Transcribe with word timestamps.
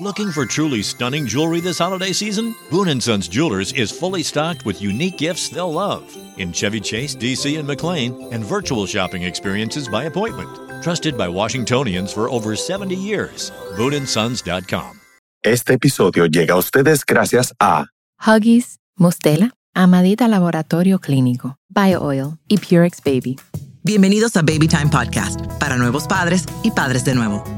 Looking 0.00 0.30
for 0.30 0.46
truly 0.46 0.82
stunning 0.82 1.26
jewelry 1.26 1.60
this 1.60 1.78
holiday 1.78 2.12
season? 2.12 2.54
Boon 2.70 3.00
& 3.00 3.02
Sons 3.02 3.26
Jewelers 3.26 3.72
is 3.72 3.90
fully 3.90 4.22
stocked 4.22 4.64
with 4.64 4.80
unique 4.80 5.18
gifts 5.18 5.48
they'll 5.48 5.72
love 5.72 6.04
in 6.36 6.52
Chevy 6.52 6.78
Chase, 6.80 7.16
DC, 7.16 7.58
and 7.58 7.66
McLean, 7.66 8.14
and 8.32 8.44
virtual 8.44 8.86
shopping 8.86 9.24
experiences 9.24 9.88
by 9.88 10.04
appointment. 10.04 10.48
Trusted 10.84 11.18
by 11.18 11.28
Washingtonians 11.28 12.12
for 12.12 12.30
over 12.30 12.54
70 12.54 12.94
years. 12.94 13.50
BooneAndSons.com. 13.76 15.00
Este 15.42 15.74
episodio 15.74 16.26
llega 16.26 16.54
a 16.54 16.58
ustedes 16.58 17.04
gracias 17.04 17.52
a 17.58 17.86
Huggies, 18.24 18.78
Mustela, 18.96 19.50
Amadita 19.74 20.28
Laboratorio 20.28 21.00
Clínico, 21.00 21.56
BioOil 21.70 22.38
y 22.46 22.58
Purex 22.58 23.02
Baby. 23.02 23.36
Bienvenidos 23.82 24.36
a 24.36 24.42
Baby 24.42 24.68
Time 24.68 24.90
Podcast, 24.92 25.40
para 25.58 25.76
nuevos 25.76 26.06
padres 26.06 26.44
y 26.62 26.70
padres 26.70 27.04
de 27.04 27.16
nuevo. 27.16 27.57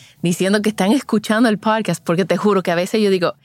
diciendo 0.21 0.61
que 0.61 0.69
están 0.69 0.91
escuchando 0.91 1.49
el 1.49 1.57
podcast 1.57 2.03
porque 2.03 2.25
te 2.25 2.37
juro 2.37 2.63
que 2.63 2.71
a 2.71 2.75
veces 2.75 3.01
yo 3.01 3.09
digo, 3.09 3.35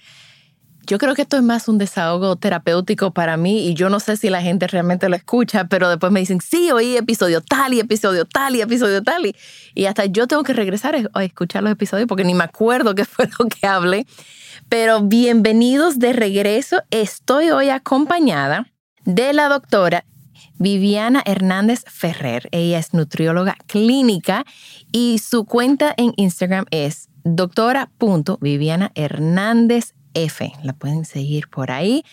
yo 0.86 0.98
creo 0.98 1.14
que 1.14 1.22
esto 1.22 1.36
es 1.36 1.42
más 1.42 1.66
un 1.66 1.78
desahogo 1.78 2.36
terapéutico 2.36 3.10
para 3.10 3.36
mí 3.36 3.66
y 3.66 3.74
yo 3.74 3.90
no 3.90 3.98
sé 3.98 4.16
si 4.16 4.30
la 4.30 4.40
gente 4.40 4.68
realmente 4.68 5.08
lo 5.08 5.16
escucha, 5.16 5.64
pero 5.64 5.88
después 5.88 6.12
me 6.12 6.20
dicen, 6.20 6.40
sí, 6.40 6.70
oí 6.70 6.96
episodio 6.96 7.40
tal 7.40 7.74
y 7.74 7.80
episodio 7.80 8.24
tal 8.24 8.54
y 8.54 8.60
episodio 8.60 9.02
tal 9.02 9.26
y, 9.26 9.34
y 9.74 9.86
hasta 9.86 10.06
yo 10.06 10.28
tengo 10.28 10.44
que 10.44 10.52
regresar 10.52 11.10
a 11.12 11.24
escuchar 11.24 11.64
los 11.64 11.72
episodios 11.72 12.06
porque 12.06 12.24
ni 12.24 12.34
me 12.34 12.44
acuerdo 12.44 12.94
qué 12.94 13.04
fue 13.04 13.28
lo 13.38 13.46
que 13.46 13.66
hablé. 13.66 14.06
Pero 14.68 15.02
bienvenidos 15.02 15.98
de 15.98 16.12
regreso. 16.12 16.82
Estoy 16.90 17.50
hoy 17.50 17.70
acompañada 17.70 18.66
de 19.04 19.32
la 19.32 19.48
doctora 19.48 20.04
Viviana 20.58 21.22
Hernández 21.24 21.84
Ferrer. 21.86 22.48
Ella 22.52 22.78
es 22.78 22.94
nutrióloga 22.94 23.56
clínica 23.66 24.44
y 24.92 25.18
su 25.18 25.44
cuenta 25.44 25.94
en 25.96 26.12
Instagram 26.16 26.66
es 26.70 27.08
doctora.viviana 27.24 28.92
Hernández 28.94 29.94
F. 30.14 30.52
La 30.62 30.72
pueden 30.72 31.04
seguir 31.04 31.48
por 31.48 31.70
ahí. 31.70 32.04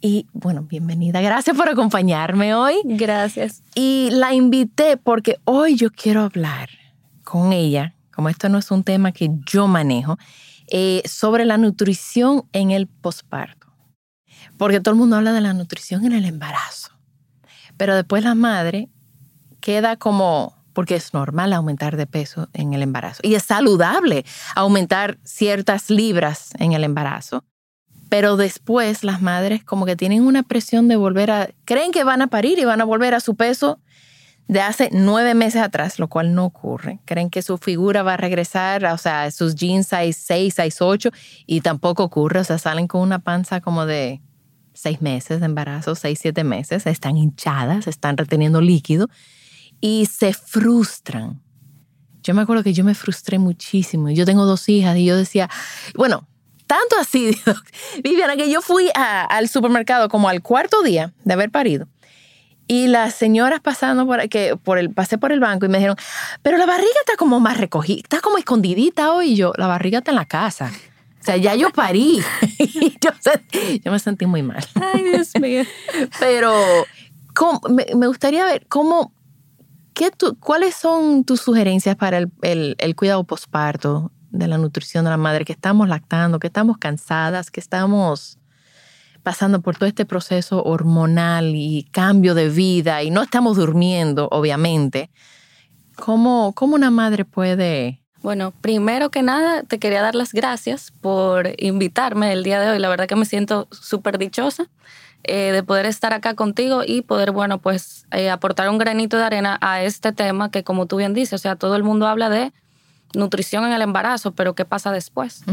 Y 0.00 0.26
bueno, 0.32 0.62
bienvenida. 0.62 1.20
Gracias 1.22 1.56
por 1.56 1.68
acompañarme 1.68 2.54
hoy. 2.54 2.74
Gracias. 2.84 3.62
Y 3.74 4.10
la 4.12 4.34
invité 4.34 4.96
porque 4.96 5.38
hoy 5.44 5.76
yo 5.76 5.90
quiero 5.90 6.22
hablar 6.22 6.68
con 7.24 7.52
ella, 7.52 7.94
como 8.12 8.28
esto 8.28 8.48
no 8.48 8.58
es 8.58 8.70
un 8.70 8.84
tema 8.84 9.12
que 9.12 9.30
yo 9.46 9.66
manejo, 9.66 10.18
eh, 10.68 11.02
sobre 11.06 11.44
la 11.44 11.56
nutrición 11.56 12.44
en 12.52 12.70
el 12.70 12.86
posparto. 12.86 13.66
Porque 14.56 14.80
todo 14.80 14.92
el 14.92 14.98
mundo 14.98 15.16
habla 15.16 15.32
de 15.32 15.40
la 15.40 15.52
nutrición 15.52 16.04
en 16.04 16.12
el 16.12 16.26
embarazo. 16.26 16.93
Pero 17.76 17.94
después 17.94 18.24
la 18.24 18.34
madre 18.34 18.88
queda 19.60 19.96
como, 19.96 20.54
porque 20.72 20.96
es 20.96 21.14
normal 21.14 21.52
aumentar 21.52 21.96
de 21.96 22.06
peso 22.06 22.48
en 22.52 22.74
el 22.74 22.82
embarazo 22.82 23.20
y 23.22 23.34
es 23.34 23.44
saludable 23.44 24.24
aumentar 24.54 25.18
ciertas 25.24 25.90
libras 25.90 26.50
en 26.58 26.72
el 26.72 26.84
embarazo. 26.84 27.44
Pero 28.08 28.36
después 28.36 29.02
las 29.02 29.22
madres 29.22 29.64
como 29.64 29.86
que 29.86 29.96
tienen 29.96 30.22
una 30.22 30.42
presión 30.42 30.86
de 30.88 30.96
volver 30.96 31.30
a, 31.30 31.48
creen 31.64 31.90
que 31.90 32.04
van 32.04 32.22
a 32.22 32.28
parir 32.28 32.58
y 32.58 32.64
van 32.64 32.80
a 32.80 32.84
volver 32.84 33.14
a 33.14 33.20
su 33.20 33.34
peso 33.34 33.80
de 34.46 34.60
hace 34.60 34.90
nueve 34.92 35.34
meses 35.34 35.62
atrás, 35.62 35.98
lo 35.98 36.08
cual 36.08 36.34
no 36.34 36.44
ocurre. 36.44 37.00
Creen 37.06 37.30
que 37.30 37.42
su 37.42 37.56
figura 37.58 38.02
va 38.02 38.14
a 38.14 38.18
regresar, 38.18 38.84
o 38.84 38.98
sea, 38.98 39.30
sus 39.30 39.54
jeans 39.54 39.88
size 39.88 40.12
6, 40.12 40.54
size 40.54 40.84
8, 40.84 41.10
y 41.46 41.60
tampoco 41.62 42.04
ocurre, 42.04 42.40
o 42.40 42.44
sea, 42.44 42.58
salen 42.58 42.86
con 42.86 43.00
una 43.00 43.20
panza 43.20 43.60
como 43.60 43.86
de 43.86 44.20
seis 44.74 45.00
meses 45.00 45.40
de 45.40 45.46
embarazo, 45.46 45.94
seis, 45.94 46.18
siete 46.20 46.44
meses, 46.44 46.86
están 46.86 47.16
hinchadas, 47.16 47.86
están 47.86 48.16
reteniendo 48.16 48.60
líquido 48.60 49.08
y 49.80 50.06
se 50.06 50.34
frustran. 50.34 51.40
Yo 52.22 52.34
me 52.34 52.42
acuerdo 52.42 52.62
que 52.62 52.72
yo 52.72 52.84
me 52.84 52.94
frustré 52.94 53.38
muchísimo. 53.38 54.10
Yo 54.10 54.24
tengo 54.24 54.44
dos 54.46 54.68
hijas 54.68 54.96
y 54.96 55.04
yo 55.04 55.16
decía, 55.16 55.48
bueno, 55.94 56.26
tanto 56.66 56.96
así, 56.98 57.38
Viviana, 58.02 58.36
que 58.36 58.50
yo 58.50 58.62
fui 58.62 58.90
al 58.94 59.48
supermercado 59.48 60.08
como 60.08 60.28
al 60.28 60.42
cuarto 60.42 60.82
día 60.82 61.12
de 61.24 61.34
haber 61.34 61.50
parido. 61.50 61.86
Y 62.66 62.86
las 62.86 63.14
señoras 63.14 63.60
pasando 63.60 64.06
por, 64.06 64.26
que 64.30 64.56
por 64.56 64.78
el, 64.78 64.90
pasé 64.90 65.18
por 65.18 65.32
el 65.32 65.40
banco 65.40 65.66
y 65.66 65.68
me 65.68 65.78
dijeron, 65.78 65.96
pero 66.42 66.56
la 66.56 66.64
barriga 66.64 66.88
está 67.04 67.16
como 67.18 67.38
más 67.38 67.58
recogida, 67.58 68.00
está 68.02 68.20
como 68.20 68.38
escondidita 68.38 69.12
hoy. 69.12 69.32
Y 69.32 69.36
yo, 69.36 69.52
la 69.58 69.66
barriga 69.66 69.98
está 69.98 70.12
en 70.12 70.16
la 70.16 70.24
casa. 70.24 70.72
O 71.24 71.26
sea, 71.26 71.38
ya 71.38 71.54
yo 71.54 71.70
parí. 71.70 72.20
yo, 73.00 73.90
me 73.90 73.98
sentí 73.98 74.26
muy 74.26 74.42
mal. 74.42 74.62
Ay, 74.74 75.04
Dios 75.04 75.30
mío. 75.40 75.62
Pero 76.20 76.52
me, 77.70 78.06
gustaría 78.06 78.44
ver 78.44 78.66
cómo, 78.68 79.14
qué 79.94 80.10
cuáles 80.38 80.74
son 80.74 81.24
tus 81.24 81.40
sugerencias 81.40 81.96
para 81.96 82.18
el, 82.18 82.76
el, 82.78 82.94
cuidado 82.94 83.24
posparto 83.24 84.12
de 84.32 84.48
la 84.48 84.58
nutrición 84.58 85.04
de 85.04 85.12
la 85.12 85.16
madre, 85.16 85.46
que 85.46 85.54
estamos 85.54 85.88
lactando, 85.88 86.38
que 86.38 86.48
estamos 86.48 86.76
cansadas, 86.76 87.50
que 87.50 87.60
estamos 87.60 88.38
pasando 89.22 89.62
por 89.62 89.76
todo 89.76 89.88
este 89.88 90.04
proceso 90.04 90.62
hormonal 90.62 91.54
y 91.54 91.88
cambio 91.90 92.34
de 92.34 92.50
vida 92.50 93.02
y 93.02 93.10
no 93.10 93.22
estamos 93.22 93.56
durmiendo, 93.56 94.28
obviamente. 94.30 95.10
¿Cómo, 95.96 96.52
cómo 96.54 96.74
una 96.74 96.90
madre 96.90 97.24
puede 97.24 98.03
bueno, 98.24 98.54
primero 98.62 99.10
que 99.10 99.22
nada, 99.22 99.64
te 99.64 99.78
quería 99.78 100.00
dar 100.00 100.14
las 100.14 100.32
gracias 100.32 100.94
por 101.02 101.52
invitarme 101.58 102.32
el 102.32 102.42
día 102.42 102.58
de 102.58 102.70
hoy. 102.70 102.78
La 102.78 102.88
verdad 102.88 103.06
que 103.06 103.16
me 103.16 103.26
siento 103.26 103.68
súper 103.70 104.16
dichosa 104.16 104.70
eh, 105.24 105.52
de 105.52 105.62
poder 105.62 105.84
estar 105.84 106.14
acá 106.14 106.32
contigo 106.32 106.80
y 106.86 107.02
poder, 107.02 107.32
bueno, 107.32 107.58
pues 107.58 108.06
eh, 108.12 108.30
aportar 108.30 108.70
un 108.70 108.78
granito 108.78 109.18
de 109.18 109.24
arena 109.24 109.58
a 109.60 109.82
este 109.82 110.12
tema 110.12 110.50
que, 110.50 110.64
como 110.64 110.86
tú 110.86 110.96
bien 110.96 111.12
dices, 111.12 111.34
o 111.34 111.38
sea, 111.38 111.56
todo 111.56 111.76
el 111.76 111.82
mundo 111.82 112.06
habla 112.06 112.30
de 112.30 112.54
nutrición 113.12 113.66
en 113.66 113.74
el 113.74 113.82
embarazo, 113.82 114.32
pero 114.32 114.54
¿qué 114.54 114.64
pasa 114.64 114.90
después? 114.90 115.44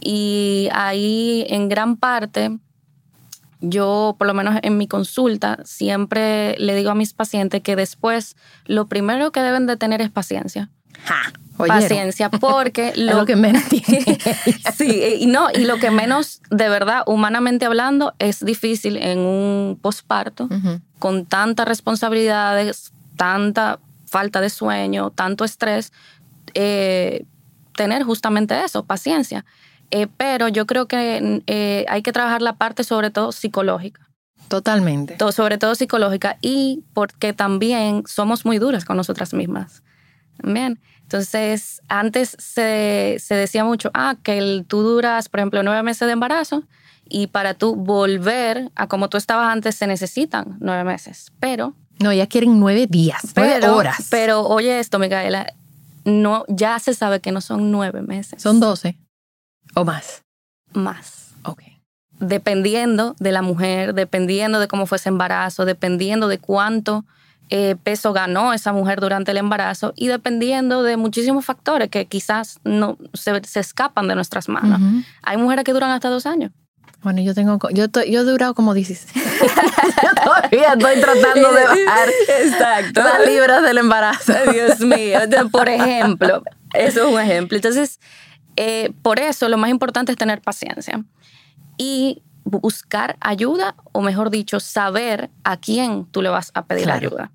Y 0.00 0.68
ahí, 0.72 1.46
en 1.48 1.68
gran 1.68 1.96
parte, 1.96 2.58
yo, 3.60 4.16
por 4.18 4.26
lo 4.26 4.34
menos 4.34 4.56
en 4.62 4.76
mi 4.76 4.88
consulta, 4.88 5.60
siempre 5.64 6.56
le 6.58 6.74
digo 6.74 6.90
a 6.90 6.96
mis 6.96 7.12
pacientes 7.12 7.62
que 7.62 7.76
después 7.76 8.34
lo 8.66 8.88
primero 8.88 9.30
que 9.30 9.40
deben 9.40 9.66
de 9.66 9.76
tener 9.76 10.02
es 10.02 10.10
paciencia. 10.10 10.68
Ja 11.04 11.32
paciencia 11.66 12.30
porque 12.40 12.92
lo, 12.96 13.24
que 13.26 13.36
menos 13.36 13.62
sí, 14.76 15.16
y 15.20 15.26
no, 15.26 15.48
y 15.52 15.64
lo 15.64 15.76
que 15.78 15.90
menos 15.90 16.40
de 16.50 16.68
verdad 16.68 17.02
humanamente 17.06 17.66
hablando 17.66 18.14
es 18.18 18.44
difícil 18.44 18.96
en 18.96 19.18
un 19.18 19.78
posparto 19.80 20.48
con 20.98 21.26
tantas 21.26 21.66
responsabilidades, 21.68 22.92
tanta 23.16 23.78
falta 24.06 24.40
de 24.40 24.50
sueño, 24.50 25.10
tanto 25.10 25.44
estrés, 25.44 25.92
eh, 26.54 27.24
tener 27.76 28.02
justamente 28.02 28.64
eso, 28.64 28.84
paciencia. 28.84 29.44
Eh, 29.90 30.06
pero 30.16 30.48
yo 30.48 30.66
creo 30.66 30.86
que 30.86 31.42
eh, 31.46 31.86
hay 31.88 32.02
que 32.02 32.12
trabajar 32.12 32.42
la 32.42 32.54
parte 32.54 32.84
sobre 32.84 33.10
todo 33.10 33.32
psicológica. 33.32 34.06
Totalmente. 34.48 35.18
sobre 35.32 35.58
todo 35.58 35.74
psicológica 35.74 36.38
y 36.40 36.82
porque 36.94 37.34
también 37.34 38.04
somos 38.06 38.46
muy 38.46 38.58
duras 38.58 38.86
con 38.86 38.96
nosotras 38.96 39.34
mismas. 39.34 39.82
Bien. 40.42 40.80
Entonces, 41.08 41.80
antes 41.88 42.36
se, 42.38 43.16
decía 43.30 43.64
mucho, 43.64 43.90
ah, 43.94 44.16
que 44.22 44.62
tú 44.68 44.82
duras, 44.82 45.30
por 45.30 45.40
ejemplo, 45.40 45.62
nueve 45.62 45.82
meses 45.82 46.04
de 46.04 46.12
embarazo 46.12 46.64
y 47.08 47.28
para 47.28 47.54
tú 47.54 47.76
volver 47.76 48.70
a 48.74 48.88
como 48.88 49.08
tú 49.08 49.16
estabas 49.16 49.50
antes 49.50 49.74
se 49.74 49.86
necesitan 49.86 50.58
nueve 50.60 50.84
meses. 50.84 51.32
Pero... 51.40 51.72
No, 51.98 52.12
ya 52.12 52.26
quieren 52.26 52.60
nueve 52.60 52.86
días, 52.86 53.32
nueve 53.34 53.66
horas. 53.66 54.06
Pero 54.10 54.42
oye 54.42 54.80
esto, 54.80 54.98
Micaela, 54.98 55.46
no, 56.04 56.44
ya 56.46 56.78
se 56.78 56.92
sabe 56.92 57.20
que 57.20 57.32
no 57.32 57.40
son 57.40 57.72
nueve 57.72 58.02
meses. 58.02 58.42
Son 58.42 58.60
doce 58.60 58.98
o 59.74 59.86
más. 59.86 60.20
Más. 60.74 61.30
Ok. 61.42 61.62
Dependiendo 62.20 63.16
de 63.18 63.32
la 63.32 63.40
mujer, 63.40 63.94
dependiendo 63.94 64.60
de 64.60 64.68
cómo 64.68 64.84
fue 64.84 64.96
ese 64.96 65.08
embarazo, 65.08 65.64
dependiendo 65.64 66.28
de 66.28 66.38
cuánto 66.38 67.06
eh, 67.50 67.76
peso 67.82 68.12
ganó 68.12 68.52
esa 68.52 68.72
mujer 68.72 69.00
durante 69.00 69.30
el 69.30 69.38
embarazo 69.38 69.92
y 69.96 70.08
dependiendo 70.08 70.82
de 70.82 70.96
muchísimos 70.96 71.44
factores 71.44 71.88
que 71.88 72.06
quizás 72.06 72.60
no 72.64 72.98
se, 73.14 73.40
escapan 73.58 74.08
de 74.08 74.14
nuestras 74.14 74.48
manos. 74.48 74.80
Hay 75.22 75.36
mujeres 75.36 75.64
que 75.64 75.72
duran 75.72 75.90
hasta 75.90 76.08
dos 76.08 76.26
años. 76.26 76.52
Bueno, 77.02 77.20
yo 77.22 77.32
tengo, 77.32 77.58
yo, 77.70 77.86
yo 77.86 78.20
he 78.20 78.24
durado 78.24 78.54
como 78.54 78.74
16. 78.74 79.12
todavía 80.24 80.72
estoy 80.72 81.00
tratando 81.00 81.52
de 81.52 81.64
bajar 81.64 82.08
Exacto. 82.42 83.02
las 83.02 83.26
libras 83.26 83.62
del 83.62 83.78
embarazo. 83.78 84.32
Dios 84.52 84.80
mío. 84.80 85.20
Por 85.50 85.68
ejemplo, 85.68 86.42
eso 86.74 87.06
es 87.06 87.12
un 87.14 87.20
ejemplo. 87.20 87.56
Entonces, 87.56 88.00
eh, 88.56 88.92
por 89.02 89.20
eso 89.20 89.48
lo 89.48 89.56
más 89.58 89.70
importante 89.70 90.12
es 90.12 90.18
tener 90.18 90.40
paciencia. 90.40 91.04
y 91.80 92.22
buscar 92.44 93.16
ayuda, 93.20 93.76
o 93.92 94.00
mejor 94.00 94.30
dicho, 94.30 94.58
saber 94.58 95.30
a 95.44 95.58
quién 95.58 96.06
tú 96.06 96.22
le 96.22 96.28
vas 96.30 96.50
a 96.54 96.64
pedir 96.64 96.84
Claro. 96.84 97.06
ayuda. 97.08 97.30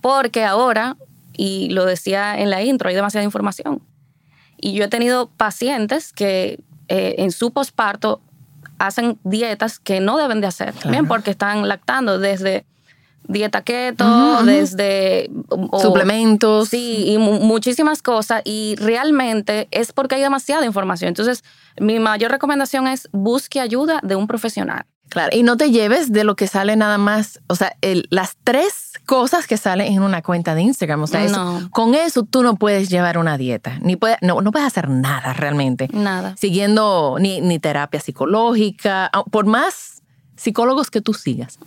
Porque 0.00 0.44
ahora, 0.44 0.96
y 1.36 1.70
lo 1.70 1.84
decía 1.84 2.38
en 2.38 2.50
la 2.50 2.62
intro, 2.62 2.88
hay 2.88 2.94
demasiada 2.94 3.24
información. 3.24 3.82
Y 4.58 4.72
yo 4.74 4.84
he 4.84 4.88
tenido 4.88 5.28
pacientes 5.36 6.12
que 6.12 6.60
eh, 6.88 7.16
en 7.18 7.32
su 7.32 7.50
posparto 7.52 8.20
hacen 8.78 9.18
dietas 9.24 9.78
que 9.78 10.00
no 10.00 10.16
deben 10.18 10.40
de 10.40 10.46
hacer, 10.46 10.72
Claro. 10.72 10.90
bien, 10.90 11.06
porque 11.06 11.30
están 11.30 11.68
lactando 11.68 12.18
desde 12.18 12.64
dieta 13.28 13.62
keto, 13.62 14.42
desde 14.44 15.30
o- 15.50 15.78
Suplementos. 15.80 16.70
Sí, 16.70 17.04
y 17.06 17.18
mu- 17.18 17.40
muchísimas 17.40 18.02
cosas. 18.02 18.42
Y 18.44 18.74
realmente 18.76 19.68
es 19.70 19.92
porque 19.92 20.16
hay 20.16 20.22
demasiada 20.22 20.64
información. 20.66 21.08
Entonces, 21.08 21.44
mi 21.78 22.00
mayor 22.00 22.30
recomendación 22.32 22.88
es 22.88 23.08
busque 23.12 23.60
ayuda 23.60 24.00
de 24.02 24.16
un 24.16 24.26
profesional. 24.26 24.84
Claro, 25.10 25.36
y 25.36 25.42
no 25.42 25.56
te 25.58 25.70
lleves 25.70 26.12
de 26.12 26.24
lo 26.24 26.36
que 26.36 26.46
sale 26.46 26.74
nada 26.76 26.96
más, 26.96 27.40
o 27.48 27.54
sea, 27.56 27.76
el- 27.82 28.06
las 28.10 28.36
tres 28.42 28.92
cosas 29.06 29.46
que 29.46 29.56
salen 29.56 29.92
en 29.92 30.02
una 30.02 30.22
cuenta 30.22 30.54
de 30.54 30.62
Instagram, 30.62 31.02
o 31.02 31.06
sea, 31.06 31.24
eso- 31.24 31.60
No. 31.60 31.70
con 31.70 31.94
eso 31.94 32.22
tú 32.22 32.42
no 32.42 32.54
puedes 32.56 32.88
llevar 32.88 33.18
una 33.18 33.36
dieta, 33.36 33.78
ni 33.82 33.96
puedes, 33.96 34.16
no, 34.22 34.40
no 34.40 34.52
puedes 34.52 34.66
hacer 34.68 34.88
nada 34.88 35.32
realmente, 35.32 35.88
Nada. 35.92 36.36
siguiendo 36.38 37.16
ni, 37.20 37.40
ni 37.40 37.58
terapia 37.58 37.98
psicológica, 38.00 39.10
por 39.30 39.46
más 39.46 39.89
psicólogos 40.40 40.90
que 40.90 41.02
tú 41.02 41.12
sigas, 41.12 41.58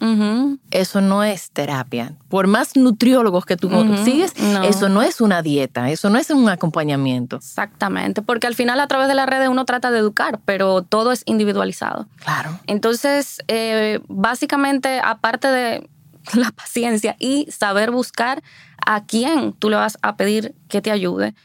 eso 0.71 0.99
no 0.99 1.23
es 1.23 1.51
terapia. 1.51 2.15
Por 2.27 2.47
más 2.47 2.75
nutriólogos 2.75 3.45
que 3.45 3.55
tú 3.55 3.69
sigues, 4.03 4.35
no. 4.39 4.63
eso 4.63 4.89
no 4.89 5.03
es 5.03 5.21
una 5.21 5.43
dieta, 5.43 5.91
eso 5.91 6.09
no 6.09 6.17
es 6.17 6.31
un 6.31 6.49
acompañamiento. 6.49 7.35
Exactamente. 7.35 8.23
Porque 8.23 8.47
al 8.47 8.55
final, 8.55 8.79
a 8.79 8.87
través 8.87 9.07
de 9.07 9.13
las 9.13 9.29
redes, 9.29 9.47
uno 9.47 9.65
trata 9.65 9.91
de 9.91 9.99
educar, 9.99 10.39
pero 10.45 10.81
todo 10.81 11.11
es 11.11 11.21
individualizado. 11.27 12.07
Claro. 12.15 12.59
Entonces, 12.65 13.43
eh, 13.47 13.99
básicamente, 14.07 14.99
aparte 15.03 15.49
de 15.49 15.87
la 16.33 16.49
paciencia 16.49 17.15
y 17.19 17.45
saber 17.51 17.91
buscar 17.91 18.41
a 18.83 19.05
quién 19.05 19.53
tú 19.53 19.69
le 19.69 19.75
vas 19.75 19.99
a 20.01 20.17
pedir 20.17 20.55
que 20.67 20.81
te 20.81 20.89
ayude, 20.89 21.35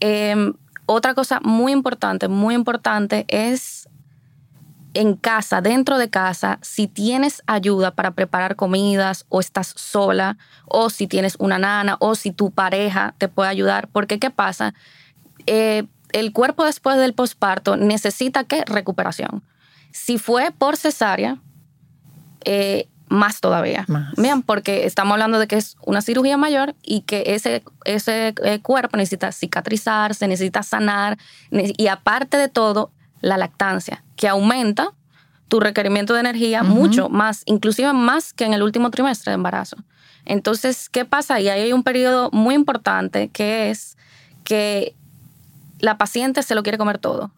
eh, 0.00 0.52
otra 0.84 1.14
cosa 1.14 1.40
muy 1.42 1.72
importante, 1.72 2.28
muy 2.28 2.54
importante 2.54 3.24
es 3.28 3.88
en 4.94 5.16
casa, 5.16 5.60
dentro 5.60 5.98
de 5.98 6.08
casa, 6.08 6.58
si 6.62 6.86
tienes 6.86 7.42
ayuda 7.46 7.90
para 7.90 8.12
preparar 8.12 8.56
comidas 8.56 9.26
o 9.28 9.40
estás 9.40 9.74
sola 9.76 10.38
o 10.66 10.88
si 10.88 11.06
tienes 11.06 11.34
una 11.38 11.58
nana 11.58 11.96
o 12.00 12.14
si 12.14 12.30
tu 12.30 12.52
pareja 12.52 13.14
te 13.18 13.28
puede 13.28 13.50
ayudar, 13.50 13.88
porque 13.88 14.18
¿qué 14.18 14.30
pasa? 14.30 14.72
Eh, 15.46 15.84
el 16.12 16.32
cuerpo 16.32 16.64
después 16.64 16.96
del 16.96 17.12
posparto 17.12 17.76
necesita 17.76 18.44
qué? 18.44 18.64
Recuperación. 18.64 19.42
Si 19.90 20.18
fue 20.18 20.52
por 20.52 20.76
cesárea, 20.76 21.38
eh, 22.44 22.88
más 23.08 23.40
todavía. 23.40 23.84
Más. 23.88 24.14
Vean, 24.16 24.42
porque 24.42 24.86
estamos 24.86 25.12
hablando 25.12 25.38
de 25.38 25.46
que 25.46 25.56
es 25.56 25.76
una 25.84 26.02
cirugía 26.02 26.36
mayor 26.36 26.74
y 26.82 27.02
que 27.02 27.24
ese, 27.26 27.62
ese 27.84 28.34
eh, 28.42 28.60
cuerpo 28.60 28.96
necesita 28.96 29.32
cicatrizarse, 29.32 30.26
necesita 30.28 30.62
sanar 30.62 31.18
y 31.50 31.88
aparte 31.88 32.36
de 32.36 32.48
todo, 32.48 32.90
la 33.24 33.38
lactancia, 33.38 34.04
que 34.16 34.28
aumenta 34.28 34.92
tu 35.48 35.58
requerimiento 35.58 36.14
de 36.14 36.20
energía 36.20 36.62
mucho 36.62 37.08
más, 37.08 37.42
inclusive 37.46 37.92
más 37.92 38.32
que 38.32 38.44
en 38.44 38.54
el 38.54 38.62
último 38.62 38.90
trimestre 38.90 39.30
de 39.30 39.34
embarazo. 39.34 39.76
Entonces, 40.26 40.88
¿qué 40.88 41.04
pasa? 41.04 41.40
Y 41.40 41.48
ahí 41.48 41.62
hay 41.62 41.72
un 41.72 41.82
periodo 41.82 42.30
muy 42.32 42.54
importante 42.54 43.28
que 43.28 43.70
es 43.70 43.96
que 44.42 44.94
la 45.78 45.96
paciente 45.96 46.42
se 46.42 46.54
lo 46.54 46.62
quiere 46.62 46.78
comer 46.78 46.98
todo. 46.98 47.30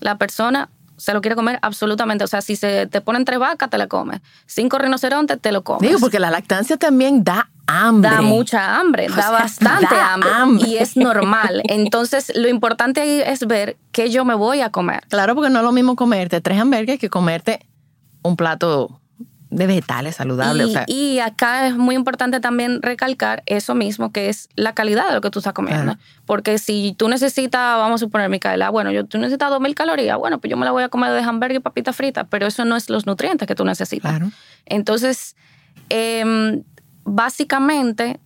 La 0.00 0.16
persona 0.16 0.68
se 0.96 1.12
lo 1.12 1.20
quiere 1.20 1.36
comer 1.36 1.58
absolutamente. 1.62 2.24
O 2.24 2.26
sea, 2.26 2.40
si 2.40 2.56
se 2.56 2.86
te 2.86 3.00
ponen 3.00 3.24
tres 3.24 3.38
vacas, 3.38 3.68
te 3.68 3.78
la 3.78 3.86
comes. 3.86 4.20
Cinco 4.46 4.78
rinocerontes, 4.78 5.40
te 5.40 5.52
lo 5.52 5.64
comes. 5.64 5.82
Digo, 5.82 6.00
porque 6.00 6.18
la 6.18 6.30
lactancia 6.30 6.76
también 6.76 7.24
da 7.24 7.50
hambre. 7.66 8.10
Da 8.10 8.22
mucha 8.22 8.78
hambre, 8.78 9.06
O 9.06 9.14
da 9.14 9.22
sea, 9.22 9.30
bastante 9.32 9.94
da 9.94 10.14
hambre, 10.14 10.30
hambre. 10.30 10.68
Y 10.68 10.76
es 10.76 10.96
normal. 10.96 11.62
Entonces, 11.64 12.32
lo 12.34 12.48
importante 12.48 13.00
ahí 13.00 13.22
es 13.24 13.46
ver 13.46 13.76
qué 13.92 14.10
yo 14.10 14.24
me 14.24 14.34
voy 14.34 14.60
a 14.60 14.70
comer. 14.70 15.04
Claro, 15.08 15.34
porque 15.34 15.50
no 15.50 15.58
es 15.58 15.64
lo 15.64 15.72
mismo 15.72 15.96
comerte 15.96 16.40
tres 16.40 16.60
hamburgues 16.60 16.98
que 16.98 17.10
comerte 17.10 17.66
un 18.22 18.36
plato 18.36 19.00
de 19.50 19.66
vegetales 19.66 20.16
saludables. 20.16 20.66
Y, 20.66 20.70
o 20.70 20.72
sea, 20.72 20.84
y 20.86 21.18
acá 21.20 21.68
es 21.68 21.76
muy 21.76 21.94
importante 21.94 22.40
también 22.40 22.82
recalcar 22.82 23.42
eso 23.46 23.74
mismo, 23.74 24.12
que 24.12 24.28
es 24.28 24.48
la 24.56 24.74
calidad 24.74 25.08
de 25.08 25.14
lo 25.14 25.20
que 25.20 25.30
tú 25.30 25.38
estás 25.38 25.52
comiendo. 25.52 25.96
Porque 26.26 26.58
si 26.58 26.94
tú 26.98 27.08
necesitas, 27.08 27.76
vamos 27.76 28.02
a 28.02 28.04
suponer, 28.04 28.28
Micaela, 28.28 28.70
bueno, 28.70 28.90
yo, 28.90 29.06
tú 29.06 29.18
necesitas 29.18 29.50
2.000 29.50 29.74
calorías, 29.74 30.18
bueno, 30.18 30.40
pues 30.40 30.50
yo 30.50 30.56
me 30.56 30.64
la 30.64 30.72
voy 30.72 30.82
a 30.82 30.88
comer 30.88 31.12
de 31.12 31.20
hamburgues 31.20 31.58
y 31.58 31.60
papitas 31.60 31.96
fritas, 31.96 32.26
pero 32.28 32.46
eso 32.46 32.64
no 32.64 32.76
es 32.76 32.90
los 32.90 33.06
nutrientes 33.06 33.46
que 33.46 33.54
tú 33.54 33.64
necesitas. 33.64 34.10
claro. 34.10 34.32
Entonces, 34.66 35.36
em, 35.88 36.64
básicamente 37.06 38.20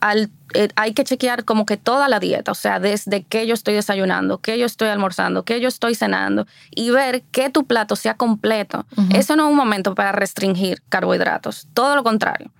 al- 0.00 0.30
eh, 0.54 0.68
hay 0.76 0.92
que 0.92 1.04
chequear 1.04 1.44
como 1.44 1.66
que 1.66 1.76
toda 1.76 2.08
la 2.08 2.20
dieta, 2.20 2.52
o 2.52 2.54
sea, 2.54 2.78
desde 2.78 3.22
qué 3.24 3.46
yo 3.46 3.54
estoy 3.54 3.74
desayunando, 3.74 4.38
qué 4.38 4.58
yo 4.58 4.66
estoy 4.66 4.88
almorzando, 4.88 5.44
qué 5.44 5.60
yo 5.60 5.68
estoy 5.68 5.94
cenando 5.94 6.46
y 6.70 6.90
ver 6.90 7.22
que 7.32 7.50
tu 7.50 7.64
plato 7.64 7.96
sea 7.96 8.14
completo. 8.14 8.86
Eso 9.10 9.36
no 9.36 9.44
es 9.46 9.50
un 9.50 9.56
momento 9.56 9.94
para 9.94 10.12
restringir 10.12 10.82
carbohidratos, 10.88 11.66
todo 11.74 11.96
lo 11.96 12.04
contrario. 12.04 12.50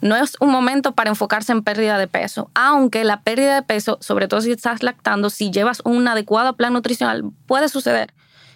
No 0.00 0.14
es 0.14 0.36
un 0.40 0.50
momento 0.50 0.92
para 0.92 1.10
enfocarse 1.10 1.52
en 1.52 1.62
pérdida 1.62 1.98
de 1.98 2.06
peso, 2.06 2.50
aunque 2.54 3.02
la 3.04 3.20
pérdida 3.22 3.54
de 3.56 3.62
peso, 3.62 3.98
sobre 4.00 4.28
todo 4.28 4.40
si 4.40 4.52
estás 4.52 4.82
lactando, 4.82 5.30
si 5.30 5.50
llevas 5.50 5.80
un 5.84 6.06
adecuado 6.06 6.54
plan 6.54 6.72
nutricional, 6.72 7.24
puede 7.46 7.68
suceder 7.68 8.12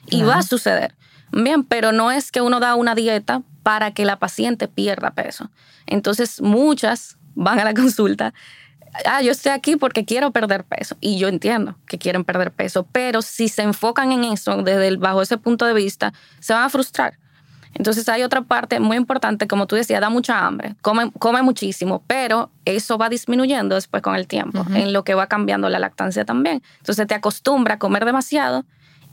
y 0.08 0.22
va 0.22 0.38
a 0.38 0.42
suceder. 0.42 0.94
Bien, 1.32 1.64
pero 1.64 1.92
no 1.92 2.10
es 2.10 2.30
que 2.30 2.40
uno 2.40 2.60
da 2.60 2.74
una 2.74 2.94
dieta 2.94 3.42
para 3.62 3.92
que 3.92 4.04
la 4.04 4.18
paciente 4.18 4.68
pierda 4.68 5.12
peso. 5.12 5.50
Entonces, 5.86 6.40
muchas 6.40 7.16
van 7.34 7.60
a 7.60 7.64
la 7.64 7.74
consulta. 7.74 8.32
Ah, 9.06 9.22
yo 9.22 9.30
estoy 9.30 9.52
aquí 9.52 9.76
porque 9.76 10.04
quiero 10.04 10.32
perder 10.32 10.64
peso. 10.64 10.96
Y 11.00 11.18
yo 11.18 11.28
entiendo 11.28 11.76
que 11.86 11.98
quieren 11.98 12.24
perder 12.24 12.50
peso, 12.50 12.86
pero 12.90 13.22
si 13.22 13.48
se 13.48 13.62
enfocan 13.62 14.12
en 14.12 14.24
eso 14.24 14.56
desde 14.62 14.88
el, 14.88 14.98
bajo 14.98 15.22
ese 15.22 15.38
punto 15.38 15.64
de 15.64 15.74
vista, 15.74 16.12
se 16.40 16.52
van 16.52 16.64
a 16.64 16.68
frustrar. 16.68 17.18
Entonces 17.74 18.08
hay 18.08 18.24
otra 18.24 18.42
parte 18.42 18.80
muy 18.80 18.96
importante, 18.96 19.46
como 19.46 19.66
tú 19.66 19.76
decías, 19.76 20.00
da 20.00 20.10
mucha 20.10 20.44
hambre, 20.44 20.74
come, 20.82 21.12
come 21.18 21.40
muchísimo, 21.42 22.02
pero 22.06 22.50
eso 22.64 22.98
va 22.98 23.08
disminuyendo 23.08 23.76
después 23.76 24.02
con 24.02 24.16
el 24.16 24.26
tiempo, 24.26 24.66
en 24.74 24.92
lo 24.92 25.04
que 25.04 25.14
va 25.14 25.28
cambiando 25.28 25.68
la 25.68 25.78
lactancia 25.78 26.24
también. 26.24 26.62
Entonces 26.78 27.06
te 27.06 27.14
acostumbra 27.14 27.74
a 27.74 27.78
comer 27.78 28.04
demasiado 28.04 28.64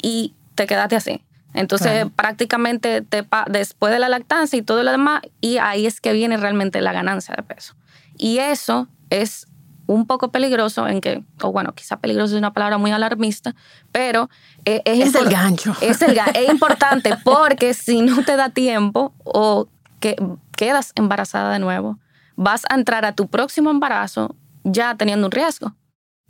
y 0.01 0.33
te 0.55 0.65
quedaste 0.65 0.95
así. 0.95 1.21
Entonces 1.57 1.91
Claro. 1.91 2.09
prácticamente 2.15 3.01
te 3.01 3.25
después 3.49 3.91
de 3.91 3.99
la 3.99 4.09
lactancia 4.09 4.57
y 4.57 4.61
todo 4.61 4.83
lo 4.83 4.91
demás, 4.91 5.21
y 5.41 5.57
ahí 5.57 5.85
es 5.85 5.99
que 5.99 6.13
viene 6.13 6.37
realmente 6.37 6.81
la 6.81 6.93
ganancia 6.93 7.33
de 7.35 7.43
peso. 7.43 7.73
Y 8.17 8.37
eso 8.37 8.87
es 9.09 9.47
un 9.87 10.05
poco 10.05 10.31
peligroso 10.31 10.87
en 10.87 11.01
que, 11.01 11.23
o 11.41 11.51
bueno, 11.51 11.73
quizá 11.73 11.97
peligroso 11.97 12.35
es 12.35 12.37
una 12.39 12.53
palabra 12.53 12.77
muy 12.77 12.91
alarmista, 12.91 13.55
pero 13.91 14.29
eh, 14.65 14.81
es, 14.85 15.07
Es 15.07 15.15
el 15.15 15.29
gancho. 15.29 15.75
Es, 15.81 16.01
el 16.01 16.17
es 16.35 16.49
importante 16.49 17.15
porque 17.23 17.73
si 17.73 18.01
no 18.01 18.23
te 18.23 18.35
da 18.35 18.49
tiempo 18.49 19.13
o 19.23 19.67
que 19.99 20.15
quedas 20.55 20.91
embarazada 20.95 21.53
de 21.53 21.59
nuevo, 21.59 21.97
vas 22.35 22.63
a 22.69 22.75
entrar 22.75 23.05
a 23.05 23.13
tu 23.15 23.27
próximo 23.27 23.71
embarazo 23.71 24.35
ya 24.63 24.95
teniendo 24.95 25.27
un 25.27 25.31
riesgo. 25.31 25.73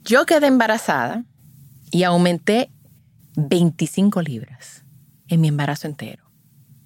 Yo 0.03 0.25
quedé 0.25 0.47
embarazada 0.47 1.23
y 1.91 2.03
aumenté 2.03 2.69
25 3.35 4.21
libras 4.21 4.83
en 5.27 5.41
mi 5.41 5.47
embarazo 5.47 5.87
entero. 5.87 6.23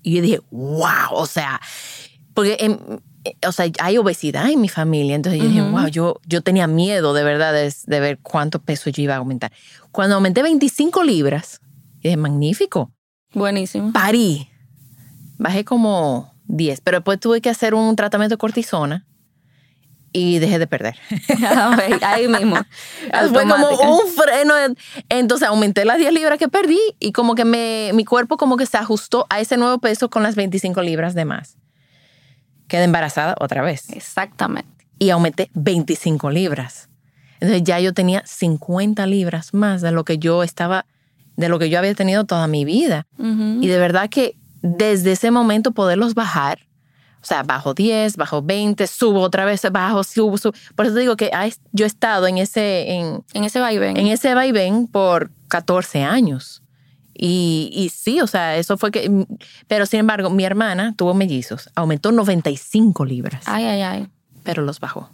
Y 0.03 0.15
yo 0.15 0.21
dije, 0.21 0.39
wow, 0.51 1.11
o 1.11 1.25
sea, 1.27 1.59
porque 2.33 2.57
en- 2.59 3.01
eh, 3.23 3.35
o 3.47 3.51
sea, 3.51 3.67
hay 3.79 3.97
obesidad 3.99 4.49
en 4.49 4.61
mi 4.61 4.67
familia, 4.69 5.15
entonces 5.15 5.41
yo 5.41 5.47
dije, 5.47 5.61
wow, 5.61 5.87
yo, 5.87 6.19
yo 6.25 6.41
tenía 6.41 6.65
miedo 6.65 7.13
de 7.13 7.23
verdad 7.23 7.53
de, 7.53 7.71
de 7.85 7.99
ver 7.99 8.17
cuánto 8.19 8.59
peso 8.59 8.89
yo 8.89 9.03
iba 9.03 9.13
a 9.13 9.17
aumentar. 9.17 9.51
Cuando 9.91 10.15
aumenté 10.15 10.41
25 10.41 11.03
libras, 11.03 11.61
dije, 12.01 12.17
magnífico, 12.17 12.91
Buenísimo. 13.33 13.93
parí, 13.93 14.49
bajé 15.37 15.63
como 15.65 16.33
10, 16.45 16.81
pero 16.81 16.97
después 16.97 17.19
tuve 17.19 17.41
que 17.41 17.49
hacer 17.51 17.75
un 17.75 17.95
tratamiento 17.95 18.33
de 18.33 18.39
cortisona 18.39 19.05
y 20.13 20.39
dejé 20.39 20.59
de 20.59 20.67
perder. 20.67 20.97
Ahí 22.01 22.27
mismo. 22.27 22.57
Fue 23.31 23.47
como 23.47 23.69
un 23.69 24.07
freno. 24.07 24.53
Entonces 25.09 25.47
aumenté 25.47 25.85
las 25.85 25.97
10 25.97 26.13
libras 26.13 26.37
que 26.37 26.47
perdí 26.47 26.79
y 26.99 27.11
como 27.11 27.35
que 27.35 27.45
me, 27.45 27.91
mi 27.93 28.05
cuerpo 28.05 28.37
como 28.37 28.57
que 28.57 28.65
se 28.65 28.77
ajustó 28.77 29.25
a 29.29 29.39
ese 29.39 29.57
nuevo 29.57 29.79
peso 29.79 30.09
con 30.09 30.23
las 30.23 30.35
25 30.35 30.81
libras 30.81 31.13
de 31.13 31.25
más. 31.25 31.57
Quedé 32.67 32.83
embarazada 32.83 33.35
otra 33.39 33.61
vez 33.61 33.89
Exactamente. 33.89 34.87
y 34.97 35.09
aumenté 35.09 35.49
25 35.53 36.29
libras. 36.29 36.89
Entonces 37.39 37.63
ya 37.63 37.79
yo 37.79 37.93
tenía 37.93 38.23
50 38.25 39.05
libras 39.07 39.53
más 39.53 39.81
de 39.81 39.91
lo 39.91 40.05
que 40.05 40.19
yo 40.19 40.43
estaba, 40.43 40.85
de 41.35 41.49
lo 41.49 41.57
que 41.57 41.69
yo 41.69 41.79
había 41.79 41.95
tenido 41.95 42.23
toda 42.25 42.47
mi 42.47 42.65
vida. 42.65 43.07
Y 43.17 43.67
de 43.67 43.79
verdad 43.79 44.09
que 44.09 44.35
desde 44.61 45.13
ese 45.13 45.31
momento 45.31 45.71
poderlos 45.71 46.13
bajar, 46.13 46.67
o 47.21 47.25
sea, 47.25 47.43
bajo 47.43 47.73
10, 47.73 48.17
bajo 48.17 48.41
20, 48.41 48.87
subo 48.87 49.21
otra 49.21 49.45
vez, 49.45 49.61
bajo, 49.71 50.03
subo, 50.03 50.37
subo. 50.37 50.53
Por 50.75 50.85
eso 50.87 50.95
te 50.95 51.01
digo 51.01 51.15
que 51.15 51.29
yo 51.71 51.85
he 51.85 51.87
estado 51.87 52.25
en 52.27 52.37
ese, 52.39 52.91
en, 52.93 53.23
En 53.33 53.43
ese 53.43 53.59
vaivén. 53.59 53.95
en 53.97 54.07
ese 54.07 54.33
vaivén 54.33 54.87
por 54.87 55.29
14 55.47 56.03
años. 56.03 56.63
Y, 57.13 57.69
y 57.73 57.89
sí, 57.89 58.21
o 58.21 58.25
sea, 58.27 58.55
eso 58.55 58.77
fue 58.77 58.89
que... 58.89 59.27
Pero 59.67 59.85
sin 59.85 59.99
embargo, 59.99 60.29
mi 60.31 60.43
hermana 60.43 60.95
tuvo 60.97 61.13
mellizos, 61.13 61.69
aumentó 61.75 62.11
95 62.11 63.05
libras, 63.05 63.43
Ay, 63.45 63.65
ay, 63.65 63.81
ay. 63.81 64.07
pero 64.43 64.63
los 64.63 64.79
bajó. 64.79 65.11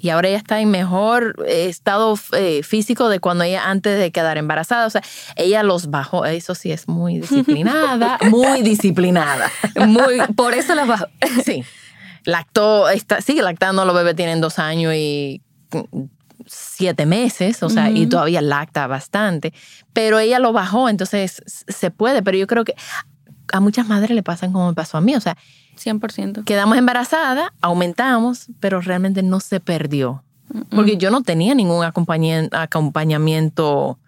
Y 0.00 0.10
ahora 0.10 0.28
ella 0.28 0.38
está 0.38 0.60
en 0.60 0.70
mejor 0.70 1.34
eh, 1.46 1.66
estado 1.68 2.18
eh, 2.32 2.62
físico 2.62 3.08
de 3.08 3.18
cuando 3.20 3.44
ella 3.44 3.68
antes 3.68 3.98
de 3.98 4.12
quedar 4.12 4.38
embarazada. 4.38 4.86
O 4.86 4.90
sea, 4.90 5.02
ella 5.36 5.62
los 5.62 5.90
bajó. 5.90 6.24
Eso 6.24 6.54
sí 6.54 6.70
es 6.70 6.88
muy 6.88 7.18
disciplinada, 7.18 8.18
muy 8.30 8.62
disciplinada. 8.62 9.50
Muy, 9.86 10.18
por 10.36 10.54
eso 10.54 10.74
las 10.74 10.86
bajo. 10.86 11.06
Sí. 11.44 11.64
Lactó, 12.24 12.88
está, 12.88 13.20
sigue 13.20 13.42
lactando, 13.42 13.84
los 13.84 13.94
bebés 13.94 14.14
tienen 14.14 14.40
dos 14.40 14.58
años 14.58 14.94
y 14.94 15.40
siete 16.46 17.06
meses, 17.06 17.62
o 17.62 17.68
sea, 17.68 17.90
y 17.90 18.06
todavía 18.06 18.40
lacta 18.40 18.86
bastante. 18.86 19.52
Pero 19.92 20.18
ella 20.18 20.38
lo 20.38 20.52
bajó, 20.52 20.88
entonces 20.88 21.42
se 21.46 21.90
puede. 21.90 22.22
Pero 22.22 22.38
yo 22.38 22.46
creo 22.46 22.64
que 22.64 22.74
a 23.52 23.60
muchas 23.60 23.86
madres 23.88 24.10
le 24.10 24.22
pasan 24.22 24.52
como 24.52 24.68
me 24.68 24.74
pasó 24.74 24.98
a 24.98 25.00
mí. 25.00 25.14
O 25.14 25.20
sea, 25.20 25.36
100%. 25.76 26.44
quedamos 26.44 26.76
embarazadas, 26.76 27.50
aumentamos, 27.60 28.46
pero 28.60 28.80
realmente 28.80 29.22
no 29.22 29.40
se 29.40 29.60
perdió. 29.60 30.22
Porque 30.70 30.96
yo 30.96 31.10
no 31.10 31.22
tenía 31.22 31.54
ningún 31.54 31.84
acompañamiento 31.84 33.98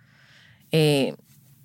eh, 0.73 1.15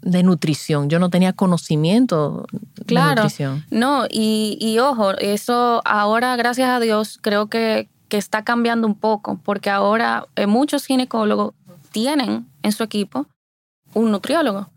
de 0.01 0.24
nutrición. 0.24 0.89
Yo 0.89 1.00
no 1.00 1.10
tenía 1.10 1.34
conocimiento 1.34 2.46
de 2.51 2.86
Claro. 2.86 3.24
nutrición. 3.24 3.65
No, 3.72 4.05
y, 4.10 4.58
y 4.60 4.79
ojo, 4.79 5.12
eso 5.17 5.82
ahora, 5.86 6.36
gracias 6.36 6.70
a 6.70 6.79
Dios, 6.79 7.17
creo 7.22 7.48
que, 7.48 7.89
que 8.10 8.17
está 8.17 8.44
cambiando 8.44 8.86
un 8.88 8.96
poco, 8.96 9.39
porque 9.44 9.70
ahora 9.70 10.27
eh, 10.36 10.46
muchos 10.46 10.86
ginecólogos 10.86 11.53
tienen 11.91 12.46
en 12.62 12.72
su 12.72 12.84
equipo 12.84 13.25
un 13.94 14.12
nutriólogo, 14.12 14.70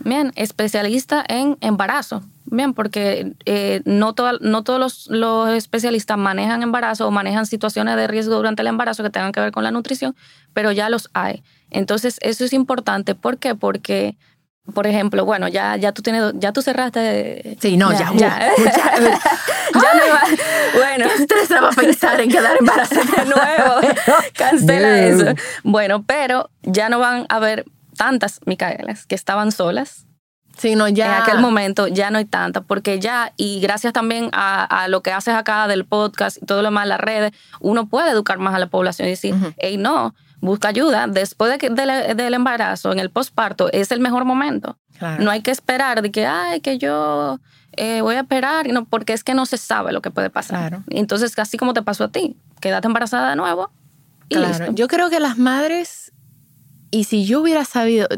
bien, 0.00 0.32
especialista 0.36 1.24
en 1.28 1.56
embarazo, 1.60 2.22
bien, 2.46 2.74
porque 2.74 3.32
eh, 3.46 3.82
no, 3.84 4.14
toda- 4.14 4.38
no 4.40 4.62
todos 4.64 4.78
los, 4.80 5.06
los 5.08 5.50
especialistas 5.50 6.18
manejan 6.18 6.62
embarazo 6.62 7.06
o 7.06 7.10
manejan 7.10 7.46
situaciones 7.46 7.96
de 7.96 8.06
riesgo 8.06 8.34
durante 8.36 8.62
el 8.62 8.68
embarazo 8.68 9.02
que 9.02 9.10
tengan 9.10 9.32
que 9.32 9.40
ver 9.40 9.52
con 9.52 9.64
la 9.64 9.70
nutrición, 9.70 10.16
pero 10.52 10.72
ya 10.72 10.88
los 10.88 11.08
hay. 11.14 11.42
Entonces, 11.70 12.18
eso 12.20 12.44
es 12.44 12.52
importante. 12.52 13.14
¿Por 13.14 13.38
qué? 13.38 13.54
Porque, 13.54 14.16
por 14.74 14.86
ejemplo, 14.86 15.24
bueno, 15.24 15.46
ya, 15.48 15.76
ya 15.76 15.92
tú 15.92 16.02
tienes, 16.02 16.32
ya 16.34 16.52
tú 16.52 16.62
cerraste. 16.62 17.56
Sí, 17.60 17.76
no, 17.76 17.92
ya. 17.92 18.10
ya. 18.14 18.52
uh, 18.58 18.64
ya. 18.64 19.18
Ya 19.72 19.94
no 19.94 20.04
iba. 20.04 20.20
Bueno, 20.74 21.04
¿Qué 21.16 21.22
estrés 21.22 21.48
va 21.52 21.68
a 21.68 21.72
pensar 21.72 22.20
en 22.20 22.28
quedar 22.28 22.56
embarazada 22.58 23.02
de 23.22 23.24
nuevo. 23.26 23.94
Cancela 24.36 24.98
eso. 25.06 25.26
Bueno, 25.62 26.02
pero 26.02 26.50
ya 26.62 26.88
no 26.88 26.98
van 26.98 27.26
a 27.28 27.36
haber 27.36 27.64
tantas 28.00 28.40
Micaelas 28.46 29.04
que 29.04 29.14
estaban 29.14 29.52
solas. 29.52 30.06
Sí, 30.56 30.74
no, 30.74 30.88
ya. 30.88 31.06
En 31.16 31.22
aquel 31.22 31.38
momento 31.38 31.86
ya 31.86 32.10
no 32.10 32.16
hay 32.16 32.24
tantas, 32.24 32.64
porque 32.66 32.98
ya, 32.98 33.32
y 33.36 33.60
gracias 33.60 33.92
también 33.92 34.30
a, 34.32 34.64
a 34.64 34.88
lo 34.88 35.02
que 35.02 35.12
haces 35.12 35.34
acá 35.34 35.68
del 35.68 35.84
podcast 35.84 36.38
y 36.42 36.46
todo 36.46 36.62
lo 36.62 36.68
demás, 36.68 36.86
las 36.88 36.98
redes, 37.00 37.32
uno 37.60 37.86
puede 37.88 38.10
educar 38.10 38.38
más 38.38 38.54
a 38.54 38.58
la 38.58 38.66
población 38.68 39.06
y 39.08 39.10
decir, 39.12 39.34
Ujú. 39.34 39.52
hey, 39.58 39.76
no, 39.76 40.14
busca 40.40 40.68
ayuda. 40.68 41.06
Después 41.08 41.50
de 41.52 41.58
que, 41.58 41.68
del, 41.68 42.16
del 42.16 42.34
embarazo, 42.34 42.90
en 42.92 42.98
el 43.00 43.10
posparto, 43.10 43.70
es 43.72 43.92
el 43.92 44.00
mejor 44.00 44.24
momento. 44.24 44.78
Claro. 44.98 45.22
No 45.22 45.30
hay 45.30 45.42
que 45.42 45.50
esperar 45.50 46.00
de 46.02 46.10
que, 46.10 46.26
ay, 46.26 46.60
que 46.60 46.78
yo 46.78 47.38
eh, 47.76 48.00
voy 48.00 48.16
a 48.16 48.20
esperar, 48.20 48.66
no, 48.68 48.84
porque 48.86 49.12
es 49.12 49.22
que 49.24 49.34
no 49.34 49.44
se 49.46 49.56
sabe 49.56 49.92
lo 49.92 50.00
que 50.02 50.10
puede 50.10 50.30
pasar. 50.30 50.58
Claro. 50.68 50.84
Entonces, 50.90 51.38
así 51.38 51.58
como 51.58 51.74
te 51.74 51.82
pasó 51.82 52.04
a 52.04 52.08
ti, 52.08 52.36
quédate 52.60 52.86
embarazada 52.88 53.30
de 53.30 53.36
nuevo 53.36 53.70
y 54.28 54.34
Claro, 54.36 54.48
listo. 54.48 54.72
yo 54.74 54.88
creo 54.88 55.08
que 55.10 55.20
las 55.20 55.38
madres, 55.38 56.12
y 56.90 57.04
si 57.04 57.24
yo 57.24 57.40
hubiera 57.40 57.64
sabido, 57.64 58.08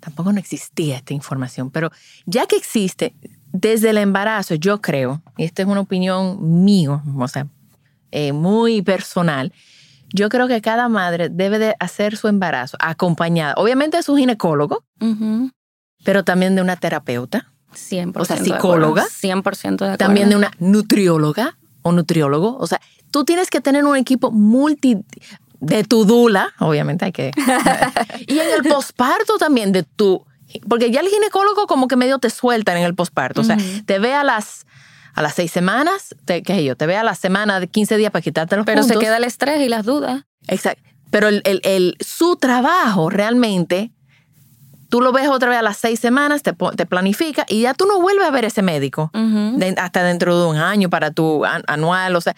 tampoco 0.00 0.32
no 0.32 0.38
existía 0.38 0.96
esta 0.96 1.14
información, 1.14 1.70
pero 1.70 1.90
ya 2.26 2.46
que 2.46 2.56
existe, 2.56 3.14
desde 3.52 3.90
el 3.90 3.98
embarazo, 3.98 4.54
yo 4.54 4.80
creo, 4.80 5.22
y 5.36 5.44
esta 5.44 5.62
es 5.62 5.68
una 5.68 5.80
opinión 5.80 6.64
mío, 6.64 7.02
o 7.16 7.28
sea, 7.28 7.46
eh, 8.10 8.32
muy 8.32 8.82
personal, 8.82 9.52
yo 10.12 10.28
creo 10.28 10.48
que 10.48 10.60
cada 10.60 10.88
madre 10.88 11.28
debe 11.28 11.58
de 11.58 11.74
hacer 11.80 12.16
su 12.16 12.28
embarazo 12.28 12.76
acompañada, 12.80 13.54
obviamente 13.56 13.96
de 13.96 14.02
su 14.02 14.16
ginecólogo, 14.16 14.84
pero 16.04 16.24
también 16.24 16.54
de 16.54 16.62
una 16.62 16.76
terapeuta, 16.76 17.52
100%. 17.76 18.12
O 18.16 18.24
sea, 18.24 18.36
de 18.36 18.44
psicóloga. 18.44 19.04
100% 19.04 19.52
de 19.60 19.74
acuerdo. 19.74 19.96
también 19.98 20.30
de 20.30 20.36
una 20.36 20.50
nutrióloga 20.58 21.58
o 21.82 21.92
nutriólogo. 21.92 22.56
O 22.58 22.66
sea, 22.66 22.80
tú 23.10 23.24
tienes 23.24 23.50
que 23.50 23.60
tener 23.60 23.84
un 23.84 23.96
equipo 23.96 24.30
multi 24.30 24.98
de 25.60 25.84
tu 25.84 26.04
dula, 26.04 26.52
obviamente 26.58 27.04
hay 27.06 27.12
que. 27.12 27.30
y 28.26 28.38
en 28.38 28.46
el 28.56 28.62
posparto 28.70 29.38
también 29.38 29.72
de 29.72 29.82
tu. 29.82 30.24
Porque 30.68 30.90
ya 30.90 31.00
el 31.00 31.08
ginecólogo 31.08 31.66
como 31.66 31.88
que 31.88 31.96
medio 31.96 32.18
te 32.18 32.30
suelta 32.30 32.76
en 32.76 32.84
el 32.84 32.94
posparto. 32.94 33.40
O 33.40 33.44
sea, 33.44 33.56
te 33.84 33.98
ve 33.98 34.14
a 34.14 34.22
las, 34.24 34.64
a 35.14 35.22
las 35.22 35.34
seis 35.34 35.50
semanas, 35.50 36.14
te, 36.24 36.42
qué 36.42 36.54
sé 36.54 36.64
yo, 36.64 36.76
te 36.76 36.86
ve 36.86 36.96
a 36.96 37.02
la 37.04 37.14
semana 37.14 37.58
de 37.60 37.66
15 37.68 37.96
días 37.96 38.10
para 38.12 38.22
quitarte 38.22 38.56
los 38.56 38.64
Pero 38.64 38.82
se 38.84 38.94
queda 39.00 39.16
el 39.16 39.24
estrés 39.24 39.60
y 39.60 39.68
las 39.68 39.84
dudas. 39.84 40.24
Exacto. 40.46 40.82
Pero 41.10 41.28
el, 41.28 41.42
el- 41.44 41.60
el- 41.64 41.96
su 42.00 42.36
trabajo 42.36 43.10
realmente, 43.10 43.90
tú 44.88 45.00
lo 45.00 45.12
ves 45.12 45.28
otra 45.28 45.48
vez 45.50 45.58
a 45.58 45.62
las 45.62 45.76
seis 45.78 45.98
semanas, 46.00 46.42
te, 46.42 46.52
te 46.76 46.86
planifica 46.86 47.44
y 47.48 47.62
ya 47.62 47.74
tú 47.74 47.86
no 47.86 48.00
vuelves 48.00 48.26
a 48.26 48.30
ver 48.30 48.44
ese 48.44 48.62
médico 48.62 49.10
de- 49.58 49.74
hasta 49.78 50.02
dentro 50.04 50.38
de 50.40 50.46
un 50.46 50.56
año 50.56 50.90
para 50.90 51.10
tu 51.10 51.44
an- 51.44 51.64
anual, 51.66 52.14
o 52.16 52.20
sea. 52.20 52.36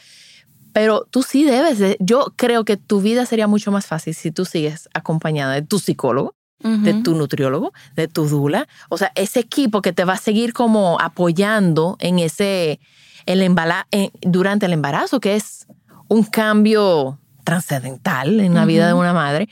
Pero 0.78 1.08
tú 1.10 1.24
sí 1.24 1.42
debes 1.42 1.80
de, 1.80 1.96
yo 1.98 2.32
creo 2.36 2.64
que 2.64 2.76
tu 2.76 3.00
vida 3.00 3.26
sería 3.26 3.48
mucho 3.48 3.72
más 3.72 3.86
fácil 3.86 4.14
si 4.14 4.30
tú 4.30 4.44
sigues 4.44 4.88
acompañada 4.94 5.54
de 5.54 5.62
tu 5.62 5.80
psicólogo, 5.80 6.36
de 6.62 6.92
Ujú. 6.92 7.02
tu 7.02 7.14
nutriólogo, 7.16 7.72
de 7.96 8.06
tu 8.06 8.28
dula, 8.28 8.68
o 8.88 8.96
sea, 8.96 9.10
ese 9.16 9.40
equipo 9.40 9.82
que 9.82 9.92
te 9.92 10.04
va 10.04 10.12
a 10.12 10.18
seguir 10.18 10.52
como 10.52 11.00
apoyando 11.00 11.96
en 11.98 12.20
ese, 12.20 12.78
el 13.26 13.42
embala, 13.42 13.88
en- 13.90 14.12
durante 14.20 14.66
el 14.66 14.72
embarazo, 14.72 15.18
que 15.18 15.34
es 15.34 15.66
un 16.06 16.22
cambio 16.22 17.18
trascendental 17.42 18.38
en 18.38 18.54
la 18.54 18.64
vida 18.64 18.86
de 18.86 18.94
una 18.94 19.12
madre, 19.12 19.48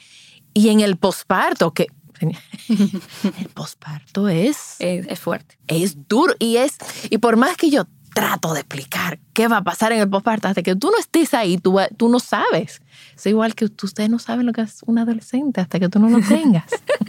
y 0.54 0.68
en 0.68 0.78
el 0.78 0.96
posparto, 0.96 1.72
que 1.72 1.88
el 2.70 3.48
posparto 3.52 4.28
es 4.28 4.76
Es, 4.78 5.06
es 5.08 5.18
fuerte. 5.18 5.58
es 5.66 6.08
duro 6.08 6.34
y 6.38 6.56
es 6.58 6.78
y 7.10 7.18
por 7.18 7.36
más 7.36 7.56
que 7.56 7.68
yo 7.70 7.84
trato 8.16 8.54
de 8.54 8.60
explicar 8.60 9.18
qué 9.34 9.46
va 9.46 9.58
a 9.58 9.62
pasar 9.62 9.92
en 9.92 10.00
el 10.00 10.08
posparto 10.08 10.48
hasta 10.48 10.62
que 10.62 10.74
tú 10.74 10.90
no 10.90 10.98
estés 10.98 11.34
ahí 11.34 11.58
tú, 11.58 11.78
tú 11.98 12.08
no 12.08 12.18
sabes 12.18 12.80
es 13.14 13.26
igual 13.26 13.54
que 13.54 13.66
ustedes 13.66 14.08
no 14.08 14.18
saben 14.18 14.46
lo 14.46 14.52
que 14.54 14.62
es 14.62 14.80
un 14.86 14.98
adolescente 14.98 15.60
hasta 15.60 15.78
que 15.78 15.90
tú 15.90 15.98
no 15.98 16.08
lo 16.08 16.26
tengas 16.26 16.64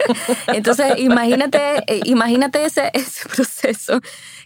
Entonces, 0.48 0.98
imagínate, 0.98 1.58
eh, 1.86 2.00
imagínate 2.04 2.64
ese, 2.64 2.90
ese 2.94 3.28
proceso 3.28 4.00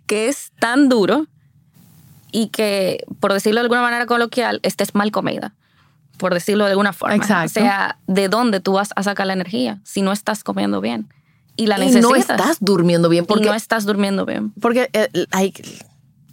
que 0.07 0.29
es 0.29 0.53
tan 0.59 0.89
duro 0.89 1.27
y 2.31 2.49
que, 2.49 3.05
por 3.21 3.33
decirlo 3.33 3.61
de 3.61 3.65
alguna 3.65 3.83
manera 3.83 4.07
coloquial, 4.07 4.61
estés 4.63 4.95
mal 4.95 5.11
comida. 5.11 5.55
Por 6.17 6.33
decirlo 6.35 6.65
de 6.65 6.71
alguna 6.71 6.93
forma. 6.93 7.17
Exacto. 7.17 7.61
O 7.61 7.63
sea, 7.63 7.99
¿de 8.07 8.29
dónde 8.29 8.61
tú 8.61 8.73
vas 8.75 8.91
a 8.97 9.03
sacar 9.03 9.27
la 9.27 9.33
energía 9.33 9.81
si 9.85 10.03
no 10.03 10.13
estás 10.13 10.45
comiendo 10.45 10.81
bien? 10.81 11.09
Y 11.57 11.67
la 11.67 11.77
y 11.77 11.87
necesitas. 11.87 12.11
no 12.11 12.17
estás 12.17 12.57
durmiendo 12.61 13.09
bien 13.09 13.25
y 13.25 13.27
porque 13.27 13.47
no 13.47 13.55
estás 13.55 13.85
durmiendo 13.85 14.25
bien. 14.25 14.53
porque 14.61 14.89
eh, 14.93 15.09
hay- 15.33 15.53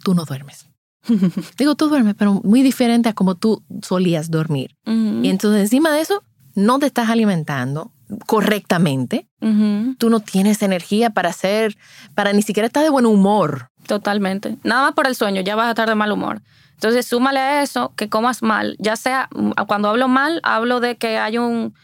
tú 0.02 0.14
no 0.14 0.24
duermes 0.24 0.66
digo 1.58 1.74
tú 1.74 1.88
duermes 1.88 2.14
pero 2.18 2.40
muy 2.44 2.62
diferente 2.62 3.08
a 3.08 3.12
como 3.14 3.34
tú 3.34 3.62
solías 3.82 4.30
dormir 4.30 4.76
Ujú. 4.86 5.20
y 5.22 5.28
entonces 5.28 5.62
encima 5.62 5.90
de 5.92 6.00
eso 6.00 6.22
no 6.54 6.78
te 6.78 6.86
estás 6.86 7.08
alimentando 7.08 7.92
correctamente 8.26 9.28
tú 9.98 10.10
no 10.10 10.20
tienes 10.20 10.62
energía 10.62 11.10
para 11.10 11.30
hacer 11.30 11.76
para 12.14 12.32
ni 12.32 12.42
siquiera 12.42 12.66
estar 12.66 12.82
de 12.82 12.90
buen 12.90 13.06
humor 13.06 13.70
Totalmente. 13.86 14.56
Nada 14.62 14.82
más 14.82 14.92
por 14.92 15.08
el 15.08 15.16
sueño, 15.16 15.40
ya 15.40 15.56
vas 15.56 15.66
a 15.66 15.70
estar 15.70 15.88
de 15.88 15.96
mal 15.96 16.12
humor. 16.12 16.42
Entonces, 16.74 17.06
súmale 17.06 17.40
a 17.40 17.62
eso 17.62 17.92
que 17.96 18.08
comas 18.08 18.40
mal. 18.40 18.76
Ya 18.78 18.94
sea, 18.94 19.28
mm, 19.34 19.50
cuando 19.66 19.88
hablo 19.88 20.06
mal, 20.06 20.38
hablo 20.44 20.78
de 20.78 20.96
que 20.96 21.18
hay 21.18 21.38
un 21.38 21.74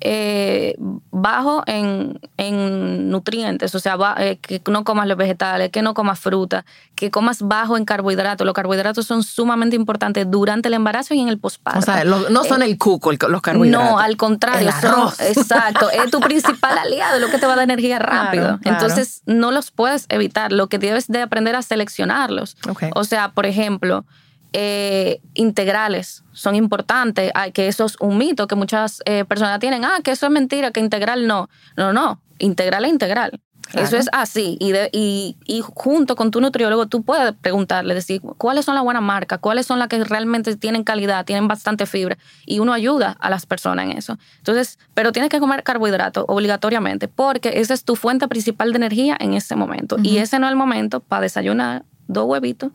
eh, 0.00 0.76
bajo 1.10 1.62
en, 1.66 2.18
en 2.36 3.10
nutrientes, 3.10 3.74
o 3.74 3.78
sea, 3.80 3.96
va- 3.96 4.16
eh, 4.18 4.38
que 4.38 4.60
no 4.70 4.84
comas 4.84 5.06
los 5.06 5.16
vegetales, 5.16 5.70
que 5.70 5.82
no 5.82 5.94
comas 5.94 6.18
fruta, 6.18 6.64
que 6.94 7.10
comas 7.10 7.42
bajo 7.42 7.76
en 7.76 7.84
carbohidratos. 7.84 8.44
Los 8.46 8.54
carbohidratos 8.54 9.06
son 9.06 9.22
sumamente 9.22 9.76
importantes 9.76 10.30
durante 10.30 10.68
el 10.68 10.74
embarazo 10.74 11.14
y 11.14 11.20
en 11.20 11.28
el 11.28 11.38
posparto. 11.38 11.78
o 11.80 11.82
sea 11.82 12.04
no 12.04 12.44
son 12.44 12.62
el 12.62 12.76
cuco 12.78 13.12
los 13.12 13.40
carbohidratos 13.42 13.86
Eh, 13.88 13.90
No, 13.92 13.98
al 13.98 14.16
contrario. 14.16 14.68
El 14.68 14.74
son- 14.80 14.90
arroz. 14.90 15.20
exacto. 15.20 15.90
Es 15.90 16.10
tu 16.10 16.20
principal 16.20 16.76
aliado, 16.84 17.18
lo 17.18 17.28
que 17.30 17.38
te 17.38 17.46
va 17.46 17.52
a 17.52 17.56
dar 17.56 17.64
energía 17.64 17.98
rápido. 17.98 18.42
Claro, 18.44 18.58
claro. 18.60 18.78
Entonces, 18.78 19.22
no 19.26 19.50
los 19.50 19.70
puedes 19.70 20.06
evitar. 20.08 20.52
Lo 20.52 20.68
que 20.68 20.78
debes 20.78 21.06
de 21.08 21.22
aprender 21.22 21.54
a 21.56 21.62
seleccionarlos. 21.62 22.56
O 22.94 23.04
sea, 23.04 23.32
por 23.32 23.46
ejemplo, 23.46 24.04
eh, 24.52 25.20
integrales 25.34 26.24
son 26.32 26.54
importantes. 26.54 27.30
Ay, 27.34 27.52
que 27.52 27.68
eso 27.68 27.84
es 27.84 27.96
un 28.00 28.18
mito 28.18 28.46
que 28.46 28.54
muchas 28.54 29.02
eh, 29.04 29.24
personas 29.24 29.58
tienen. 29.60 29.84
Ah, 29.84 29.98
que 30.02 30.10
eso 30.12 30.26
es 30.26 30.32
mentira, 30.32 30.70
que 30.70 30.80
integral 30.80 31.26
no. 31.26 31.48
No, 31.76 31.92
no. 31.92 32.20
Integral 32.38 32.84
es 32.84 32.90
integral. 32.92 33.40
Eso 33.74 33.96
es 33.96 34.08
así. 34.10 34.56
Y, 34.58 34.72
de- 34.72 34.88
y, 34.92 35.36
y 35.44 35.60
junto 35.62 36.16
con 36.16 36.32
tu 36.32 36.40
nutriólogo, 36.40 36.88
tú 36.88 37.04
puedes 37.04 37.34
preguntarle, 37.34 37.94
decir, 37.94 38.20
¿cuáles 38.36 38.64
son 38.64 38.74
las 38.74 38.82
buenas 38.82 39.02
marcas? 39.02 39.38
¿Cuáles 39.38 39.64
son 39.66 39.78
las 39.78 39.86
que 39.86 40.02
realmente 40.02 40.56
tienen 40.56 40.82
calidad, 40.82 41.24
tienen 41.24 41.46
bastante 41.46 41.86
fibra? 41.86 42.18
Y 42.46 42.58
uno 42.58 42.72
ayuda 42.72 43.16
a 43.20 43.30
las 43.30 43.46
personas 43.46 43.84
en 43.84 43.92
eso. 43.96 44.18
Entonces, 44.38 44.76
pero 44.92 45.12
tienes 45.12 45.30
que 45.30 45.38
comer 45.38 45.62
carbohidratos 45.62 46.24
obligatoriamente, 46.26 47.06
porque 47.06 47.60
esa 47.60 47.74
es 47.74 47.84
tu 47.84 47.94
fuente 47.94 48.26
principal 48.26 48.72
de 48.72 48.78
energía 48.78 49.16
en 49.20 49.34
ese 49.34 49.54
momento. 49.54 49.98
Y 50.02 50.16
ese 50.16 50.40
no 50.40 50.46
es 50.46 50.50
el 50.50 50.56
momento 50.56 50.98
para 50.98 51.22
desayunar 51.22 51.84
dos 52.08 52.24
huevitos 52.24 52.72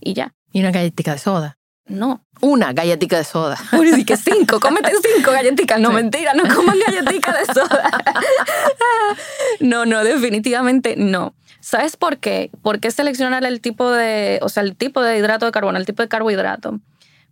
y 0.00 0.14
ya. 0.14 0.34
Y 0.54 0.60
una 0.60 0.70
galletita 0.70 1.12
de 1.12 1.18
soda. 1.18 1.58
No. 1.86 2.24
Una 2.40 2.72
galletita 2.72 3.18
de 3.18 3.24
soda. 3.24 3.58
Uy, 3.78 3.92
sí 3.92 4.04
que 4.04 4.16
cinco, 4.16 4.60
cómete 4.60 4.90
cinco 5.16 5.32
galletitas. 5.32 5.78
No, 5.80 5.88
Sí. 5.90 5.94
mentira, 5.96 6.32
no 6.32 6.44
coman 6.54 6.78
galletitas 6.86 7.46
de 7.46 7.52
soda. 7.54 7.90
no, 9.60 9.84
no, 9.84 10.04
definitivamente 10.04 10.94
no. 10.96 11.34
¿Sabes 11.60 11.96
por 11.96 12.18
qué? 12.18 12.50
¿Por 12.62 12.78
qué 12.80 12.90
seleccionar 12.90 13.44
el 13.44 13.60
tipo 13.60 13.90
de, 13.90 14.38
o 14.42 14.48
sea, 14.48 14.62
el 14.62 14.76
tipo 14.76 15.02
de 15.02 15.18
hidrato 15.18 15.46
de 15.46 15.52
carbono, 15.52 15.78
el 15.78 15.86
tipo 15.86 16.02
de 16.02 16.08
carbohidrato? 16.08 16.80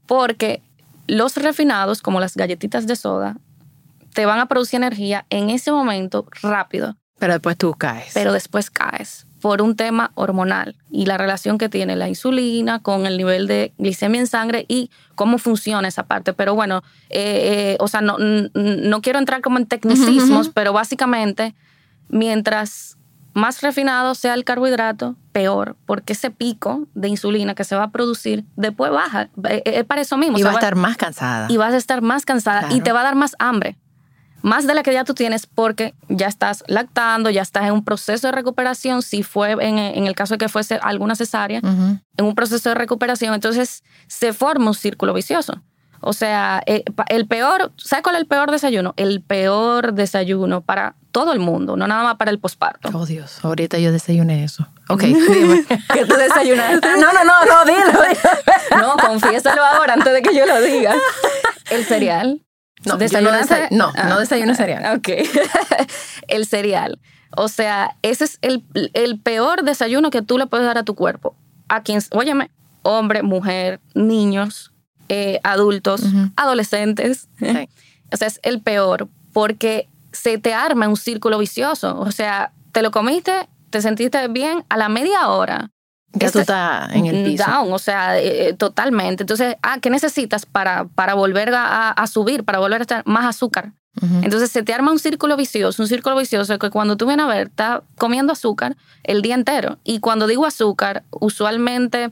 Porque 0.06 0.62
los 1.06 1.36
refinados, 1.36 2.00
como 2.02 2.18
las 2.20 2.36
galletitas 2.36 2.86
de 2.86 2.96
soda, 2.96 3.36
te 4.14 4.26
van 4.26 4.38
a 4.40 4.46
producir 4.46 4.78
energía 4.78 5.26
en 5.30 5.50
ese 5.50 5.70
momento 5.70 6.26
rápido, 6.42 6.96
Pero 7.18 7.34
después 7.34 7.56
tú 7.56 7.74
caes. 7.74 8.10
pero 8.14 8.32
después 8.32 8.70
caes 8.70 9.26
por 9.42 9.60
un 9.60 9.74
tema 9.74 10.12
hormonal 10.14 10.76
y 10.88 11.06
la 11.06 11.18
relación 11.18 11.58
que 11.58 11.68
tiene 11.68 11.96
la 11.96 12.08
insulina 12.08 12.78
con 12.78 13.06
el 13.06 13.18
nivel 13.18 13.48
de 13.48 13.74
glicemia 13.76 14.20
en 14.20 14.28
sangre 14.28 14.64
y 14.68 14.88
cómo 15.16 15.36
funciona 15.36 15.88
esa 15.88 16.04
parte. 16.04 16.32
Pero 16.32 16.54
bueno, 16.54 16.84
eh, 17.10 17.74
eh, 17.74 17.76
o 17.80 17.88
sea, 17.88 18.00
no, 18.02 18.16
no 18.18 19.02
quiero 19.02 19.18
entrar 19.18 19.40
como 19.40 19.58
en 19.58 19.66
tecnicismos, 19.66 20.48
pero 20.48 20.72
básicamente, 20.72 21.56
mientras 22.08 22.96
más 23.34 23.62
refinado 23.62 24.14
sea 24.14 24.34
el 24.34 24.44
carbohidrato, 24.44 25.16
peor, 25.32 25.76
porque 25.86 26.12
ese 26.12 26.30
pico 26.30 26.86
de 26.94 27.08
insulina 27.08 27.56
que 27.56 27.64
se 27.64 27.74
va 27.74 27.84
a 27.84 27.90
producir 27.90 28.44
después 28.54 28.92
baja. 28.92 29.22
Eh, 29.48 29.62
eh, 29.64 29.78
Es 29.78 29.84
para 29.84 30.02
eso 30.02 30.16
mismo. 30.16 30.38
y 30.38 30.42
o 30.42 30.44
va 30.44 30.52
a 30.52 30.54
estar 30.54 30.76
más 30.76 30.96
cansada. 30.96 31.46
y 31.50 31.56
vas 31.56 31.74
a 31.74 31.78
estar 31.78 32.00
más 32.00 32.24
cansada 32.24 32.72
y 32.72 32.80
te 32.80 32.92
va 32.92 33.00
a 33.00 33.04
dar 33.04 33.16
más 33.16 33.34
hambre. 33.40 33.76
Más 34.42 34.66
de 34.66 34.74
la 34.74 34.82
que 34.82 34.92
ya 34.92 35.04
tú 35.04 35.14
tienes 35.14 35.46
porque 35.46 35.94
ya 36.08 36.26
estás 36.26 36.64
lactando, 36.66 37.30
ya 37.30 37.42
estás 37.42 37.64
en 37.64 37.72
un 37.72 37.84
proceso 37.84 38.26
de 38.28 38.32
recuperación, 38.32 39.02
si 39.02 39.22
fue 39.22 39.52
en, 39.52 39.78
en 39.78 40.06
el 40.06 40.14
caso 40.14 40.34
de 40.34 40.38
que 40.38 40.48
fuese 40.48 40.78
alguna 40.82 41.14
cesárea, 41.14 41.60
Ujú. 41.60 41.98
en 42.16 42.24
un 42.24 42.34
proceso 42.34 42.68
de 42.68 42.74
recuperación, 42.74 43.34
entonces 43.34 43.82
se 44.08 44.32
forma 44.32 44.66
un 44.66 44.74
círculo 44.74 45.14
vicioso. 45.14 45.62
O 46.04 46.12
sea, 46.12 46.60
eh, 46.66 46.82
el 47.08 47.28
peor, 47.28 47.70
¿sabes 47.76 48.02
cuál 48.02 48.16
es 48.16 48.22
el 48.22 48.26
peor 48.26 48.50
desayuno? 48.50 48.92
El 48.96 49.22
peor 49.22 49.92
desayuno 49.94 50.60
para 50.60 50.96
todo 51.12 51.32
el 51.32 51.38
mundo, 51.38 51.76
no 51.76 51.86
nada 51.86 52.02
más 52.02 52.16
para 52.16 52.32
el 52.32 52.40
posparto. 52.40 52.90
Oh, 52.92 53.06
Dios. 53.06 53.38
Ahorita 53.44 53.78
yo 53.78 53.92
desayuné 53.92 54.42
eso. 54.42 54.66
Ok, 54.88 55.02
dime. 55.02 55.64
¿Qué 55.92 56.04
tú 56.04 56.16
desayunaste? 56.16 56.88
no, 56.98 57.12
no, 57.12 57.22
no, 57.24 57.44
no, 57.44 57.64
dilo. 57.64 58.00
No, 58.78 58.96
confiésalo 58.96 59.62
ahora 59.64 59.92
antes 59.94 60.12
de 60.12 60.22
que 60.22 60.34
yo 60.34 60.44
lo 60.46 60.60
diga. 60.60 60.94
El 61.70 61.84
cereal. 61.84 62.42
No, 62.84 62.98
yo 62.98 63.20
no 63.20 63.30
desay- 63.32 63.68
no, 63.70 63.92
no 64.08 64.18
desayuno 64.18 64.54
cereal. 64.54 64.82
Ah, 64.84 64.94
Ok. 64.98 65.08
el 66.28 66.46
cereal. 66.46 66.98
O 67.36 67.48
sea, 67.48 67.96
ese 68.02 68.24
es 68.24 68.38
el, 68.42 68.64
el 68.94 69.18
peor 69.20 69.62
desayuno 69.62 70.10
que 70.10 70.22
tú 70.22 70.36
le 70.38 70.46
puedes 70.46 70.66
dar 70.66 70.78
a 70.78 70.82
tu 70.82 70.94
cuerpo. 70.94 71.34
A 71.68 71.82
quien, 71.82 72.00
óyeme, 72.10 72.50
hombre, 72.82 73.22
mujer, 73.22 73.80
niños, 73.94 74.72
eh, 75.08 75.40
adultos, 75.42 76.02
adolescentes. 76.36 77.28
Sí. 77.38 77.68
O 78.12 78.16
sea, 78.18 78.28
es 78.28 78.40
el 78.42 78.60
peor 78.60 79.08
porque 79.32 79.88
se 80.12 80.36
te 80.36 80.52
arma 80.52 80.86
un 80.86 80.98
círculo 80.98 81.38
vicioso. 81.38 81.98
O 81.98 82.12
sea, 82.12 82.52
te 82.72 82.82
lo 82.82 82.90
comiste, 82.90 83.48
te 83.70 83.80
sentiste 83.80 84.28
bien 84.28 84.66
a 84.68 84.76
la 84.76 84.90
media 84.90 85.28
hora. 85.28 85.70
Ya 86.14 86.30
tú 86.30 86.38
Este- 86.38 86.40
estás 86.40 86.92
en 86.92 87.06
el 87.06 87.24
piso. 87.24 87.44
Down, 87.46 87.72
o 87.72 87.78
sea, 87.78 88.18
eh, 88.18 88.48
eh, 88.48 88.52
totalmente. 88.54 89.22
Entonces, 89.22 89.56
ah, 89.62 89.78
¿qué 89.80 89.88
necesitas 89.90 90.44
para, 90.46 90.84
para 90.84 91.14
volver 91.14 91.50
a, 91.54 92.06
subir, 92.06 92.44
para 92.44 92.58
volver 92.58 92.80
a 92.80 92.82
estar 92.82 93.02
más 93.06 93.24
azúcar? 93.24 93.72
Entonces 94.22 94.50
se 94.50 94.62
te 94.62 94.72
arma 94.72 94.90
un 94.90 94.98
círculo 94.98 95.36
vicioso, 95.36 95.82
un 95.82 95.88
círculo 95.88 96.16
vicioso 96.16 96.58
que 96.58 96.70
cuando 96.70 96.96
tú 96.96 97.06
vienes 97.06 97.24
a 97.26 97.28
ver, 97.28 97.48
estás 97.48 97.80
comiendo 97.98 98.32
azúcar 98.32 98.76
el 99.04 99.20
día 99.20 99.34
entero. 99.34 99.78
Y 99.84 100.00
cuando 100.00 100.26
digo 100.26 100.46
azúcar, 100.46 101.04
usualmente 101.10 102.10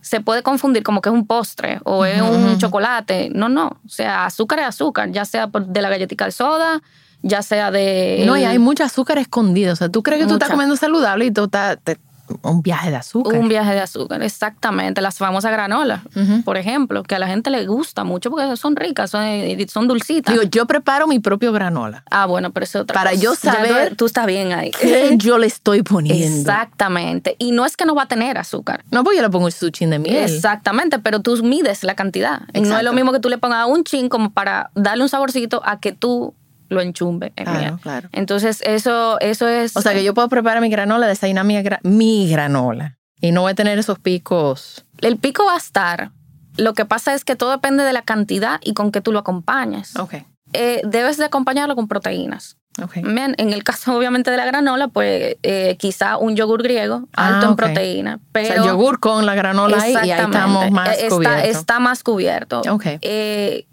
se 0.00 0.20
puede 0.20 0.42
confundir 0.42 0.82
como 0.82 1.00
que 1.02 1.08
es 1.08 1.12
un 1.14 1.26
postre 1.26 1.80
o 1.84 2.04
es 2.04 2.20
un 2.20 2.58
chocolate. 2.58 3.30
No, 3.32 3.48
no. 3.48 3.78
O 3.84 3.88
sea, 3.88 4.26
azúcar 4.26 4.58
es 4.60 4.66
azúcar, 4.66 5.10
ya 5.12 5.24
sea 5.24 5.46
de 5.48 5.82
la 5.82 5.88
galletita 5.88 6.24
de 6.24 6.32
soda, 6.32 6.82
ya 7.22 7.42
sea 7.42 7.70
de... 7.70 8.24
No, 8.26 8.36
y 8.36 8.44
hay 8.44 8.58
mucho 8.58 8.82
azúcar 8.82 9.18
escondido. 9.18 9.72
O 9.72 9.76
sea, 9.76 9.88
tú 9.88 10.02
crees 10.02 10.22
que 10.22 10.26
tú 10.28 10.34
estás 10.34 10.50
comiendo 10.50 10.74
saludable 10.76 11.26
y 11.26 11.30
tú 11.30 11.44
estás. 11.44 11.78
te- 11.84 11.98
un 12.42 12.62
viaje 12.62 12.90
de 12.90 12.96
azúcar. 12.96 13.38
Un 13.38 13.48
viaje 13.48 13.72
de 13.72 13.80
azúcar, 13.80 14.22
exactamente. 14.22 15.00
Las 15.00 15.18
famosas 15.18 15.52
granolas, 15.52 16.00
por 16.44 16.56
ejemplo, 16.56 17.02
que 17.02 17.14
a 17.14 17.18
la 17.18 17.26
gente 17.26 17.50
le 17.50 17.66
gusta 17.66 18.04
mucho 18.04 18.30
porque 18.30 18.56
son 18.56 18.76
ricas, 18.76 19.10
son, 19.10 19.24
son 19.68 19.88
dulcitas. 19.88 20.34
Digo, 20.34 20.44
yo 20.50 20.66
preparo 20.66 21.06
mi 21.06 21.18
propio 21.18 21.52
granola. 21.52 22.04
ah, 22.10 22.26
bueno, 22.26 22.50
pero 22.52 22.64
eso 22.64 22.78
es 22.78 22.82
otra 22.84 22.94
Para 22.94 23.10
cosa. 23.10 23.22
yo 23.22 23.34
saber 23.34 23.90
tú, 23.90 23.96
tú 23.96 24.06
estás 24.06 24.26
bien 24.26 24.52
ahí. 24.52 24.70
¿Qué 24.70 25.12
yo 25.16 25.38
le 25.38 25.46
estoy 25.46 25.82
poniendo? 25.82 26.40
Exactamente. 26.40 27.36
Y 27.38 27.52
no 27.52 27.64
es 27.64 27.76
que 27.76 27.84
no 27.84 27.94
va 27.94 28.04
a 28.04 28.08
tener 28.08 28.38
azúcar. 28.38 28.84
No, 28.90 29.04
pues 29.04 29.16
yo 29.16 29.22
le 29.22 29.30
pongo 29.30 29.50
su 29.50 29.70
chin 29.70 29.90
de 29.90 29.98
miel. 29.98 30.16
Exactamente, 30.24 30.98
pero 30.98 31.20
tú 31.20 31.36
mides 31.42 31.84
la 31.84 31.94
cantidad. 31.94 32.42
Y 32.54 32.60
no 32.60 32.76
es 32.76 32.84
lo 32.84 32.92
mismo 32.92 33.12
que 33.12 33.20
tú 33.20 33.28
le 33.28 33.38
pongas 33.38 33.66
un 33.66 33.84
chin 33.84 34.08
como 34.08 34.30
para 34.30 34.70
darle 34.74 35.02
un 35.02 35.08
saborcito 35.08 35.62
a 35.64 35.80
que 35.80 35.92
tú 35.92 36.34
lo 36.70 36.80
enchumbe 36.80 37.32
en 37.36 37.44
Claro, 37.44 37.60
miel. 37.60 37.74
claro. 37.82 38.08
Entonces, 38.12 38.62
eso, 38.64 39.20
eso 39.20 39.46
es. 39.46 39.76
O 39.76 39.82
sea, 39.82 39.92
que 39.92 40.02
yo 40.02 40.14
puedo 40.14 40.28
preparar 40.30 40.62
mi 40.62 40.70
granola, 40.70 41.06
desayunar 41.06 41.44
mi, 41.44 41.56
gra- 41.56 41.80
mi 41.82 42.28
granola. 42.30 42.96
Y 43.20 43.32
no 43.32 43.42
voy 43.42 43.52
a 43.52 43.54
tener 43.54 43.78
esos 43.78 43.98
picos. 43.98 44.86
El 45.02 45.18
pico 45.18 45.44
va 45.44 45.54
a 45.54 45.58
estar. 45.58 46.10
Lo 46.56 46.72
que 46.72 46.84
pasa 46.86 47.12
es 47.14 47.24
que 47.24 47.36
todo 47.36 47.50
depende 47.50 47.84
de 47.84 47.92
la 47.92 48.02
cantidad 48.02 48.58
y 48.62 48.72
con 48.72 48.90
que 48.92 49.00
tú 49.02 49.12
lo 49.12 49.18
acompañes. 49.18 49.94
Ok, 49.96 50.14
Eh, 50.52 50.80
debes 50.84 51.16
de 51.18 51.24
acompañarlo 51.26 51.76
con 51.76 51.86
proteínas. 51.86 52.56
ok. 52.82 52.94
Bien, 53.02 53.34
en 53.38 53.52
el 53.52 53.62
caso 53.62 53.94
obviamente 53.96 54.30
de 54.30 54.36
la 54.36 54.44
granola, 54.46 54.88
pues 54.88 55.36
eh, 55.42 55.76
quizá 55.78 56.16
un 56.16 56.34
yogur 56.36 56.62
griego 56.62 57.08
Ah, 57.14 57.34
alto 57.34 57.50
en 57.50 57.56
proteína. 57.56 58.16
o 58.16 58.20
Pero 58.32 58.64
yogur 58.64 58.98
con 59.00 59.26
la 59.26 59.34
granola 59.34 59.80
ahí 59.82 59.92
y 59.92 59.96
ahí 59.96 60.10
Exactamente. 60.10 60.38
estamos 60.38 60.70
más 60.70 60.98
está, 61.44 61.78
más 61.78 62.02
cubierto. 62.02 62.62
Ok. 62.70 62.84
Eh, 63.02 63.66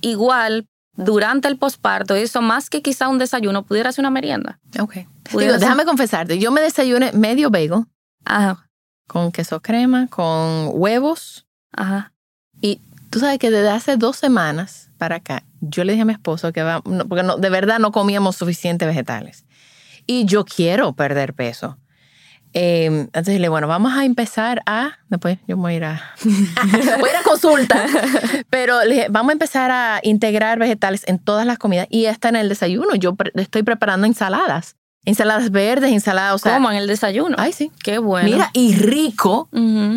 igual, 0.00 0.66
durante 0.98 1.46
el 1.48 1.56
posparto, 1.56 2.14
eso 2.16 2.42
más 2.42 2.68
que 2.68 2.82
quizá 2.82 3.08
un 3.08 3.18
desayuno, 3.18 3.62
pudiera 3.64 3.90
ser 3.92 4.02
una 4.02 4.10
merienda. 4.10 4.58
Ok. 4.80 4.94
Digo, 5.30 5.40
ser- 5.40 5.60
déjame 5.60 5.84
confesarte, 5.84 6.38
yo 6.38 6.50
me 6.50 6.60
desayuné 6.60 7.12
medio 7.12 7.50
bagel 7.50 7.84
Ajá, 8.24 8.68
con 9.06 9.30
queso 9.32 9.60
crema, 9.62 10.08
con 10.08 10.70
huevos. 10.72 11.46
ajá. 11.72 12.12
Y 12.60 12.80
tú 13.10 13.20
sabes 13.20 13.38
que 13.38 13.50
desde 13.50 13.70
hace 13.70 13.96
dos 13.96 14.16
semanas 14.16 14.90
para 14.98 15.16
acá, 15.16 15.44
yo 15.60 15.84
le 15.84 15.92
dije 15.92 16.02
a 16.02 16.04
mi 16.04 16.12
esposo 16.12 16.52
que 16.52 16.62
va, 16.64 16.82
no, 16.84 17.06
porque 17.06 17.22
no, 17.22 17.36
de 17.36 17.48
verdad 17.50 17.78
no 17.78 17.92
comíamos 17.92 18.34
suficientes 18.36 18.86
vegetales. 18.88 19.44
Y 20.06 20.24
yo 20.24 20.44
quiero 20.44 20.92
perder 20.94 21.34
peso. 21.34 21.78
Eh, 22.60 22.86
entonces 22.86 23.34
le 23.34 23.38
dije, 23.38 23.48
bueno, 23.50 23.68
vamos 23.68 23.92
a 23.96 24.04
empezar 24.04 24.62
a. 24.66 24.98
Después 25.08 25.38
yo 25.46 25.56
voy 25.56 25.74
a 25.74 25.76
ir 25.76 25.84
a. 25.84 26.02
voy 26.24 27.08
a 27.08 27.12
ir 27.12 27.16
a 27.16 27.22
consulta. 27.22 27.86
Pero 28.50 28.82
le 28.84 28.94
dije, 28.94 29.06
vamos 29.10 29.30
a 29.30 29.32
empezar 29.34 29.70
a 29.70 30.00
integrar 30.02 30.58
vegetales 30.58 31.04
en 31.06 31.20
todas 31.20 31.46
las 31.46 31.58
comidas 31.58 31.86
y 31.88 32.06
hasta 32.06 32.28
en 32.30 32.36
el 32.36 32.48
desayuno. 32.48 32.96
Yo 32.96 33.14
pre- 33.14 33.30
estoy 33.36 33.62
preparando 33.62 34.06
ensaladas. 34.08 34.74
Ensaladas 35.04 35.50
verdes, 35.52 35.92
ensaladas, 35.92 36.34
o 36.34 36.38
sea. 36.38 36.54
Como 36.54 36.70
en 36.70 36.76
el 36.78 36.86
desayuno. 36.88 37.36
Ay, 37.38 37.52
sí. 37.52 37.70
Qué 37.82 37.98
bueno. 37.98 38.28
Mira, 38.28 38.50
y 38.52 38.74
rico. 38.74 39.48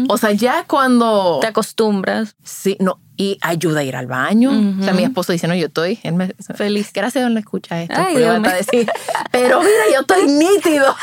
O 0.07 0.17
sea, 0.17 0.31
ya 0.31 0.63
cuando. 0.67 1.39
Te 1.41 1.47
acostumbras. 1.47 2.35
Sí, 2.43 2.77
no, 2.79 2.99
y 3.21 3.37
ayuda 3.41 3.81
a 3.81 3.83
ir 3.83 3.95
al 3.95 4.07
baño. 4.07 4.49
O 4.79 4.83
sea, 4.83 4.93
mi 4.93 5.03
esposo 5.03 5.31
dice, 5.31 5.47
no, 5.47 5.53
yo 5.53 5.67
estoy 5.67 5.99
él 6.01 6.13
me- 6.15 6.33
Feliz. 6.55 6.91
Gracias 6.91 7.29
no 7.29 7.39
escucha 7.39 7.83
esto. 7.83 7.93
Ay, 7.95 8.15
decir, 8.15 8.89
pero 9.31 9.59
mira, 9.59 9.83
yo 9.93 9.99
estoy 10.01 10.25
nítido. 10.25 10.95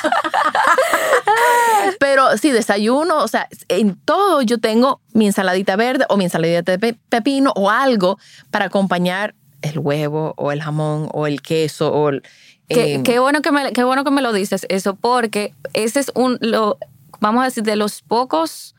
pero 2.01 2.37
sí, 2.37 2.51
desayuno, 2.51 3.19
o 3.23 3.29
sea, 3.29 3.49
en 3.69 3.97
todo 4.05 4.43
yo 4.43 4.59
tengo 4.59 5.01
mi 5.13 5.27
ensaladita 5.27 5.77
verde 5.77 6.07
o 6.09 6.17
mi 6.17 6.25
ensaladita 6.25 6.73
de 6.73 6.79
pe- 6.79 6.99
pepino 7.09 7.53
o 7.55 7.71
algo 7.71 8.19
para 8.51 8.65
acompañar 8.67 9.35
el 9.63 9.79
huevo 9.79 10.35
o 10.37 10.51
el 10.53 10.61
jamón 10.63 11.09
o 11.13 11.27
el 11.27 11.41
queso 11.41 11.93
o 11.93 12.09
el... 12.11 12.23
Qué, 12.69 12.97
eh, 12.97 13.03
qué 13.03 13.19
bueno 13.19 13.41
que 13.43 13.51
me, 13.53 13.73
qué 13.73 13.83
bueno 13.85 14.05
que 14.05 14.11
me 14.11 14.23
lo 14.23 14.33
dices 14.33 14.67
eso, 14.69 14.95
porque 14.95 15.55
ese 15.73 16.01
es 16.01 16.13
un, 16.15 16.37
lo, 16.41 16.79
vamos 17.21 17.43
a 17.43 17.45
decir, 17.47 17.63
de 17.63 17.77
los 17.77 18.03
pocos 18.03 18.75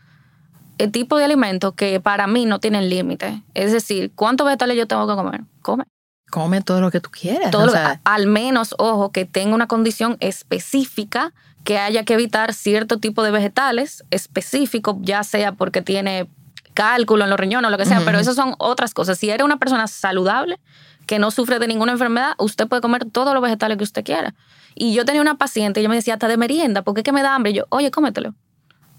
eh, 0.79 0.87
tipos 0.87 1.19
de 1.19 1.25
alimentos 1.25 1.73
que 1.75 1.99
para 1.99 2.25
mí 2.27 2.45
no 2.45 2.59
tienen 2.59 2.89
límite. 2.89 3.43
Es 3.53 3.71
decir, 3.71 4.11
¿cuántos 4.15 4.45
vegetales 4.45 4.75
yo 4.77 4.87
tengo 4.87 5.07
que 5.07 5.13
comer? 5.15 5.41
Come. 5.61 5.83
come 6.31 6.61
todo 6.61 6.81
lo 6.81 6.89
que 6.91 6.99
tú 6.99 7.09
quieras. 7.11 7.51
Todo 7.51 7.63
o 7.63 7.65
lo- 7.67 7.71
sea, 7.71 8.01
al 8.03 8.25
menos, 8.27 8.73
ojo, 8.77 9.11
que 9.11 9.25
tenga 9.25 9.53
una 9.55 9.67
condición 9.67 10.17
específica 10.19 11.33
que 11.63 11.77
haya 11.77 12.03
que 12.03 12.13
evitar 12.13 12.53
cierto 12.53 12.97
tipo 12.97 13.21
de 13.23 13.31
vegetales 13.31 14.03
específicos, 14.11 14.95
ya 15.01 15.23
sea 15.23 15.51
porque 15.53 15.81
tiene 15.81 16.27
cálculo 16.73 17.25
en 17.25 17.29
los 17.29 17.39
riñones 17.39 17.67
o 17.67 17.71
lo 17.71 17.77
que 17.77 17.85
sea, 17.85 18.01
pero 18.05 18.19
esas 18.19 18.35
son 18.35 18.55
otras 18.57 18.93
cosas. 18.93 19.17
Si 19.17 19.29
eres 19.29 19.43
una 19.43 19.57
persona 19.57 19.87
saludable, 19.87 20.59
que 21.05 21.19
no 21.19 21.31
sufre 21.31 21.59
de 21.59 21.67
ninguna 21.67 21.91
enfermedad, 21.91 22.33
usted 22.37 22.67
puede 22.67 22.81
comer 22.81 23.05
todos 23.05 23.33
los 23.33 23.41
vegetales 23.43 23.77
que 23.77 23.83
usted 23.83 24.03
quiera. 24.05 24.33
Y 24.75 24.93
yo 24.93 25.03
tenía 25.03 25.21
una 25.21 25.35
paciente, 25.35 25.79
ella 25.81 25.89
me 25.89 25.95
decía, 25.95 26.13
hasta 26.13 26.27
de 26.27 26.37
merienda, 26.37 26.83
¿por 26.83 26.93
qué 26.93 27.03
que 27.03 27.11
me 27.11 27.21
da 27.23 27.35
hambre? 27.35 27.51
Y 27.51 27.55
yo, 27.55 27.65
oye, 27.69 27.91
cómetelo. 27.91 28.33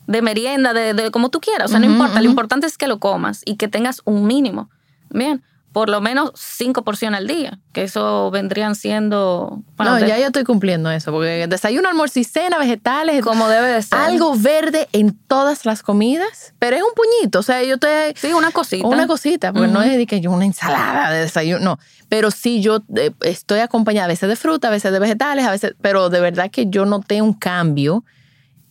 De 0.06 0.22
merienda, 0.22 0.72
de, 0.72 0.94
de 0.94 1.10
como 1.10 1.28
tú 1.30 1.40
quieras. 1.40 1.66
O 1.66 1.68
sea, 1.68 1.78
no 1.78 1.86
importa. 1.86 2.20
Lo 2.20 2.28
importante 2.28 2.66
es 2.66 2.76
que 2.76 2.88
lo 2.88 2.98
comas 2.98 3.42
y 3.44 3.56
que 3.56 3.68
tengas 3.68 4.02
un 4.04 4.26
mínimo. 4.26 4.70
Bien 5.10 5.42
por 5.72 5.88
lo 5.88 6.00
menos 6.00 6.32
cinco 6.34 6.82
porciones 6.82 7.18
al 7.18 7.26
día, 7.28 7.58
que 7.72 7.84
eso 7.84 8.30
vendrían 8.32 8.74
siendo... 8.74 9.62
no, 9.78 9.98
ya 10.00 10.18
yo 10.18 10.26
estoy 10.26 10.42
cumpliendo 10.42 10.90
eso, 10.90 11.12
porque 11.12 11.46
desayuno, 11.48 11.88
almuerzo 11.88 12.18
y 12.18 12.24
cena, 12.24 12.58
vegetales. 12.58 13.22
Como 13.22 13.48
debe 13.48 13.68
de 13.68 13.82
ser. 13.82 13.98
Algo 13.98 14.34
verde 14.36 14.88
en 14.92 15.16
todas 15.28 15.64
las 15.66 15.82
comidas, 15.82 16.54
pero 16.58 16.76
es 16.76 16.82
un 16.82 16.90
puñito, 16.94 17.38
o 17.38 17.42
sea, 17.42 17.62
yo 17.62 17.74
estoy... 17.74 17.90
Sí, 18.16 18.32
una 18.32 18.50
cosita. 18.50 18.86
Una 18.86 19.06
cosita, 19.06 19.52
porque 19.52 19.68
no 19.68 19.82
es 19.82 19.96
de 19.96 20.06
que 20.06 20.20
yo 20.20 20.32
una 20.32 20.44
ensalada 20.44 21.10
de 21.10 21.20
desayuno, 21.20 21.60
no. 21.60 21.78
Pero 22.08 22.32
sí, 22.32 22.60
yo 22.60 22.82
eh, 22.96 23.12
estoy 23.20 23.60
acompañada 23.60 24.06
a 24.06 24.08
veces 24.08 24.28
de 24.28 24.34
fruta, 24.34 24.68
a 24.68 24.70
veces 24.72 24.90
de 24.90 24.98
vegetales, 24.98 25.46
a 25.46 25.52
veces... 25.52 25.74
Pero 25.80 26.10
de 26.10 26.20
verdad 26.20 26.50
que 26.50 26.66
yo 26.68 26.84
noté 26.84 27.22
un 27.22 27.32
cambio 27.32 28.04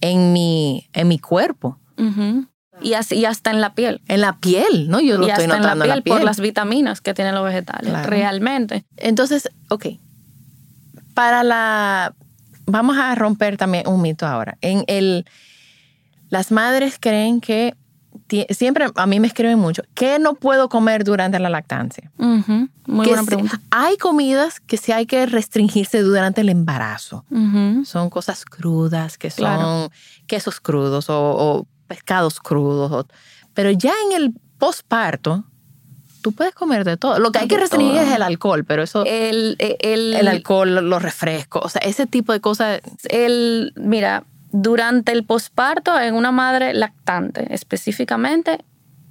en 0.01 0.33
mi, 0.33 0.87
en 0.93 1.07
mi 1.07 1.19
cuerpo. 1.19 1.79
Y, 2.81 2.93
así, 2.93 3.25
hasta 3.25 3.51
en 3.51 3.59
la 3.59 3.73
piel. 3.73 4.01
En 4.07 4.21
la 4.21 4.37
piel, 4.39 4.89
¿no? 4.89 5.01
Yo 5.01 5.17
lo 5.17 5.27
estoy 5.27 5.47
notando 5.47 5.83
en 5.83 5.89
la, 5.89 6.01
piel, 6.01 6.17
por 6.17 6.23
las 6.23 6.39
vitaminas 6.39 7.01
que 7.01 7.13
tienen 7.13 7.35
los 7.35 7.43
vegetales, 7.43 8.05
realmente. 8.05 8.85
Entonces, 8.97 9.49
ok. 9.69 9.87
Para 11.13 11.43
la. 11.43 12.13
Vamos 12.65 12.97
a 12.97 13.15
romper 13.15 13.57
también 13.57 13.87
un 13.87 14.01
mito 14.01 14.25
ahora. 14.25 14.57
En 14.61 14.83
el. 14.87 15.25
Las 16.29 16.51
madres 16.51 16.97
creen 16.99 17.41
que. 17.41 17.75
Siempre 18.49 18.87
a 18.93 19.05
mí 19.05 19.19
me 19.19 19.27
escriben 19.27 19.59
mucho. 19.59 19.83
¿Qué 19.93 20.19
no 20.19 20.35
puedo 20.35 20.69
comer 20.69 21.03
durante 21.03 21.39
la 21.39 21.49
lactancia? 21.49 22.11
Muy 22.17 23.07
buena 23.07 23.23
pregunta. 23.23 23.59
Hay 23.71 23.97
comidas 23.97 24.59
que 24.59 24.77
sí 24.77 24.91
hay 24.91 25.05
que 25.05 25.25
restringirse 25.25 26.01
durante 26.01 26.41
el 26.41 26.49
embarazo. 26.49 27.25
Son 27.85 28.09
cosas 28.09 28.45
crudas, 28.45 29.17
que 29.17 29.29
son 29.29 29.89
quesos 30.27 30.59
crudos 30.59 31.05
o 31.09 31.67
pescados 31.87 32.39
crudos. 32.39 33.05
Pero 33.53 33.71
ya 33.71 33.93
en 34.07 34.21
el 34.21 34.33
posparto, 34.57 35.43
tú 36.21 36.31
puedes 36.31 36.53
comer 36.53 36.85
de 36.85 36.97
todo. 36.97 37.19
Lo 37.19 37.31
que 37.31 37.39
hay 37.39 37.47
que 37.47 37.57
restringir 37.57 38.01
es 38.01 38.11
el 38.11 38.21
alcohol, 38.21 38.63
pero 38.65 38.83
eso. 38.83 39.03
El, 39.05 39.55
el, 39.59 40.13
el, 40.13 40.27
alcohol, 40.27 40.89
los 40.89 41.01
refrescos, 41.01 41.65
o 41.65 41.69
sea, 41.69 41.81
ese 41.81 42.05
tipo 42.05 42.33
de 42.33 42.41
cosas. 42.41 42.81
El, 43.09 43.73
mira, 43.75 44.23
durante 44.51 45.11
el 45.11 45.25
posparto, 45.25 45.99
en 45.99 46.15
una 46.15 46.31
madre 46.31 46.73
lactante 46.73 47.53
específicamente, 47.53 48.63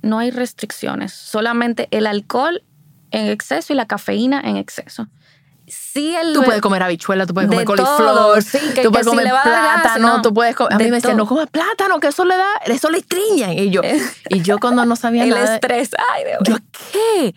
no 0.02 0.18
hay 0.18 0.30
restricciones. 0.30 1.12
Solamente 1.12 1.88
el 1.90 2.06
alcohol 2.06 2.62
en 3.10 3.28
exceso 3.28 3.72
y 3.72 3.76
la 3.76 3.86
cafeína 3.86 4.40
en 4.40 4.56
exceso 4.56 5.08
sí 5.70 6.14
el 6.14 6.32
Tú 6.32 6.42
puedes 6.42 6.60
comer 6.60 6.82
habichuela, 6.82 7.26
tú 7.26 7.34
puedes 7.34 7.48
comer 7.48 7.64
coliflor, 7.64 8.42
tú 8.82 8.90
puedes 8.90 9.06
comer 9.06 9.32
plátano, 9.42 10.22
tú 10.22 10.34
puedes 10.34 10.54
comer, 10.56 10.74
a 10.74 10.78
mí 10.78 10.84
me 10.84 10.96
decían, 10.96 11.16
no 11.16 11.26
comas 11.26 11.48
plátano, 11.48 12.00
que 12.00 12.08
eso 12.08 12.24
le 12.24 12.36
da, 12.36 12.48
eso 12.66 12.90
le 12.90 12.98
estriña. 12.98 13.52
Y 13.52 13.70
yo, 13.70 13.82
y 14.28 14.42
yo 14.42 14.58
cuando 14.58 14.84
no 14.84 14.96
sabía 14.96 15.24
el 15.24 15.30
nada. 15.30 15.44
El 15.44 15.54
estrés, 15.54 15.90
ay 16.14 16.24
Dios. 16.24 16.38
Yo, 16.44 16.56
¿qué? 16.92 17.34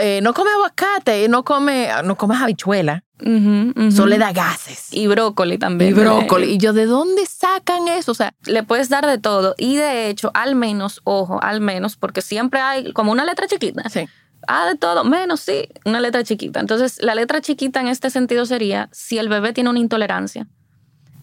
Eh, 0.00 0.20
no 0.22 0.34
come 0.34 0.50
aguacate, 0.50 1.28
no 1.28 1.44
come, 1.44 1.88
no 2.04 2.16
comes 2.16 2.40
habichuela. 2.40 3.04
Eso 3.18 4.06
le 4.06 4.18
da 4.18 4.32
gases. 4.32 4.88
Y 4.92 5.06
brócoli 5.06 5.58
también. 5.58 5.90
Y 5.90 5.94
brócoli. 5.94 6.52
Y 6.52 6.58
yo, 6.58 6.72
¿de 6.72 6.86
dónde 6.86 7.26
sacan 7.26 7.88
eso? 7.88 8.12
O 8.12 8.14
sea, 8.14 8.32
le 8.46 8.62
puedes 8.62 8.88
dar 8.88 9.06
de 9.06 9.18
todo. 9.18 9.54
Y 9.58 9.76
de 9.76 10.08
hecho, 10.08 10.30
al 10.32 10.54
menos, 10.54 11.00
ojo, 11.04 11.38
al 11.42 11.60
menos, 11.60 11.96
porque 11.96 12.22
siempre 12.22 12.60
hay 12.60 12.92
como 12.92 13.12
una 13.12 13.24
letra 13.24 13.46
chiquita. 13.46 13.88
Sí 13.90 14.08
Ah, 14.52 14.66
de 14.66 14.76
todo, 14.76 15.04
menos 15.04 15.38
sí, 15.38 15.68
una 15.84 16.00
letra 16.00 16.24
chiquita. 16.24 16.58
Entonces, 16.58 16.98
la 17.00 17.14
letra 17.14 17.40
chiquita 17.40 17.80
en 17.80 17.86
este 17.86 18.10
sentido 18.10 18.44
sería 18.46 18.88
si 18.90 19.16
el 19.18 19.28
bebé 19.28 19.52
tiene 19.52 19.70
una 19.70 19.78
intolerancia 19.78 20.48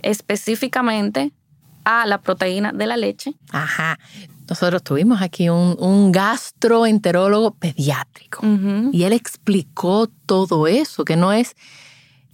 específicamente 0.02 1.34
a 1.84 2.06
la 2.06 2.22
proteína 2.22 2.72
de 2.72 2.88
la 2.88 2.96
leche. 2.96 3.34
Ajá. 3.52 4.00
Nosotros 4.48 4.82
tuvimos 4.82 5.22
aquí 5.22 5.50
un, 5.50 6.10
gastroenterólogo 6.14 7.52
pediátrico 7.56 8.46
y 8.94 9.04
él 9.04 9.12
explicó 9.12 10.08
todo 10.26 10.66
eso, 10.68 11.04
que 11.04 11.18
no 11.18 11.34
es 11.34 11.58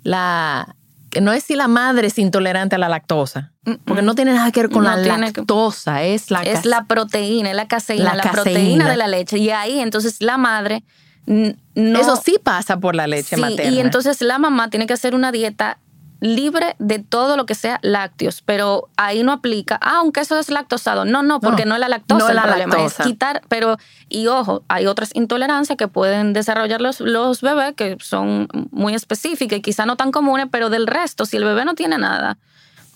la, 0.03 0.75
que 1.13 1.21
no 1.21 1.31
es 1.31 1.43
si 1.43 1.55
la 1.55 1.67
madre 1.67 2.07
es 2.07 2.17
intolerante 2.17 2.75
a 2.75 2.79
la 2.79 2.89
lactosa, 2.89 3.51
porque 3.85 4.01
no 4.01 4.15
tiene 4.15 4.33
nada 4.33 4.51
que 4.51 4.61
ver 4.61 4.71
con 4.71 4.83
la 4.83 4.97
lactosa, 4.97 6.03
es 6.03 6.31
la 6.31 6.41
es 6.41 6.65
la 6.65 6.85
proteína, 6.85 7.51
es 7.51 7.55
la 7.55 7.67
caseína, 7.67 8.15
la, 8.15 8.23
proteína 8.31 8.89
de 8.89 8.97
la 8.97 9.07
leche. 9.07 9.37
Y 9.37 9.51
ahí 9.51 9.79
entonces 9.79 10.21
la 10.21 10.37
madre 10.37 10.83
no, 11.25 11.99
Eso 11.99 12.17
sí 12.17 12.37
pasa 12.41 12.79
por 12.79 12.95
la 12.95 13.07
leche 13.07 13.37
materna. 13.37 13.71
Y 13.71 13.79
entonces 13.79 14.21
la 14.21 14.39
mamá 14.39 14.69
tiene 14.69 14.87
que 14.87 14.93
hacer 14.93 15.15
una 15.15 15.31
dieta 15.31 15.77
libre 16.23 16.77
de 16.79 16.99
todo 16.99 17.35
lo 17.35 17.45
que 17.45 17.53
sea 17.53 17.79
lácteos, 17.81 18.41
pero 18.41 18.87
ahí 18.95 19.23
no 19.23 19.33
aplica, 19.33 19.77
ah, 19.81 19.97
aunque 19.97 20.21
eso 20.21 20.39
es 20.39 20.49
lactosado. 20.49 21.03
No, 21.03 21.21
no, 21.21 21.41
porque 21.41 21.65
no, 21.65 21.75
es 21.75 21.81
la 21.81 21.89
lactosa 21.89 22.31
el 22.31 22.39
problema, 22.39 22.85
es 22.85 22.95
quitar, 22.95 23.41
pero, 23.49 23.77
y 24.07 24.27
ojo, 24.27 24.63
hay 24.69 24.85
otras 24.85 25.13
intolerancias 25.15 25.77
que 25.77 25.89
pueden 25.89 26.31
desarrollar 26.31 26.79
los, 26.79 27.01
los 27.01 27.41
bebés 27.41 27.73
que 27.75 27.97
son 27.99 28.47
muy 28.71 28.93
específicas 28.93 29.59
y 29.59 29.61
quizá 29.61 29.85
no 29.85 29.97
tan 29.97 30.11
comunes, 30.11 30.47
pero 30.49 30.69
del 30.69 30.87
resto, 30.87 31.25
si 31.25 31.35
el 31.35 31.43
bebé 31.43 31.65
no 31.65 31.75
tiene 31.75 31.97
nada, 31.97 32.37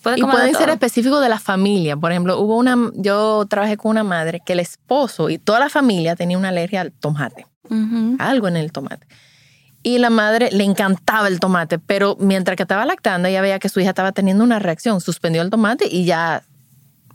puede 0.04 0.20
Y 0.20 0.24
pueden 0.24 0.56
ser 0.56 0.70
específicos 0.70 1.22
de 1.22 1.28
la 1.28 1.40
familia. 1.40 1.98
Por 1.98 2.12
ejemplo, 2.12 2.40
hubo 2.40 2.56
una, 2.56 2.78
yo 2.94 3.46
trabajé 3.50 3.76
con 3.76 3.92
una 3.92 4.06
madre 4.06 4.42
que 4.46 4.54
el 4.54 4.62
esposo 4.62 5.30
y 5.30 5.38
toda 5.38 5.60
la 5.60 5.68
familia 5.68 6.16
tenía 6.16 6.38
una 6.38 6.48
alergia 6.48 6.80
al 6.80 6.94
tomate. 6.94 7.46
Algo 8.20 8.48
en 8.48 8.56
el 8.56 8.72
tomate. 8.72 9.06
Y 9.84 10.00
la 10.00 10.10
madre 10.10 10.50
le 10.52 10.64
encantaba 10.64 11.28
el 11.28 11.40
tomate, 11.40 11.80
pero 11.80 12.18
mientras 12.20 12.58
que 12.58 12.64
estaba 12.64 12.86
lactando, 12.86 13.28
ella 13.28 13.42
veía 13.42 13.60
que 13.60 13.70
su 13.70 13.80
hija 13.80 13.90
estaba 13.90 14.12
teniendo 14.12 14.44
una 14.44 14.60
reacción. 14.60 15.00
Suspendió 15.02 15.42
el 15.42 15.50
tomate 15.50 15.88
y 15.90 16.06
ya 16.06 16.44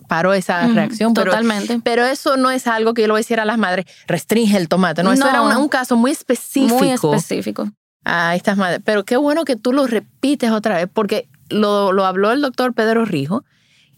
paró 0.09 0.33
esa 0.33 0.67
reacción. 0.69 1.15
Totalmente. 1.15 1.81
Pero, 1.83 2.05
eso 2.05 2.37
no 2.37 2.51
es 2.51 2.67
algo 2.67 2.95
que 2.95 3.03
yo 3.03 3.09
lo 3.09 3.15
voy 3.15 3.21
a 3.21 3.23
decir 3.23 3.41
a 3.41 3.45
las 3.45 3.59
madres, 3.59 3.87
restringe 4.07 4.57
el 4.57 4.69
tomate. 4.69 5.03
No, 5.03 5.13
eso 5.13 5.29
era 5.29 5.43
un, 5.43 5.69
caso 5.69 5.97
muy 5.97 6.11
específico. 6.11 6.79
Muy 6.79 6.91
específico. 6.91 7.71
A 8.05 8.35
estas 8.35 8.57
madres. 8.57 8.81
Pero 8.85 9.05
qué 9.05 9.17
bueno 9.17 9.45
que 9.45 9.57
tú 9.57 9.73
lo 9.73 9.87
repites 9.87 10.51
otra 10.51 10.77
vez, 10.77 10.89
porque 10.93 11.29
lo, 11.49 11.93
lo 11.93 12.05
habló 12.05 12.33
el 12.33 12.41
doctor 12.41 12.75
Pedro 12.75 13.05
Rijo 13.05 13.45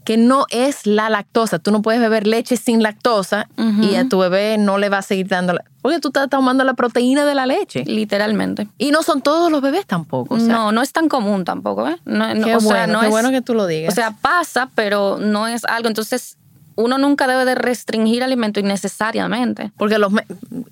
que 0.04 0.18
no 0.18 0.44
es 0.50 0.86
la 0.86 1.08
lactosa. 1.08 1.58
Tú 1.58 1.70
no 1.70 1.82
puedes 1.82 2.00
beber 2.00 2.26
leche 2.26 2.56
sin 2.56 2.82
lactosa 2.82 3.48
y 3.80 3.94
a 3.96 4.08
tu 4.08 4.18
bebé 4.18 4.58
no 4.58 4.78
le 4.78 4.90
va 4.90 4.98
a 4.98 5.02
seguir 5.02 5.28
dando, 5.28 5.54
la, 5.54 5.64
porque 5.80 5.98
tú 5.98 6.08
estás 6.08 6.28
tomando 6.28 6.62
la 6.62 6.74
proteína 6.74 7.24
de 7.24 7.34
la 7.34 7.46
leche. 7.46 7.84
Literalmente. 7.86 8.68
Y 8.78 8.90
no 8.90 9.02
son 9.02 9.22
todos 9.22 9.50
los 9.50 9.62
bebés 9.62 9.86
tampoco. 9.86 10.38
no, 10.38 10.72
no 10.72 10.82
es 10.82 10.92
tan 10.92 11.08
común 11.08 11.44
tampoco. 11.44 11.88
¿eh? 11.88 11.96
No, 12.04 12.26
qué 12.44 12.56
bueno, 12.56 13.00
qué 13.00 13.08
bueno 13.08 13.30
que 13.30 13.42
tú 13.42 13.54
lo 13.54 13.66
digas. 13.66 13.92
O 13.92 13.94
sea, 13.94 14.12
pasa, 14.20 14.70
pero 14.74 15.18
no 15.18 15.48
es 15.48 15.64
algo. 15.64 15.88
Entonces, 15.88 16.36
uno 16.76 16.98
nunca 16.98 17.26
debe 17.26 17.44
de 17.44 17.54
restringir 17.54 18.22
alimento 18.22 18.60
innecesariamente. 18.60 19.72
Porque 19.76 19.98
los, 19.98 20.12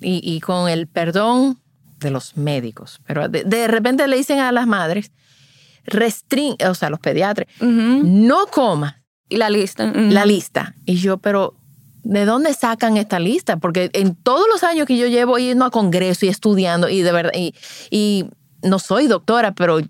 y, 0.01 0.41
con 0.41 0.69
el 0.69 0.87
perdón 0.87 1.59
de 2.01 2.11
los 2.11 2.37
médicos, 2.37 3.01
pero 3.07 3.29
de, 3.29 3.69
repente 3.69 4.07
le 4.09 4.17
dicen 4.17 4.41
a 4.41 4.51
las 4.51 4.67
madres, 4.67 5.13
restringe, 5.85 6.67
o 6.67 6.75
sea, 6.75 6.91
los 6.91 7.01
pediatras, 7.01 7.49
no 7.61 8.47
comas 8.47 9.02
y 9.33 9.37
la 9.37 9.49
lista. 9.49 9.91
La 9.95 10.27
lista. 10.27 10.75
Y 10.85 10.97
yo, 10.97 11.17
pero 11.17 11.55
¿de 12.03 12.25
dónde 12.27 12.53
sacan 12.53 12.99
esta 12.99 13.19
lista? 13.19 13.57
Porque 13.57 13.91
en 13.95 14.15
todos 14.15 14.45
los 14.53 14.63
años 14.63 14.87
que 14.87 14.99
yo 14.99 15.07
llevo 15.07 15.39
yendo 15.39 15.65
a 15.65 15.71
congreso 15.71 16.27
y 16.27 16.29
estudiando, 16.29 16.89
y 16.89 17.01
de 17.01 17.13
verdad, 17.13 17.33
y, 17.35 18.27
no 18.63 18.79
soy 18.79 19.09
doctora, 19.09 19.53
pero 19.53 19.81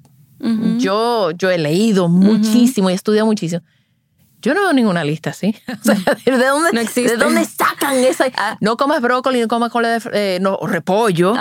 yo, 0.78 1.30
yo 1.32 1.50
he 1.50 1.58
leído 1.58 2.08
muchísimo 2.08 2.88
y 2.88 2.94
estudiado 2.94 3.26
muchísimo. 3.26 3.62
Yo 4.40 4.54
no 4.54 4.62
veo 4.62 4.72
ninguna 4.72 5.04
lista 5.04 5.30
así. 5.30 5.54
¿de 6.24 6.46
dónde, 6.46 6.84
¿de 6.94 7.16
dónde 7.16 7.44
sacan 7.44 7.96
esa? 7.98 8.26
Ah. 8.36 8.56
No 8.60 8.76
comas 8.76 9.02
brócoli, 9.02 9.40
no 9.40 9.48
comas 9.48 9.70
cola 9.70 9.98
de, 9.98 10.10
eh, 10.12 10.38
no, 10.40 10.58
repollo, 10.62 11.34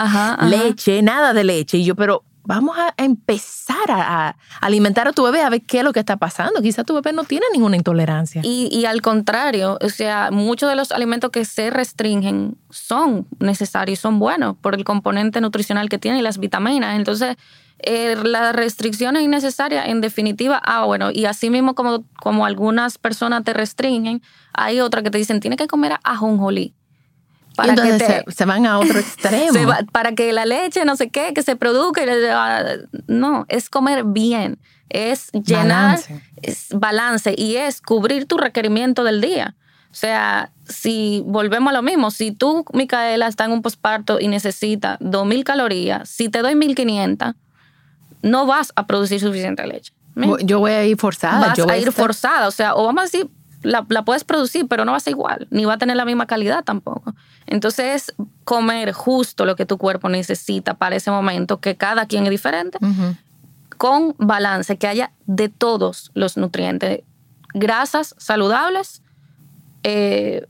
leche, 0.43 1.01
nada 1.01 1.33
de 1.33 1.43
leche. 1.43 1.77
Y 1.77 1.85
yo, 1.85 1.95
pero 1.95 2.23
vamos 2.43 2.77
a 2.77 2.93
empezar 2.97 3.89
a, 3.89 4.35
alimentar 4.59 5.07
a 5.07 5.13
tu 5.13 5.23
bebé 5.23 5.41
a 5.41 5.49
ver 5.49 5.61
qué 5.61 5.79
es 5.79 5.83
lo 5.83 5.93
que 5.93 5.99
está 5.99 6.17
pasando. 6.17 6.61
Quizá 6.61 6.83
tu 6.83 6.93
bebé 6.93 7.13
no 7.13 7.23
tiene 7.23 7.45
ninguna 7.51 7.75
intolerancia. 7.75 8.41
Y, 8.43 8.85
al 8.85 9.01
contrario, 9.01 9.77
o 9.81 9.89
sea, 9.89 10.29
muchos 10.31 10.69
de 10.69 10.75
los 10.75 10.91
alimentos 10.91 11.31
que 11.31 11.45
se 11.45 11.69
restringen 11.69 12.57
son 12.69 13.27
necesarios, 13.39 13.99
son 13.99 14.19
buenos 14.19 14.55
por 14.57 14.75
el 14.75 14.83
componente 14.83 15.41
nutricional 15.41 15.89
que 15.89 15.97
tienen 15.97 16.19
y 16.19 16.23
las 16.23 16.37
vitaminas. 16.37 16.95
Entonces, 16.95 17.37
eh, 17.79 18.15
la 18.23 18.51
restricción 18.51 19.15
es 19.15 19.23
innecesaria, 19.23 19.85
en 19.85 20.01
definitiva, 20.01 20.61
ah, 20.63 20.85
bueno, 20.85 21.09
y 21.11 21.25
así 21.25 21.49
mismo 21.49 21.73
como, 21.73 22.03
como 22.21 22.45
algunas 22.45 22.97
personas 22.97 23.43
te 23.43 23.53
restringen, 23.53 24.21
hay 24.53 24.81
otras 24.81 25.03
que 25.03 25.09
te 25.09 25.17
dicen, 25.17 25.39
tienes 25.39 25.57
que 25.57 25.67
comer 25.67 25.93
ajonjolí 26.03 26.75
para 27.55 27.75
que 27.75 28.23
se, 28.31 28.45
van 28.45 28.65
a 28.65 28.79
otro 28.79 28.97
extremo. 28.99 29.71
para 29.91 30.13
que 30.13 30.31
la 30.33 30.45
leche, 30.45 30.85
no 30.85 30.95
sé 30.95 31.09
qué, 31.09 31.33
que 31.33 31.43
se 31.43 31.55
produzca. 31.55 32.01
No, 33.07 33.45
es 33.49 33.69
comer 33.69 34.03
bien, 34.05 34.59
es 34.89 35.31
llenar 35.31 35.97
balance. 35.97 36.21
Es 36.41 36.67
balance 36.73 37.35
y 37.37 37.57
es 37.57 37.81
cubrir 37.81 38.25
tu 38.25 38.37
requerimiento 38.37 39.03
del 39.03 39.21
día. 39.21 39.55
O 39.91 39.93
sea, 39.93 40.51
si 40.67 41.21
volvemos 41.25 41.71
a 41.71 41.73
lo 41.75 41.81
mismo, 41.81 42.11
si 42.11 42.31
tú, 42.31 42.63
Micaela, 42.73 43.27
está 43.27 43.43
en 43.45 43.51
un 43.51 43.61
posparto 43.61 44.19
y 44.21 44.29
necesita 44.29 44.97
2.000 44.99 45.43
calorías, 45.43 46.07
si 46.09 46.29
te 46.29 46.41
doy 46.41 46.53
1.500, 46.53 47.35
no 48.21 48.45
vas 48.45 48.71
a 48.75 48.87
producir 48.87 49.19
suficiente 49.19 49.67
leche. 49.67 49.91
Yo 50.43 50.59
voy 50.59 50.71
a 50.71 50.85
ir 50.85 50.97
forzada. 50.97 51.47
Vas 51.47 51.57
yo 51.57 51.65
voy 51.65 51.73
a 51.73 51.77
ir 51.77 51.87
estar- 51.89 51.93
forzada, 52.03 52.47
o 52.47 52.51
sea, 52.51 52.75
o 52.75 52.85
vamos 52.85 53.01
a 53.01 53.03
decir, 53.05 53.29
la, 53.61 53.85
la 53.89 54.03
puedes 54.03 54.23
producir, 54.23 54.67
pero 54.67 54.85
no 54.85 54.91
va 54.91 54.97
a 54.97 55.01
ser 55.01 55.11
igual, 55.11 55.47
ni 55.51 55.65
va 55.65 55.73
a 55.73 55.77
tener 55.77 55.95
la 55.95 56.05
misma 56.05 56.25
calidad 56.25 56.63
tampoco. 56.63 57.13
Entonces, 57.45 58.09
es 58.09 58.15
comer 58.43 58.91
justo 58.91 59.45
lo 59.45 59.55
que 59.55 59.65
tu 59.65 59.77
cuerpo 59.77 60.09
necesita 60.09 60.75
para 60.75 60.95
ese 60.95 61.11
momento, 61.11 61.59
que 61.59 61.75
cada 61.75 62.05
quien 62.05 62.23
es 62.23 62.29
diferente, 62.29 62.77
con 63.77 64.15
balance, 64.17 64.77
que 64.77 64.87
haya 64.87 65.11
de 65.25 65.49
todos 65.49 66.11
los 66.13 66.37
nutrientes, 66.37 67.01
grasas 67.53 68.15
saludables, 68.17 69.01
eh, 69.83 70.47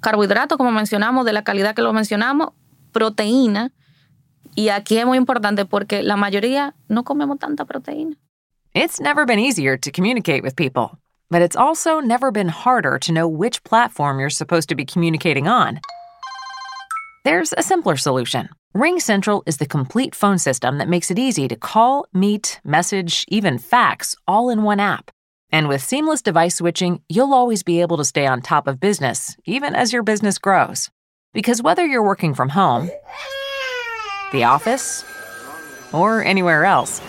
carbohidratos, 0.00 0.58
como 0.58 0.70
mencionamos, 0.70 1.24
de 1.24 1.32
la 1.32 1.44
calidad 1.44 1.74
que 1.74 1.82
lo 1.82 1.92
mencionamos, 1.92 2.50
proteína. 2.92 3.72
Y 4.54 4.70
aquí 4.70 4.98
es 4.98 5.06
muy 5.06 5.18
importante 5.18 5.64
porque 5.64 6.02
la 6.02 6.16
mayoría 6.16 6.74
no 6.88 7.04
comemos 7.04 7.38
tanta 7.38 7.64
proteína. 7.64 8.16
It's 8.74 9.00
never 9.00 9.26
been 9.26 9.38
easier 9.38 9.78
to 9.78 9.90
communicate 9.90 10.42
with 10.42 10.54
people, 10.54 10.98
but 11.30 11.42
it's 11.42 11.56
also 11.56 12.00
never 12.00 12.30
been 12.30 12.48
harder 12.48 12.98
to 12.98 13.12
know 13.12 13.28
which 13.28 13.62
platform 13.64 14.18
you're 14.18 14.30
supposed 14.30 14.68
to 14.68 14.74
be 14.74 14.84
communicating 14.84 15.48
on. 15.48 15.80
There's 17.24 17.54
a 17.56 17.62
simpler 17.62 17.96
solution. 17.96 18.48
Ring 18.72 19.00
Central 19.00 19.42
is 19.46 19.56
the 19.56 19.66
complete 19.66 20.14
phone 20.14 20.38
system 20.38 20.78
that 20.78 20.88
makes 20.88 21.10
it 21.10 21.18
easy 21.18 21.48
to 21.48 21.56
call, 21.56 22.06
meet, 22.12 22.60
message, 22.64 23.24
even 23.28 23.58
fax 23.58 24.14
all 24.26 24.48
in 24.48 24.62
one 24.62 24.80
app. 24.80 25.10
And 25.52 25.68
with 25.68 25.82
seamless 25.82 26.22
device 26.22 26.56
switching, 26.56 27.00
you'll 27.08 27.34
always 27.34 27.62
be 27.62 27.80
able 27.80 27.96
to 27.96 28.04
stay 28.04 28.26
on 28.26 28.40
top 28.40 28.68
of 28.68 28.78
business, 28.78 29.36
even 29.44 29.74
as 29.74 29.92
your 29.92 30.04
business 30.04 30.38
grows. 30.38 30.88
Because 31.32 31.62
whether 31.62 31.84
you're 31.84 32.02
working 32.02 32.34
from 32.34 32.50
home, 32.50 32.90
the 34.32 34.44
office, 34.44 35.04
or 35.92 36.22
anywhere 36.22 36.64
else, 36.64 37.00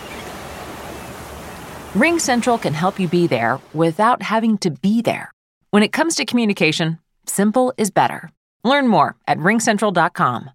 Ring 1.94 2.18
Central 2.18 2.58
can 2.58 2.72
help 2.72 2.98
you 2.98 3.06
be 3.08 3.26
there 3.26 3.58
without 3.74 4.22
having 4.22 4.56
to 4.58 4.70
be 4.70 5.02
there. 5.02 5.30
When 5.70 5.82
it 5.82 5.92
comes 5.92 6.14
to 6.16 6.24
communication, 6.24 6.98
simple 7.26 7.74
is 7.76 7.90
better. 7.90 8.30
Learn 8.64 8.88
more 8.88 9.16
at 9.28 9.38
ringcentral.com. 9.38 10.50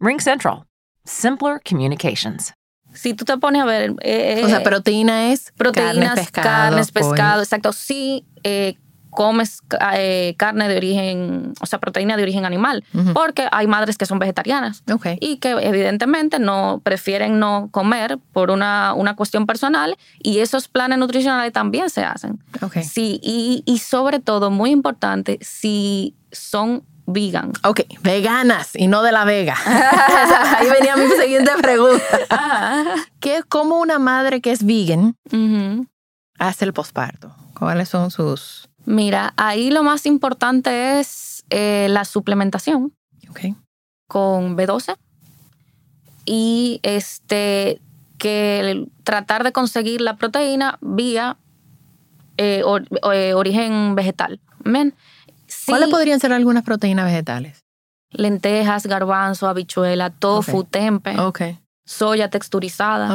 RingCentral. 0.00 0.64
Simpler 1.04 1.58
communications. 1.64 2.52
Si 2.94 3.14
tú 3.14 3.24
te 3.24 3.36
pones 3.36 3.62
a 3.62 3.66
ver... 3.66 3.94
eh, 4.02 4.42
O 4.44 4.48
sea, 4.48 4.62
proteína 4.62 5.32
es 5.32 5.50
proteínas, 5.56 6.14
carne, 6.14 6.14
pescado, 6.14 6.44
carnes, 6.44 6.90
pescado, 6.92 7.42
exacto. 7.42 7.72
Si 7.72 8.24
eh, 8.44 8.76
comes 9.16 9.62
eh, 9.94 10.34
carne 10.36 10.68
de 10.68 10.76
origen, 10.76 11.54
o 11.60 11.66
sea, 11.66 11.80
proteína 11.80 12.16
de 12.16 12.22
origen 12.22 12.44
animal, 12.44 12.84
porque 13.14 13.48
hay 13.50 13.66
madres 13.66 13.96
que 13.96 14.06
son 14.06 14.20
vegetarianas 14.20 14.84
y 15.18 15.38
que 15.38 15.50
evidentemente 15.50 16.38
no 16.38 16.80
prefieren 16.84 17.40
no 17.40 17.68
comer 17.72 18.18
por 18.32 18.50
una, 18.50 18.92
una 18.94 19.16
cuestión 19.16 19.46
personal 19.46 19.96
y 20.22 20.38
esos 20.38 20.68
planes 20.68 20.98
nutricionales 20.98 21.52
también 21.52 21.90
se 21.90 22.04
hacen. 22.04 22.38
Ok. 22.60 22.78
Sí, 22.82 23.18
y, 23.22 23.62
y 23.64 23.78
sobre 23.78 24.20
todo, 24.20 24.50
muy 24.50 24.70
importante, 24.70 25.38
si 25.40 26.14
son 26.30 26.84
vegan. 27.06 27.52
Ok, 27.64 27.80
veganas 28.02 28.70
y 28.74 28.86
no 28.88 29.02
de 29.02 29.12
la 29.12 29.24
vega. 29.24 29.56
Ahí 30.58 30.68
venía 30.68 30.96
mi 30.96 31.08
siguiente 31.08 31.52
pregunta. 31.60 32.04
¿Qué, 33.20 33.42
¿Cómo 33.48 33.80
una 33.80 33.98
madre 33.98 34.40
que 34.40 34.52
es 34.52 34.64
vegan 34.64 35.16
hace 36.38 36.64
el 36.64 36.72
posparto? 36.72 37.34
¿Cuáles 37.58 37.88
son 37.88 38.10
sus...? 38.10 38.65
Mira, 38.86 39.34
ahí 39.36 39.70
lo 39.70 39.82
más 39.82 40.06
importante 40.06 41.00
es 41.00 41.44
eh, 41.50 41.88
la 41.90 42.04
suplementación. 42.04 42.92
Con 44.08 44.56
B12 44.56 44.96
y 46.24 46.80
este 46.82 47.80
que 48.18 48.86
tratar 49.04 49.44
de 49.44 49.52
conseguir 49.52 50.00
la 50.00 50.16
proteína 50.16 50.78
vía 50.80 51.36
eh, 52.38 52.62
or- 52.64 52.86
eh, 53.12 53.34
origen 53.34 53.94
vegetal. 53.94 54.40
¿Cuáles 55.66 55.88
podrían 55.90 56.20
ser 56.20 56.32
algunas 56.32 56.64
proteínas 56.64 57.06
vegetales? 57.06 57.60
lentejas, 58.12 58.86
garbanzo, 58.86 59.46
habichuela, 59.48 60.10
tofu, 60.10 60.64
tempe, 60.64 61.18
soya 61.84 62.30
texturizada, 62.30 63.14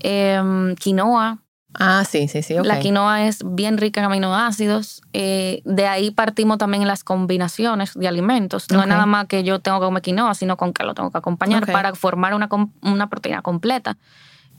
em, 0.00 0.74
quinoa. 0.74 1.38
Ah, 1.74 2.04
sí, 2.08 2.28
sí, 2.28 2.42
sí. 2.42 2.54
La 2.62 2.80
quinoa 2.80 3.26
es 3.26 3.40
bien 3.44 3.78
rica 3.78 4.00
en 4.00 4.06
aminoácidos. 4.06 5.02
eh, 5.12 5.62
de 5.64 5.86
ahí 5.86 6.10
partimos 6.10 6.58
también 6.58 6.82
en 6.82 6.88
las 6.88 7.04
combinaciones 7.04 7.94
de 7.94 8.08
alimentos. 8.08 8.70
No 8.70 8.80
es 8.82 8.86
nada 8.86 9.06
más 9.06 9.26
que 9.26 9.42
yo 9.44 9.60
tengo 9.60 9.80
que 9.80 9.86
comer 9.86 10.02
quinoa, 10.02 10.34
sino 10.34 10.56
con 10.56 10.72
que 10.72 10.84
lo 10.84 10.94
tengo 10.94 11.10
que 11.10 11.18
acompañar 11.18 11.66
para 11.70 11.94
formar 11.94 12.34
una, 12.34 13.08
proteína 13.08 13.42
completa. 13.42 13.96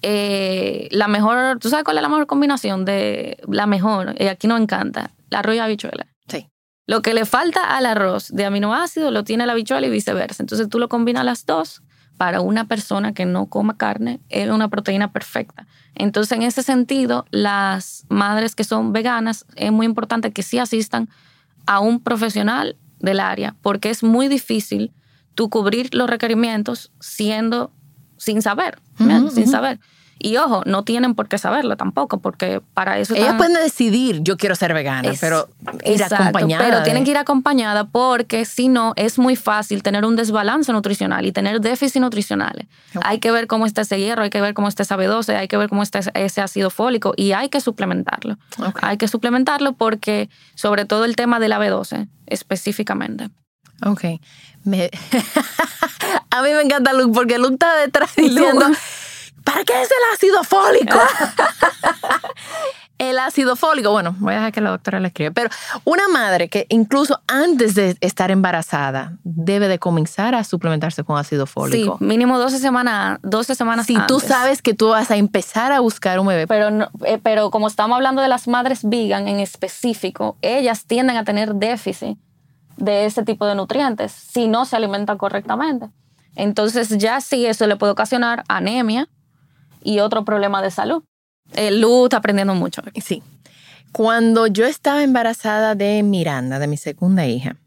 Eh, 0.01 0.89
la 0.91 1.07
mejor, 1.07 1.59
¿tú 1.59 1.69
sabes 1.69 1.85
cuál 1.85 1.97
es 1.97 2.03
la 2.03 2.09
mejor 2.09 2.27
combinación 2.27 2.83
de 2.83 3.37
la 3.47 3.67
mejor? 3.67 4.15
Y 4.19 4.27
aquí 4.27 4.47
nos 4.47 4.59
encanta, 4.59 5.11
la 5.29 5.39
arroz 5.39 5.55
y 5.55 5.59
habichuela. 5.59 6.07
Sí. 6.27 6.49
Lo 6.87 7.01
que 7.01 7.13
le 7.13 7.25
falta 7.25 7.77
al 7.77 7.85
arroz 7.85 8.27
de 8.29 8.45
aminoácidos 8.45 9.13
lo 9.13 9.23
tiene 9.23 9.45
la 9.45 9.53
habichuela 9.53 9.87
y 9.87 9.89
viceversa. 9.89 10.43
Entonces 10.43 10.67
tú 10.67 10.79
lo 10.79 10.89
combinas 10.89 11.23
las 11.23 11.45
dos 11.45 11.81
para 12.23 12.39
una 12.39 12.69
persona 12.69 13.13
que 13.13 13.25
no 13.25 13.47
coma 13.47 13.75
carne, 13.75 14.21
es 14.29 14.49
una 14.49 14.69
proteína 14.69 15.11
perfecta. 15.11 15.67
Entonces, 15.93 16.31
en 16.31 16.43
ese 16.43 16.63
sentido, 16.63 17.25
las 17.31 18.05
madres 18.07 18.55
que 18.55 18.63
son 18.63 18.93
veganas, 18.93 19.45
es 19.57 19.73
muy 19.73 19.85
importante 19.85 20.31
que 20.31 20.41
sí 20.41 20.57
asistan 20.57 21.09
a 21.65 21.81
un 21.81 21.99
profesional 21.99 22.77
del 23.01 23.19
área, 23.19 23.57
porque 23.61 23.89
es 23.89 24.03
muy 24.03 24.29
difícil 24.29 24.93
tú 25.35 25.49
cubrir 25.49 25.93
los 25.93 26.09
requerimientos 26.09 26.93
siendo 27.01 27.73
sin 28.15 28.41
saber, 28.41 28.79
sin 29.29 29.49
saber. 29.49 29.81
Y 30.19 30.37
ojo, 30.37 30.63
no 30.65 30.83
tienen 30.83 31.15
por 31.15 31.27
qué 31.27 31.37
saberlo 31.37 31.75
tampoco, 31.75 32.19
porque 32.21 32.61
para 32.73 32.97
eso 32.97 33.13
Ellas 33.13 33.25
están- 33.31 33.37
pueden 33.37 33.53
decidir, 33.55 34.21
yo 34.21 34.37
quiero 34.37 34.55
ser 34.55 34.73
vegana, 34.73 35.09
es- 35.11 35.19
pero 35.19 35.49
ir 35.83 35.91
exacto, 36.01 36.15
acompañada. 36.15 36.63
Pero 36.63 36.77
de- 36.77 36.83
tienen 36.83 37.03
que 37.03 37.11
ir 37.11 37.17
acompañada 37.17 37.85
porque 37.85 38.45
si 38.45 38.69
no, 38.69 38.93
es 38.95 39.19
muy 39.19 39.35
fácil 39.35 39.83
tener 39.83 40.05
un 40.05 40.15
desbalance 40.15 40.71
nutricional 40.71 41.25
y 41.25 41.31
tener 41.31 41.59
déficit 41.59 42.01
nutricionales. 42.01 42.67
Hay 43.03 43.19
que 43.19 43.31
ver 43.31 43.47
cómo 43.47 43.65
está 43.65 43.81
ese 43.81 43.99
hierro, 43.99 44.23
hay 44.23 44.29
que 44.29 44.39
ver 44.39 44.53
cómo 44.53 44.67
está 44.69 44.83
esa 44.83 44.95
B12, 44.95 45.35
hay 45.35 45.47
que 45.49 45.57
ver 45.57 45.67
cómo 45.69 45.83
está 45.83 45.99
ese- 46.13 46.41
ácido 46.41 46.69
fólico 46.69 47.13
y 47.17 47.33
hay 47.33 47.49
que 47.49 47.59
suplementarlo. 47.59 48.37
Hay 48.81 48.97
que 48.97 49.07
suplementarlo 49.07 49.73
porque, 49.73 50.29
sobre 50.55 50.85
todo 50.85 51.03
el 51.05 51.15
tema 51.17 51.39
de 51.39 51.49
la 51.49 51.59
B12 51.59 52.07
específicamente. 52.27 53.29
Ok. 53.85 54.03
Me- 54.63 54.89
a 56.29 56.41
mí 56.41 56.49
me 56.53 56.61
encanta 56.61 56.93
Luke 56.93 57.11
porque 57.13 57.37
Luke 57.37 57.53
está 57.55 57.75
detrás 57.75 58.11
diciendo, 58.15 58.65
¿para 59.43 59.63
qué 59.63 59.81
es 59.81 59.89
el 59.89 60.13
ácido 60.13 60.43
fólico? 60.43 60.97
el 62.99 63.19
ácido 63.19 63.55
fólico, 63.55 63.91
bueno, 63.91 64.15
voy 64.19 64.33
a 64.33 64.37
dejar 64.37 64.51
que 64.53 64.61
la 64.61 64.69
doctora 64.69 64.99
lo 64.99 65.07
escriba, 65.07 65.31
pero 65.31 65.49
una 65.83 66.07
madre 66.07 66.47
que 66.47 66.65
incluso 66.69 67.19
antes 67.27 67.75
de 67.75 67.97
estar 68.01 68.31
embarazada 68.31 69.17
debe 69.23 69.67
de 69.67 69.79
comenzar 69.79 70.35
a 70.35 70.43
suplementarse 70.43 71.03
con 71.03 71.17
ácido 71.17 71.45
fólico. 71.45 71.97
Sí, 71.99 72.05
mínimo 72.05 72.39
12 72.39 72.59
semanas, 72.59 73.19
12 73.23 73.55
semanas 73.55 73.85
Si 73.87 73.97
tú 74.07 74.19
sabes 74.19 74.61
que 74.61 74.73
tú 74.73 74.89
vas 74.89 75.11
a 75.11 75.17
empezar 75.17 75.71
a 75.71 75.79
buscar 75.81 76.19
un 76.19 76.27
bebé, 76.27 76.47
Pero, 76.47 76.71
no- 76.71 76.89
eh, 77.05 77.19
pero 77.21 77.51
como 77.51 77.67
estamos 77.67 77.95
hablando 77.95 78.21
de 78.21 78.27
las 78.29 78.47
madres 78.47 78.79
vegan 78.83 79.27
en 79.27 79.39
específico, 79.39 80.37
ellas 80.41 80.85
tienden 80.85 81.17
a 81.17 81.23
tener 81.23 81.55
déficit 81.55 82.17
de 82.77 83.05
ese 83.05 83.23
tipo 83.23 83.45
de 83.45 83.55
nutrientes 83.55 84.11
si 84.11 84.47
no 84.47 84.65
se 84.65 84.75
alimentan 84.75 85.17
correctamente. 85.17 85.89
Entonces 86.35 86.89
ya 86.97 87.21
sí 87.21 87.45
eso 87.45 87.67
le 87.67 87.75
puede 87.75 87.91
ocasionar 87.91 88.43
anemia 88.47 89.09
y 89.83 89.99
otro 89.99 90.25
problema 90.25 90.61
de 90.61 90.71
salud. 90.71 91.03
Eh, 91.53 91.71
Lu 91.71 92.05
está 92.05 92.17
aprendiendo 92.17 92.55
mucho. 92.55 92.81
Sí. 93.03 93.21
Cuando 93.91 94.47
yo 94.47 94.65
estaba 94.65 95.03
embarazada 95.03 95.75
de 95.75 96.01
Miranda, 96.01 96.57
de 96.59 96.67
mi 96.67 96.77
segunda 96.77 97.27
hija, 97.27 97.57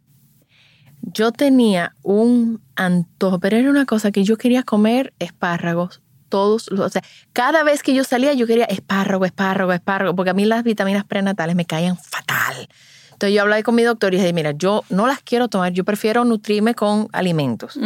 yo 1.03 1.31
tenía 1.31 1.95
un 2.03 2.61
antojo, 2.75 3.39
pero 3.39 3.57
era 3.57 3.71
una 3.71 3.87
cosa 3.87 4.11
que 4.11 4.25
yo 4.25 4.37
quería 4.37 4.65
comer 4.65 5.15
espárragos 5.19 6.03
todos 6.29 6.69
los, 6.71 6.81
o 6.81 6.91
sea, 6.91 7.03
cada 7.33 7.63
vez 7.63 7.83
que 7.83 7.95
yo 7.95 8.05
salía 8.05 8.33
yo 8.35 8.47
quería 8.47 8.65
espárrago, 8.65 9.25
espárrago, 9.25 9.73
espárrago, 9.73 10.17
porque 10.17 10.31
a 10.31 10.35
mí 10.35 10.45
las 10.45 10.65
vitaminas 10.65 11.05
prenatales 11.05 11.55
me 11.57 11.65
caían 11.65 11.97
fatal. 11.97 12.69
Entonces 13.13 13.35
yo 13.35 13.43
hablé 13.43 13.63
con 13.63 13.75
mi 13.75 13.83
doctor 13.83 14.13
y 14.13 14.19
dije, 14.19 14.33
mira, 14.33 14.51
yo 14.51 14.85
no 14.91 15.07
las 15.07 15.23
quiero 15.23 15.49
tomar, 15.49 15.73
yo 15.73 15.85
prefiero 15.85 16.25
nutrirme 16.25 16.75
con 16.75 17.09
alimentos. 17.13 17.79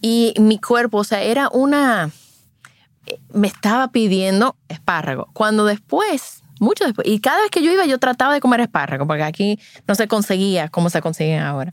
Y 0.00 0.34
mi 0.38 0.58
cuerpo, 0.58 0.98
o 0.98 1.04
sea, 1.04 1.22
era 1.22 1.48
una... 1.50 2.10
Me 3.32 3.48
estaba 3.48 3.88
pidiendo 3.88 4.56
espárrago. 4.68 5.28
Cuando 5.32 5.64
después, 5.64 6.42
mucho 6.60 6.84
después, 6.84 7.06
y 7.08 7.20
cada 7.20 7.40
vez 7.40 7.50
que 7.50 7.62
yo 7.62 7.72
iba 7.72 7.86
yo 7.86 7.98
trataba 7.98 8.34
de 8.34 8.40
comer 8.40 8.60
espárrago, 8.60 9.06
porque 9.06 9.22
aquí 9.22 9.58
no 9.86 9.94
se 9.94 10.08
conseguía 10.08 10.68
como 10.68 10.90
se 10.90 11.00
consiguen 11.00 11.40
ahora. 11.40 11.72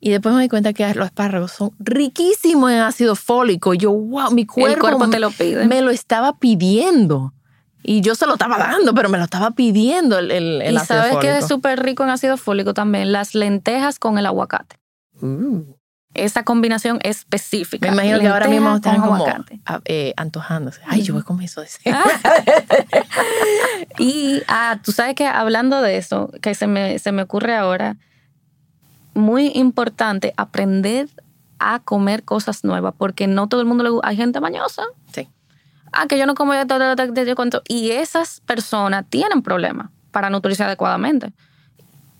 Y 0.00 0.10
después 0.10 0.34
me 0.34 0.42
di 0.42 0.48
cuenta 0.48 0.72
que 0.74 0.92
los 0.94 1.06
espárragos 1.06 1.52
son 1.52 1.70
riquísimos 1.78 2.70
en 2.70 2.80
ácido 2.80 3.16
fólico. 3.16 3.72
Y 3.72 3.78
yo, 3.78 3.92
wow, 3.92 4.30
mi 4.32 4.44
cuerpo, 4.44 4.80
cuerpo 4.80 5.08
te 5.08 5.18
lo 5.18 5.30
pide. 5.30 5.66
Me 5.66 5.80
lo 5.80 5.90
estaba 5.90 6.38
pidiendo. 6.38 7.32
Y 7.82 8.00
yo 8.00 8.14
se 8.14 8.26
lo 8.26 8.34
estaba 8.34 8.58
dando, 8.58 8.94
pero 8.94 9.08
me 9.08 9.18
lo 9.18 9.24
estaba 9.24 9.52
pidiendo 9.52 10.18
el, 10.18 10.30
el, 10.30 10.62
el 10.62 10.74
y 10.74 10.76
ácido 10.76 11.00
sabes 11.00 11.16
que 11.18 11.38
es 11.38 11.46
súper 11.46 11.82
rico 11.82 12.02
en 12.02 12.10
ácido 12.10 12.36
fólico 12.36 12.74
también, 12.74 13.12
las 13.12 13.34
lentejas 13.34 13.98
con 13.98 14.18
el 14.18 14.26
aguacate. 14.26 14.76
Uh. 15.20 15.74
Esa 16.14 16.44
combinación 16.44 17.00
específica. 17.02 17.88
Me 17.88 17.94
imagino 17.94 18.20
que 18.20 18.28
ahora 18.28 18.48
mismo 18.48 18.76
están 18.76 19.00
con 19.00 19.18
como 19.18 19.26
ah, 19.66 19.80
eh, 19.84 20.14
antojándose. 20.16 20.80
Ay, 20.86 21.02
yo 21.02 21.14
voy 21.14 21.22
a 21.22 21.24
comer 21.24 21.46
eso 21.46 21.60
de 21.60 21.66
ese. 21.66 21.80
Y 23.98 24.42
ah, 24.48 24.78
tú 24.82 24.92
sabes 24.92 25.14
que 25.14 25.26
hablando 25.26 25.80
de 25.82 25.96
eso, 25.96 26.30
que 26.42 26.54
se 26.54 26.66
me, 26.66 26.98
se 26.98 27.12
me 27.12 27.22
ocurre 27.22 27.56
ahora, 27.56 27.96
muy 29.14 29.52
importante 29.54 30.34
aprender 30.36 31.08
a 31.58 31.80
comer 31.80 32.24
cosas 32.24 32.64
nuevas, 32.64 32.94
porque 32.96 33.26
no 33.26 33.48
todo 33.48 33.60
el 33.60 33.66
mundo 33.66 33.84
le 33.84 33.90
gusta. 33.90 34.08
Hay 34.08 34.16
gente 34.16 34.40
mañosa. 34.40 34.84
Sí. 35.12 35.28
Ah, 35.92 36.06
que 36.08 36.18
yo 36.18 36.26
no 36.26 36.34
como 36.34 36.52
cuánto. 37.36 37.62
Y 37.68 37.90
esas 37.90 38.40
personas 38.40 39.04
tienen 39.08 39.42
problemas 39.42 39.90
para 40.10 40.30
nutrirse 40.30 40.64
adecuadamente. 40.64 41.32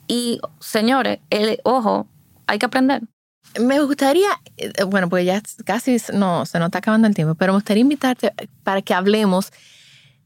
Y 0.07 0.41
señores, 0.61 1.19
el 1.31 1.59
ojo, 1.65 2.07
hay 2.47 2.59
que 2.59 2.67
aprender. 2.67 3.03
Me 3.61 3.81
gustaría, 3.81 4.29
eh, 4.57 4.85
bueno, 4.85 5.09
pues 5.09 5.25
ya 5.25 5.41
casi 5.65 5.97
no, 6.13 6.45
se 6.45 6.59
nos 6.59 6.67
está 6.67 6.79
acabando 6.79 7.07
el 7.07 7.15
tiempo, 7.15 7.35
pero 7.37 7.53
me 7.53 7.59
gustaría 7.59 7.83
invitarte 7.83 8.33
para 8.65 8.83
que 8.83 8.95
hablemos 8.95 9.53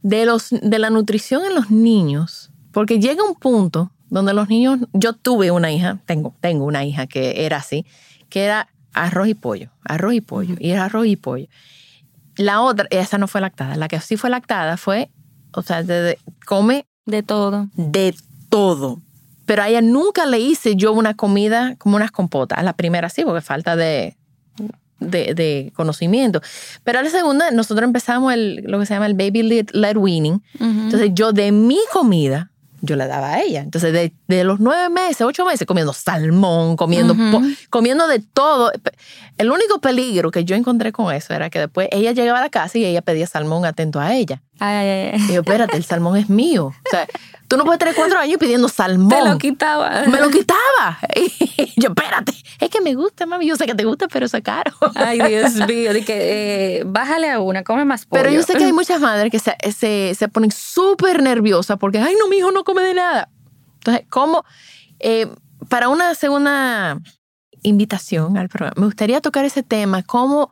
de, 0.02 0.24
los, 0.24 0.48
de 0.50 0.78
la 0.78 0.88
nutrición 0.90 1.44
en 1.44 1.54
los 1.54 1.70
niños, 1.70 2.50
porque 2.72 2.98
llega 2.98 3.22
un 3.22 3.34
punto 3.34 3.90
donde 4.08 4.32
los 4.32 4.48
niños, 4.48 4.78
yo 4.94 5.12
tuve 5.12 5.50
una 5.50 5.70
hija, 5.70 5.98
tengo, 6.06 6.34
tengo 6.40 6.64
una 6.64 6.84
hija 6.84 7.06
que 7.06 7.44
era 7.44 7.58
así, 7.58 7.84
que 8.30 8.44
era 8.44 8.68
arroz 8.94 9.28
y 9.28 9.34
pollo, 9.34 9.70
arroz 9.84 10.14
y 10.14 10.20
pollo, 10.22 10.54
y 10.58 10.70
era 10.70 10.86
arroz 10.86 11.06
y 11.06 11.16
pollo. 11.16 11.46
La 12.36 12.62
otra, 12.62 12.86
esa 12.90 13.18
no 13.18 13.28
fue 13.28 13.40
lactada, 13.42 13.76
la 13.76 13.88
que 13.88 14.00
sí 14.00 14.16
fue 14.16 14.30
lactada 14.30 14.78
fue, 14.78 15.10
o 15.52 15.60
sea, 15.62 15.82
de- 15.82 16.00
de- 16.02 16.18
come 16.46 16.86
De 17.04 17.22
todo. 17.22 17.68
de 17.74 18.14
todo. 18.48 19.02
Pero 19.48 19.62
a 19.62 19.68
ella 19.70 19.80
nunca 19.80 20.26
le 20.26 20.38
hice 20.38 20.76
yo 20.76 20.92
una 20.92 21.14
comida 21.14 21.74
como 21.78 21.96
unas 21.96 22.10
compotas. 22.10 22.58
A 22.58 22.62
la 22.62 22.74
primera 22.74 23.08
sí, 23.08 23.24
porque 23.24 23.40
falta 23.40 23.76
de, 23.76 24.14
de, 25.00 25.32
de 25.32 25.72
conocimiento. 25.74 26.42
Pero 26.84 26.98
a 26.98 27.02
la 27.02 27.08
segunda, 27.08 27.50
nosotros 27.50 27.86
empezamos 27.86 28.34
el, 28.34 28.56
lo 28.66 28.78
que 28.78 28.84
se 28.84 28.92
llama 28.92 29.06
el 29.06 29.14
baby 29.14 29.42
led, 29.42 29.70
led 29.72 29.96
weaning. 29.96 30.42
Entonces 30.60 31.12
yo 31.14 31.32
de 31.32 31.50
mi 31.50 31.78
comida, 31.90 32.50
yo 32.82 32.94
la 32.94 33.06
daba 33.06 33.32
a 33.32 33.40
ella. 33.40 33.62
Entonces 33.62 33.90
de, 33.94 34.12
de 34.26 34.44
los 34.44 34.60
nueve 34.60 34.90
meses, 34.90 35.22
ocho 35.22 35.46
meses, 35.46 35.66
comiendo 35.66 35.94
salmón, 35.94 36.76
comiendo, 36.76 37.16
comiendo 37.70 38.06
de 38.06 38.18
todo. 38.18 38.70
El 39.38 39.50
único 39.50 39.80
peligro 39.80 40.30
que 40.30 40.44
yo 40.44 40.56
encontré 40.56 40.92
con 40.92 41.10
eso 41.14 41.32
era 41.32 41.48
que 41.48 41.58
después 41.58 41.88
ella 41.90 42.12
llegaba 42.12 42.40
a 42.40 42.42
la 42.42 42.50
casa 42.50 42.76
y 42.76 42.84
ella 42.84 43.00
pedía 43.00 43.26
salmón 43.26 43.64
atento 43.64 43.98
a 43.98 44.14
ella. 44.14 44.42
Ay, 44.58 44.76
ay, 44.76 45.10
ay. 45.14 45.20
Y 45.28 45.34
yo, 45.34 45.40
espérate, 45.40 45.76
el 45.76 45.84
salmón 45.84 46.16
es 46.16 46.28
mío. 46.28 46.66
O 46.66 46.90
sea, 46.90 47.06
tú 47.46 47.56
no 47.56 47.64
puedes 47.64 47.78
tener 47.78 47.94
cuatro 47.94 48.18
años 48.18 48.38
pidiendo 48.38 48.68
salmón. 48.68 49.08
Te 49.08 49.24
lo 49.24 49.38
quitaba. 49.38 50.04
Me 50.06 50.20
lo 50.20 50.30
quitaba. 50.30 50.98
Y 51.60 51.80
yo, 51.80 51.88
espérate, 51.90 52.32
es 52.60 52.70
que 52.70 52.80
me 52.80 52.94
gusta, 52.94 53.26
mami. 53.26 53.46
Yo 53.46 53.56
sé 53.56 53.66
que 53.66 53.74
te 53.74 53.84
gusta, 53.84 54.08
pero 54.08 54.26
eso 54.26 54.36
es 54.36 54.42
caro. 54.42 54.72
Ay, 54.94 55.20
Dios 55.20 55.54
mío. 55.54 55.92
Que 56.06 56.78
eh, 56.78 56.82
bájale 56.86 57.30
a 57.30 57.40
una, 57.40 57.62
come 57.62 57.84
más 57.84 58.06
pollo. 58.06 58.22
Pero 58.22 58.34
yo 58.34 58.42
sé 58.42 58.54
que 58.54 58.64
hay 58.64 58.72
muchas 58.82 59.00
madres 59.00 59.30
que 59.30 59.38
se, 59.38 59.56
se, 59.76 60.14
se 60.14 60.28
ponen 60.28 60.50
súper 60.50 61.22
nerviosas 61.22 61.78
porque, 61.78 61.98
ay, 61.98 62.14
no, 62.18 62.28
mi 62.28 62.38
hijo 62.38 62.50
no 62.52 62.64
come 62.64 62.82
de 62.82 62.94
nada. 62.94 63.28
Entonces, 63.74 64.06
¿cómo? 64.08 64.44
Eh, 65.00 65.28
para 65.68 65.88
una 65.88 66.14
segunda 66.14 66.98
invitación 67.62 68.36
al 68.36 68.48
programa, 68.48 68.74
me 68.76 68.86
gustaría 68.86 69.20
tocar 69.20 69.44
ese 69.44 69.62
tema, 69.62 70.02
cómo, 70.02 70.50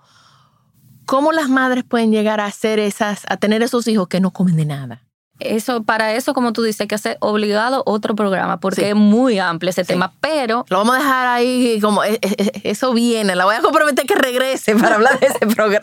cómo 1.07 1.33
las 1.33 1.49
madres 1.49 1.85
pueden 1.85 2.11
llegar 2.13 2.41
a 2.41 2.47
hacer 2.47 2.79
esas, 2.79 3.23
a 3.29 3.37
tener 3.39 3.63
esos 3.63 3.87
hijos 3.89 4.09
que 4.09 4.21
no 4.21 4.31
comen 4.33 4.57
de 4.57 4.67
nada. 4.67 5.03
Eso, 5.39 5.83
para 5.83 6.15
eso, 6.15 6.33
como 6.33 6.55
tú 6.55 6.63
dices, 6.63 6.81
hay 6.81 6.87
que 6.89 6.95
hacer 6.95 7.19
obligado 7.21 7.83
otro 7.85 8.15
programa, 8.15 8.59
porque 8.59 8.81
Sí. 8.83 8.87
es 8.89 8.95
muy 8.95 9.39
amplio 9.39 9.69
ese 9.69 9.85
Sí. 9.85 9.89
tema. 9.89 10.15
Pero 10.21 10.65
Lo 10.71 10.79
vamos 10.79 10.95
a 10.97 10.99
dejar 10.99 11.27
ahí 11.27 11.79
como 11.83 12.03
eh, 12.05 12.19
eh, 12.23 12.61
eso 12.65 12.95
viene. 12.95 13.37
La 13.37 13.45
voy 13.45 13.55
a 13.55 13.61
comprometer 13.61 14.07
que 14.07 14.15
regrese 14.15 14.75
para 14.77 14.95
hablar 14.95 15.21
de 15.21 15.27
ese, 15.27 15.39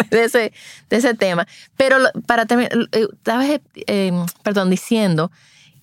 de 0.09 0.23
ese, 0.23 0.53
de 0.89 0.97
ese 0.97 1.13
tema. 1.13 1.47
Pero 1.77 1.97
para 2.25 2.47
terminar, 2.47 2.71
estabas, 2.91 3.45
eh, 3.47 3.61
eh, 3.85 4.11
perdón, 4.41 4.71
diciendo 4.71 5.31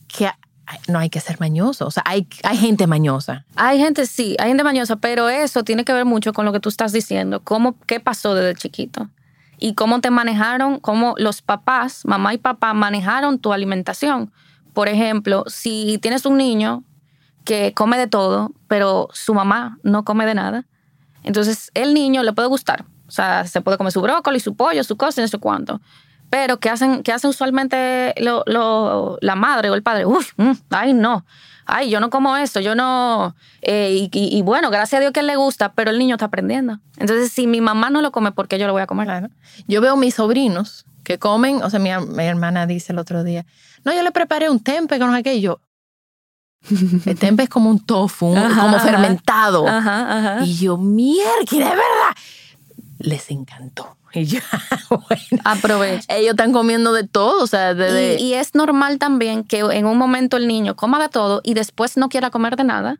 que 0.09 0.29
no 0.89 0.99
hay 0.99 1.09
que 1.09 1.21
ser 1.21 1.39
mañoso. 1.39 1.87
O 1.87 1.91
sea, 1.93 2.03
hay, 2.07 2.27
hay 2.43 2.57
gente 2.59 2.89
mañosa. 2.89 3.45
hay 3.55 3.79
gente, 3.79 4.07
sí, 4.07 4.35
hay 4.41 4.49
gente 4.49 4.65
mañosa, 4.65 4.97
pero 4.97 5.29
eso 5.29 5.63
tiene 5.63 5.85
que 5.85 5.93
ver 5.93 6.05
mucho 6.05 6.33
con 6.33 6.45
lo 6.45 6.53
que 6.53 6.59
tú 6.59 6.69
estás 6.71 6.91
diciendo. 6.93 7.41
Cómo, 7.45 7.77
¿Qué 7.87 8.01
pasó 8.01 8.35
desde 8.35 8.59
chiquito? 8.61 9.09
Y 9.61 9.75
cómo 9.75 10.01
te 10.01 10.11
manejaron, 10.11 10.81
cómo 10.81 11.15
los 11.19 11.43
papás, 11.43 12.03
mamá 12.05 12.33
y 12.35 12.39
papá, 12.39 12.73
manejaron 12.75 13.39
tu 13.39 13.53
alimentación. 13.53 14.33
Por 14.73 14.89
ejemplo, 14.89 15.45
si 15.47 15.99
tienes 16.01 16.25
un 16.25 16.39
niño 16.39 16.83
que 17.45 17.75
come 17.75 17.99
de 17.99 18.07
todo, 18.07 18.53
pero 18.69 19.09
su 19.13 19.35
mamá 19.35 19.79
no 19.83 20.05
come 20.05 20.25
de 20.27 20.35
nada, 20.35 20.67
entonces 21.25 21.71
el 21.75 21.93
niño 21.95 22.23
le 22.23 22.33
puede 22.33 22.49
gustar. 22.49 22.85
O 23.07 23.11
sea, 23.11 23.47
se 23.47 23.61
puede 23.61 23.77
comer 23.77 23.93
su 23.93 24.01
brócoli, 24.01 24.41
su 24.41 24.55
pollo, 24.55 24.83
su 24.85 24.97
cosa 24.97 25.21
no 25.21 25.29
sé 25.29 25.39
cuánto. 25.39 25.81
Pero 26.31 26.59
¿qué 26.61 26.71
hacen, 26.71 27.03
qué 27.03 27.13
hacen 27.13 27.31
usualmente 27.31 28.15
lo- 28.19 28.45
lo- 28.47 29.19
la 29.21 29.35
madre 29.35 29.69
o 29.69 29.75
el 29.75 29.83
padre? 29.83 30.07
Uf, 30.07 30.33
mm, 30.37 30.53
ay, 30.71 30.95
no. 30.95 31.25
Ay, 31.73 31.91
yo 31.91 32.01
no 32.01 32.11
como 32.11 32.37
eso, 32.37 32.61
yo 32.61 32.75
no. 32.75 33.35
eh, 33.63 34.09
y, 34.13 34.19
y- 34.19 34.37
y 34.39 34.43
bueno, 34.43 34.71
gracias 34.71 34.99
a 34.99 35.01
Dios 35.01 35.13
que 35.13 35.21
él 35.21 35.27
le 35.27 35.37
gusta, 35.37 35.73
pero 35.73 35.91
el 35.91 35.99
niño 35.99 36.17
está 36.17 36.27
aprendiendo. 36.27 36.79
Entonces, 36.99 37.31
si 37.33 37.47
mi 37.47 37.61
mamá 37.61 37.91
no 37.91 38.03
lo 38.03 38.13
come, 38.13 38.33
¿por 38.33 38.49
qué 38.49 38.59
yo 38.59 38.67
lo 38.67 38.73
voy 38.73 38.83
a 38.83 38.87
comer? 38.87 39.31
Yo 39.69 39.81
veo 39.81 39.97
mis 39.97 40.15
sobrinos 40.17 40.85
que 41.05 41.19
comen, 41.19 41.63
o 41.63 41.71
sea, 41.71 41.79
mi, 41.81 41.91
mi 42.09 42.25
hermana 42.25 42.67
dice 42.67 42.93
el 42.93 42.99
otro 42.99 43.25
día, 43.25 43.47
no, 43.85 43.93
yo 43.95 44.03
le 44.03 44.11
preparé 44.13 44.51
un 44.51 44.61
tempe 44.61 44.99
con 44.99 45.11
no 45.11 45.17
sé 45.17 45.23
qué, 45.23 45.35
y 45.35 45.41
yo, 45.41 45.61
el 47.07 47.19
tempe 47.19 47.45
es 47.45 47.49
como 47.49 47.71
un 47.71 47.81
tofu, 47.85 48.37
Ajá, 48.37 48.63
como 48.63 48.77
ajá. 48.77 48.87
fermentado. 48.87 49.67
Ajá. 49.67 50.45
Y 50.45 50.57
yo, 50.59 50.77
mierda, 50.77 51.31
de 51.51 51.59
verdad. 51.59 52.15
Les 52.99 53.31
encantó. 53.31 53.97
Y 54.13 54.25
yo, 54.25 54.41
bueno. 54.91 55.43
Aprovecha. 55.45 56.17
Ellos 56.17 56.31
están 56.31 56.53
comiendo 56.53 56.93
de 56.93 57.07
todo, 57.07 57.43
o 57.43 57.47
sea, 57.47 57.75
de... 57.75 57.93
de- 57.93 58.17
Y, 58.21 58.25
y 58.31 58.35
es 58.35 58.55
normal 58.55 58.99
también 58.99 59.45
que 59.45 59.61
en 59.61 59.87
un 59.87 59.97
momento 59.99 60.37
el 60.37 60.49
niño 60.49 60.75
coma 60.77 61.01
de 61.01 61.09
todo 61.09 61.41
y 61.45 61.55
después 61.55 61.97
no 61.97 62.09
quiera 62.09 62.31
comer 62.31 62.57
de 62.57 62.65
nada. 62.65 62.99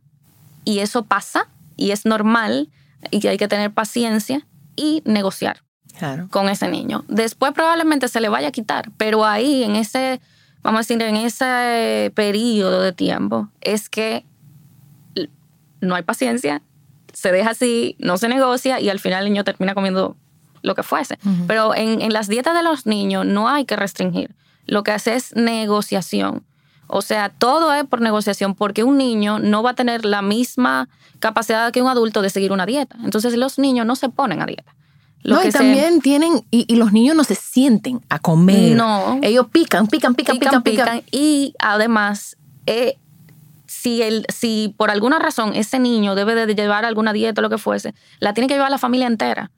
Y 0.65 0.79
eso 0.81 1.05
pasa 1.05 1.49
y 1.77 1.91
es 1.91 2.05
normal 2.07 2.69
y 3.11 3.21
que 3.21 3.29
hay 3.31 3.39
que 3.39 3.49
tener 3.49 3.73
paciencia 3.73 4.47
y 4.77 5.03
negociar 5.05 5.63
Claro. 5.99 6.29
con 6.31 6.49
ese 6.49 6.69
niño. 6.69 7.05
Después 7.09 7.53
probablemente 7.53 8.09
se 8.09 8.21
le 8.21 8.29
vaya 8.29 8.49
a 8.49 8.53
quitar, 8.53 8.91
pero 8.97 9.25
ahí 9.25 9.65
en 9.65 9.75
ese, 9.77 10.21
vamos 10.63 10.79
a 10.79 10.83
decir, 10.83 11.03
en 11.03 11.17
ese 11.17 12.13
periodo 12.15 12.81
de 12.83 12.93
tiempo 12.93 13.49
es 13.61 13.89
que 13.89 14.25
no 15.81 15.95
hay 15.95 16.03
paciencia, 16.03 16.63
se 17.13 17.33
deja 17.33 17.51
así, 17.51 17.97
no 17.99 18.19
se 18.19 18.29
negocia 18.29 18.81
y 18.81 18.89
al 18.89 19.01
final 19.01 19.25
el 19.27 19.33
niño 19.33 19.45
termina 19.45 19.75
comiendo 19.75 20.17
lo 20.63 20.75
que 20.75 20.83
fuese. 20.83 21.19
Pero 21.47 21.75
en, 21.75 22.01
en 22.01 22.13
las 22.13 22.29
dietas 22.29 22.55
de 22.55 22.63
los 22.63 22.87
niños 22.87 23.25
no 23.27 23.49
hay 23.49 23.65
que 23.65 23.77
restringir. 23.77 24.35
Lo 24.67 24.83
que 24.83 24.93
hace 24.93 25.15
es 25.15 25.35
negociación. 25.37 26.45
O 26.87 27.03
sea, 27.03 27.29
todo 27.29 27.73
es 27.73 27.85
por 27.85 28.01
negociación 28.01 28.55
porque 28.55 28.83
un 28.85 28.99
niño 28.99 29.39
no 29.39 29.63
va 29.63 29.71
a 29.71 29.75
tener 29.75 30.05
la 30.05 30.23
misma 30.23 30.89
capacidad 31.21 31.71
que 31.73 31.83
un 31.83 31.89
adulto 31.89 32.21
de 32.23 32.31
seguir 32.31 32.51
una 32.53 32.67
dieta. 32.67 32.97
Entonces 33.05 33.37
los 33.37 33.59
niños 33.59 33.87
no 33.87 33.95
se 33.97 34.09
ponen 34.09 34.43
a 34.43 34.47
dieta. 34.47 34.75
Lo 35.23 35.37
no, 35.37 35.43
que 35.43 35.49
y 35.49 35.53
se- 35.53 35.59
también 35.59 36.01
tienen, 36.01 36.45
y, 36.51 36.65
y 36.67 36.77
los 36.77 36.93
niños 36.93 37.15
no 37.15 37.25
se 37.25 37.35
sienten 37.35 38.01
a 38.09 38.19
comer. 38.19 38.75
No. 38.77 39.19
Ellos 39.23 39.47
pican, 39.53 39.87
pican, 39.87 40.15
pican, 40.15 40.39
pican, 40.39 40.63
pican. 40.63 40.87
pican, 40.87 41.03
Y 41.13 41.55
además, 41.59 42.37
eh, 42.67 42.97
si, 43.67 44.03
el, 44.03 44.25
si 44.29 44.75
por 44.77 44.91
alguna 44.91 45.19
razón 45.19 45.55
ese 45.55 45.79
niño 45.79 46.15
debe 46.15 46.35
de 46.47 46.55
llevar 46.55 46.85
alguna 46.85 47.13
dieta 47.13 47.41
o 47.41 47.43
lo 47.43 47.51
que 47.51 47.59
fuese, 47.59 47.95
la 48.19 48.35
tiene 48.35 48.49
que 48.49 48.55
llevar 48.55 48.71
la 48.71 48.79
familia 48.79 49.07
entera. 49.07 49.51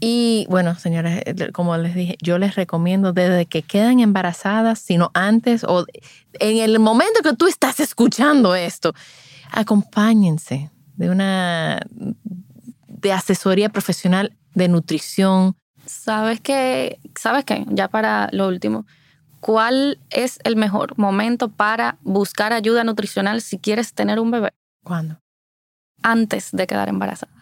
Y 0.00 0.46
bueno, 0.48 0.76
señores, 0.78 1.24
como 1.52 1.76
les 1.76 1.94
dije, 1.94 2.16
yo 2.22 2.38
les 2.38 2.54
recomiendo 2.54 3.12
desde 3.12 3.46
que 3.46 3.62
quedan 3.62 3.98
embarazadas, 4.00 4.78
sino 4.78 5.10
antes 5.14 5.64
o 5.64 5.86
en 6.34 6.58
el 6.58 6.78
momento 6.78 7.20
que 7.24 7.32
tú 7.34 7.46
estás 7.48 7.80
escuchando 7.80 8.54
esto, 8.54 8.94
acompáñense 9.50 10.70
de 10.96 11.10
una 11.10 11.80
de 12.86 13.12
asesoría 13.12 13.68
profesional 13.70 14.36
de 14.54 14.68
nutrición. 14.68 15.56
¿Sabes 15.86 16.40
qué? 16.40 16.98
¿Sabes 17.18 17.44
qué? 17.44 17.64
Ya 17.68 17.88
para 17.88 18.28
lo 18.32 18.48
último. 18.48 18.86
¿Cuál 19.40 19.98
es 20.10 20.38
el 20.44 20.56
mejor 20.56 20.98
momento 20.98 21.48
para 21.48 21.96
buscar 22.02 22.52
ayuda 22.52 22.84
nutricional 22.84 23.40
si 23.40 23.58
quieres 23.58 23.94
tener 23.94 24.18
un 24.18 24.30
bebé? 24.30 24.52
¿Cuándo? 24.82 25.20
Antes 26.02 26.50
de 26.52 26.66
quedar 26.66 26.88
embarazada. 26.88 27.32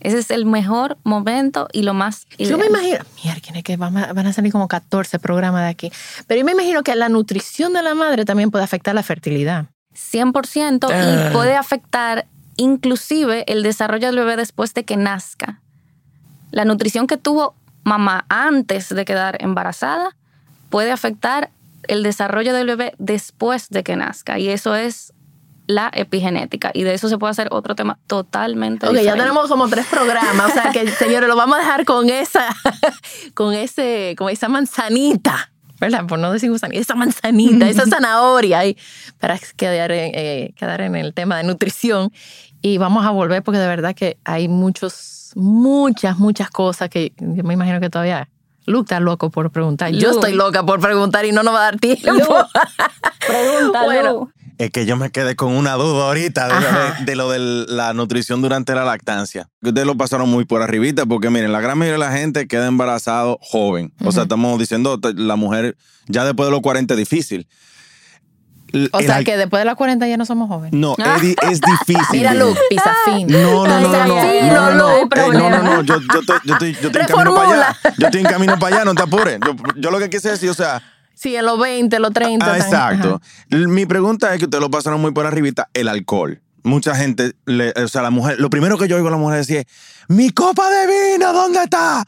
Ese 0.00 0.18
es 0.18 0.30
el 0.30 0.46
mejor 0.46 0.96
momento 1.04 1.68
y 1.72 1.82
lo 1.82 1.92
más 1.92 2.26
Yo 2.38 2.56
me 2.56 2.66
imagino, 2.66 2.98
mierda, 3.22 3.62
que 3.62 3.76
van 3.76 3.96
a, 3.98 4.12
van 4.14 4.26
a 4.26 4.32
salir 4.32 4.50
como 4.50 4.66
14 4.66 5.18
programas 5.18 5.62
de 5.62 5.68
aquí, 5.68 5.92
pero 6.26 6.40
yo 6.40 6.44
me 6.46 6.52
imagino 6.52 6.82
que 6.82 6.94
la 6.96 7.10
nutrición 7.10 7.74
de 7.74 7.82
la 7.82 7.94
madre 7.94 8.24
también 8.24 8.50
puede 8.50 8.64
afectar 8.64 8.94
la 8.94 9.02
fertilidad. 9.02 9.66
100% 9.94 10.88
y 10.88 10.92
Ah. 10.92 11.30
puede 11.32 11.54
afectar 11.54 12.26
inclusive 12.56 13.44
el 13.52 13.62
desarrollo 13.62 14.06
del 14.06 14.16
bebé 14.16 14.36
después 14.36 14.72
de 14.72 14.84
que 14.84 14.96
nazca. 14.96 15.60
La 16.50 16.64
nutrición 16.64 17.06
que 17.06 17.16
tuvo 17.16 17.54
mamá 17.84 18.24
antes 18.28 18.88
de 18.88 19.04
quedar 19.04 19.36
embarazada 19.42 20.16
puede 20.70 20.90
afectar 20.92 21.50
el 21.88 22.02
desarrollo 22.02 22.54
del 22.54 22.66
bebé 22.66 22.94
después 22.98 23.68
de 23.68 23.82
que 23.82 23.96
nazca 23.96 24.38
y 24.38 24.48
eso 24.48 24.74
es 24.74 25.12
la 25.66 25.88
epigenética 25.94 26.70
y 26.74 26.82
de 26.82 26.94
eso 26.94 27.08
se 27.08 27.16
puede 27.16 27.30
hacer 27.30 27.48
otro 27.52 27.74
tema 27.76 27.98
totalmente 28.08 28.86
Ok, 28.86 28.92
ya 28.94 28.98
diferente. 29.00 29.22
tenemos 29.24 29.48
como 29.48 29.68
tres 29.68 29.86
programas, 29.86 30.50
o 30.50 30.52
sea 30.52 30.72
que 30.72 30.88
señores, 30.90 31.28
lo 31.28 31.36
vamos 31.36 31.56
a 31.56 31.60
dejar 31.60 31.84
con 31.84 32.08
esa, 32.10 32.48
con 33.34 33.54
ese, 33.54 34.14
con 34.18 34.30
esa 34.30 34.48
manzanita, 34.48 35.52
¿verdad? 35.80 36.06
Por 36.06 36.18
no 36.18 36.32
decir 36.32 36.50
gusanita, 36.50 36.80
esa 36.80 36.94
manzanita, 36.96 37.68
esa 37.68 37.86
zanahoria 37.90 38.58
ahí, 38.60 38.76
para 39.20 39.38
quedar, 39.56 39.92
en- 39.92 40.12
eh, 40.14 40.52
quedar 40.56 40.80
en 40.80 40.96
el 40.96 41.14
tema 41.14 41.36
de 41.36 41.44
nutrición. 41.44 42.12
Y 42.62 42.76
vamos 42.78 43.06
a 43.06 43.10
volver 43.10 43.42
porque 43.42 43.58
de 43.58 43.66
verdad 43.68 43.94
que 43.94 44.18
hay 44.24 44.48
muchos, 44.48 45.30
muchas, 45.36 46.18
muchas 46.18 46.50
cosas 46.50 46.88
que 46.90 47.12
yo 47.18 47.44
me 47.44 47.54
imagino 47.54 47.80
que 47.80 47.88
todavía 47.90 48.28
Luke 48.66 48.84
está 48.86 49.00
loco 49.00 49.30
por 49.30 49.50
preguntar. 49.50 49.90
Yo 49.92 50.10
estoy 50.10 50.34
loca 50.34 50.64
por 50.64 50.80
preguntar 50.80 51.24
y 51.24 51.32
no 51.32 51.42
nos 51.42 51.54
va 51.54 51.60
a 51.60 51.62
dar 51.62 51.78
tiempo. 51.78 52.10
Pregunta, 53.26 53.84
Bueno. 53.84 54.30
Es 54.58 54.70
que 54.70 54.84
yo 54.84 54.94
me 54.98 55.10
quedé 55.10 55.36
con 55.36 55.52
una 55.54 55.72
duda 55.76 56.04
ahorita 56.08 56.46
de, 56.46 56.52
Ajá. 56.52 56.96
de- 56.98 57.04
de 57.06 57.16
lo 57.16 57.30
de 57.30 57.38
la 57.38 57.94
nutrición 57.94 58.42
durante 58.42 58.74
la 58.74 58.84
lactancia. 58.84 59.48
Que 59.62 59.70
Ustedes 59.70 59.86
lo 59.86 59.96
pasaron 59.96 60.28
muy 60.28 60.44
por 60.44 60.60
arribita 60.60 61.06
porque 61.06 61.30
miren, 61.30 61.50
la 61.50 61.62
gran 61.62 61.78
mayoría 61.78 61.94
de 61.94 62.10
la 62.10 62.12
gente 62.18 62.46
queda 62.46 62.66
embarazado 62.66 63.38
joven. 63.40 63.94
O 64.04 64.12
sea, 64.12 64.24
estamos 64.24 64.58
diciendo, 64.58 65.00
la 65.14 65.36
mujer 65.36 65.78
ya 66.08 66.26
después 66.26 66.46
de 66.46 66.50
los 66.50 66.60
40 66.60 66.92
es 66.92 66.98
difícil. 66.98 67.48
O 68.92 69.00
sea 69.00 69.22
que 69.24 69.36
después 69.36 69.60
de 69.60 69.64
las 69.64 69.74
40 69.76 70.06
ya 70.08 70.16
no 70.16 70.24
somos 70.26 70.48
jóvenes. 70.48 70.72
No, 70.78 70.94
es, 71.16 71.22
di- 71.22 71.36
es 71.50 71.60
difícil. 71.86 72.06
Mira. 72.18 72.34
Luke, 72.34 72.58
pisa 72.68 72.94
fin. 73.04 73.26
No, 73.28 73.66
no, 73.66 73.80
no, 73.80 73.88
no, 73.88 74.06
no, 74.06 74.20
Sí, 74.22 74.38
no, 74.48 74.70
no, 74.70 74.70
no, 74.72 75.50
no, 75.50 75.62
no 75.62 75.80
Eh, 75.80 75.84
yo, 75.84 76.00
yo 76.00 76.20
estoy, 76.20 76.36
yo 76.44 76.52
estoy, 76.54 76.72
yo 76.74 76.88
estoy 76.88 77.00
en 77.02 77.06
camino 77.08 77.34
para 77.34 77.48
allá. 77.48 77.56
Reformula. 77.56 77.76
Yo 77.98 78.06
estoy 78.06 78.20
en 78.20 78.26
camino 78.26 78.58
para 78.58 78.76
allá, 78.76 78.84
no 78.84 78.94
te 78.94 79.02
apures. 79.02 79.38
Yo, 79.44 79.54
yo 79.76 79.90
lo 79.90 79.98
que 79.98 80.10
quise 80.10 80.30
decir, 80.30 80.50
o 80.50 80.54
sea, 80.54 80.82
Sí, 81.14 81.36
en 81.36 81.44
los 81.44 81.58
20, 81.60 81.98
los 82.00 82.12
30. 82.12 82.46
Ah, 82.46 82.48
tan- 82.56 82.60
exacto. 82.60 83.20
ajá. 83.50 83.56
Mi 83.68 83.84
pregunta 83.86 84.32
es 84.32 84.38
que 84.38 84.46
ustedes 84.46 84.62
lo 84.62 84.70
pasaron 84.70 85.00
muy 85.00 85.12
por 85.12 85.26
arribita, 85.26 85.68
el 85.74 85.88
alcohol. 85.88 86.40
Mucha 86.62 86.94
gente, 86.94 87.32
le- 87.46 87.72
o 87.72 87.88
sea, 87.88 88.00
la 88.02 88.10
mujer, 88.10 88.38
lo 88.40 88.48
primero 88.50 88.78
que 88.78 88.88
yo 88.88 88.96
oigo 88.96 89.08
a 89.08 89.10
la 89.10 89.16
mujer 89.18 89.38
decir 89.38 89.56
es, 89.58 89.64
mi 90.08 90.30
copa 90.30 90.68
de 90.70 90.86
vino, 91.12 91.32
¿dónde 91.32 91.62
está? 91.62 92.06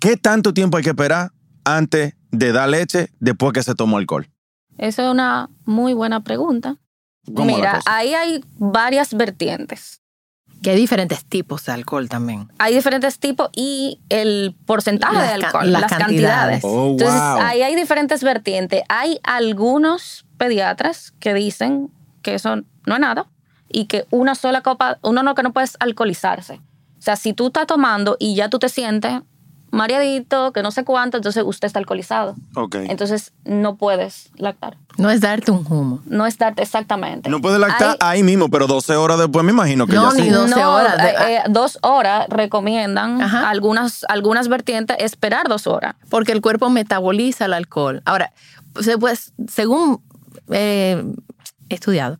¿Qué 0.00 0.16
tanto 0.16 0.54
tiempo 0.54 0.76
hay 0.76 0.84
que 0.84 0.90
esperar 0.90 1.30
antes 1.64 2.14
de 2.30 2.52
dar 2.52 2.68
leche 2.68 3.08
después 3.18 3.52
que 3.52 3.62
se 3.62 3.74
tomó 3.74 3.98
alcohol? 3.98 4.28
Esa 4.78 5.04
es 5.04 5.10
una 5.10 5.50
muy 5.64 5.92
buena 5.92 6.20
pregunta. 6.20 6.76
¿Cómo 7.34 7.50
la 7.50 7.56
Mira, 7.56 7.80
ahí 7.86 8.14
hay 8.14 8.44
varias 8.56 9.12
vertientes. 9.14 10.00
Que 10.62 10.70
hay 10.70 10.76
diferentes 10.76 11.24
tipos 11.24 11.64
de 11.66 11.72
alcohol 11.72 12.08
también. 12.08 12.48
hay 12.58 12.74
diferentes 12.74 13.18
tipos 13.20 13.48
y 13.54 14.00
el 14.08 14.56
porcentaje 14.66 15.14
Las 15.14 15.34
de 15.34 15.40
ca- 15.40 15.46
alcohol, 15.46 15.72
las 15.72 15.82
las, 15.82 15.90
cantidades. 15.92 16.62
cantidades. 16.62 16.64
Oh, 16.64 16.90
Entonces, 16.92 17.20
wow. 17.20 17.40
ahí 17.42 17.62
hay 17.62 17.76
diferentes 17.76 18.24
vertientes. 18.24 18.82
Hay 18.88 19.20
algunos 19.22 20.24
pediatras 20.36 21.12
que 21.20 21.34
dicen 21.34 21.90
que 22.22 22.34
eso 22.34 22.56
no 22.86 22.94
es 22.94 23.00
nada 23.00 23.26
y 23.68 23.84
que 23.86 24.06
una 24.10 24.34
sola 24.34 24.62
copa, 24.62 24.98
uno 25.02 25.22
no 25.22 25.34
que 25.34 25.42
no 25.44 25.52
puedes 25.52 25.76
alcoholizarse. 25.78 26.54
O 26.98 27.02
sea, 27.02 27.14
si 27.16 27.32
tú 27.34 27.48
estás 27.48 27.66
tomando 27.68 28.16
y 28.18 28.34
ya 28.34 28.48
tú 28.48 28.58
te 28.58 28.68
sientes 28.68 29.20
mareadito, 29.70 30.52
que 30.52 30.62
no 30.62 30.70
sé 30.70 30.84
cuánto, 30.84 31.16
entonces 31.18 31.42
usted 31.46 31.66
está 31.66 31.78
alcoholizado. 31.78 32.36
Ok. 32.54 32.76
Entonces, 32.88 33.32
no 33.44 33.76
puedes 33.76 34.30
lactar. 34.36 34.76
No 34.96 35.10
es 35.10 35.20
darte 35.20 35.50
un 35.50 35.64
humo. 35.70 36.00
No 36.06 36.26
es 36.26 36.38
darte 36.38 36.62
exactamente. 36.62 37.28
No 37.30 37.40
puede 37.40 37.58
lactar 37.58 37.96
Hay- 38.00 38.18
ahí 38.18 38.22
mismo, 38.22 38.48
pero 38.48 38.66
12 38.66 38.96
horas 38.96 39.18
después 39.18 39.44
me 39.44 39.52
imagino 39.52 39.86
que 39.86 39.94
No, 39.94 40.10
ya 40.10 40.16
ni 40.16 40.22
sí. 40.24 40.30
dos. 40.30 40.50
12 40.50 40.64
horas 40.64 40.96
de- 40.96 41.08
eh, 41.10 41.36
eh, 41.36 41.42
dos 41.48 41.78
horas 41.82 42.26
recomiendan 42.28 43.20
Ajá. 43.22 43.48
algunas, 43.48 44.04
algunas 44.08 44.48
vertientes 44.48 44.96
esperar 45.00 45.48
dos 45.48 45.66
horas. 45.66 45.94
Porque 46.10 46.32
el 46.32 46.40
cuerpo 46.40 46.70
metaboliza 46.70 47.44
el 47.44 47.52
alcohol. 47.54 48.02
Ahora, 48.04 48.32
se- 48.80 48.98
pues, 48.98 49.32
según 49.48 50.02
eh, 50.50 51.04
he 51.68 51.74
estudiado, 51.74 52.18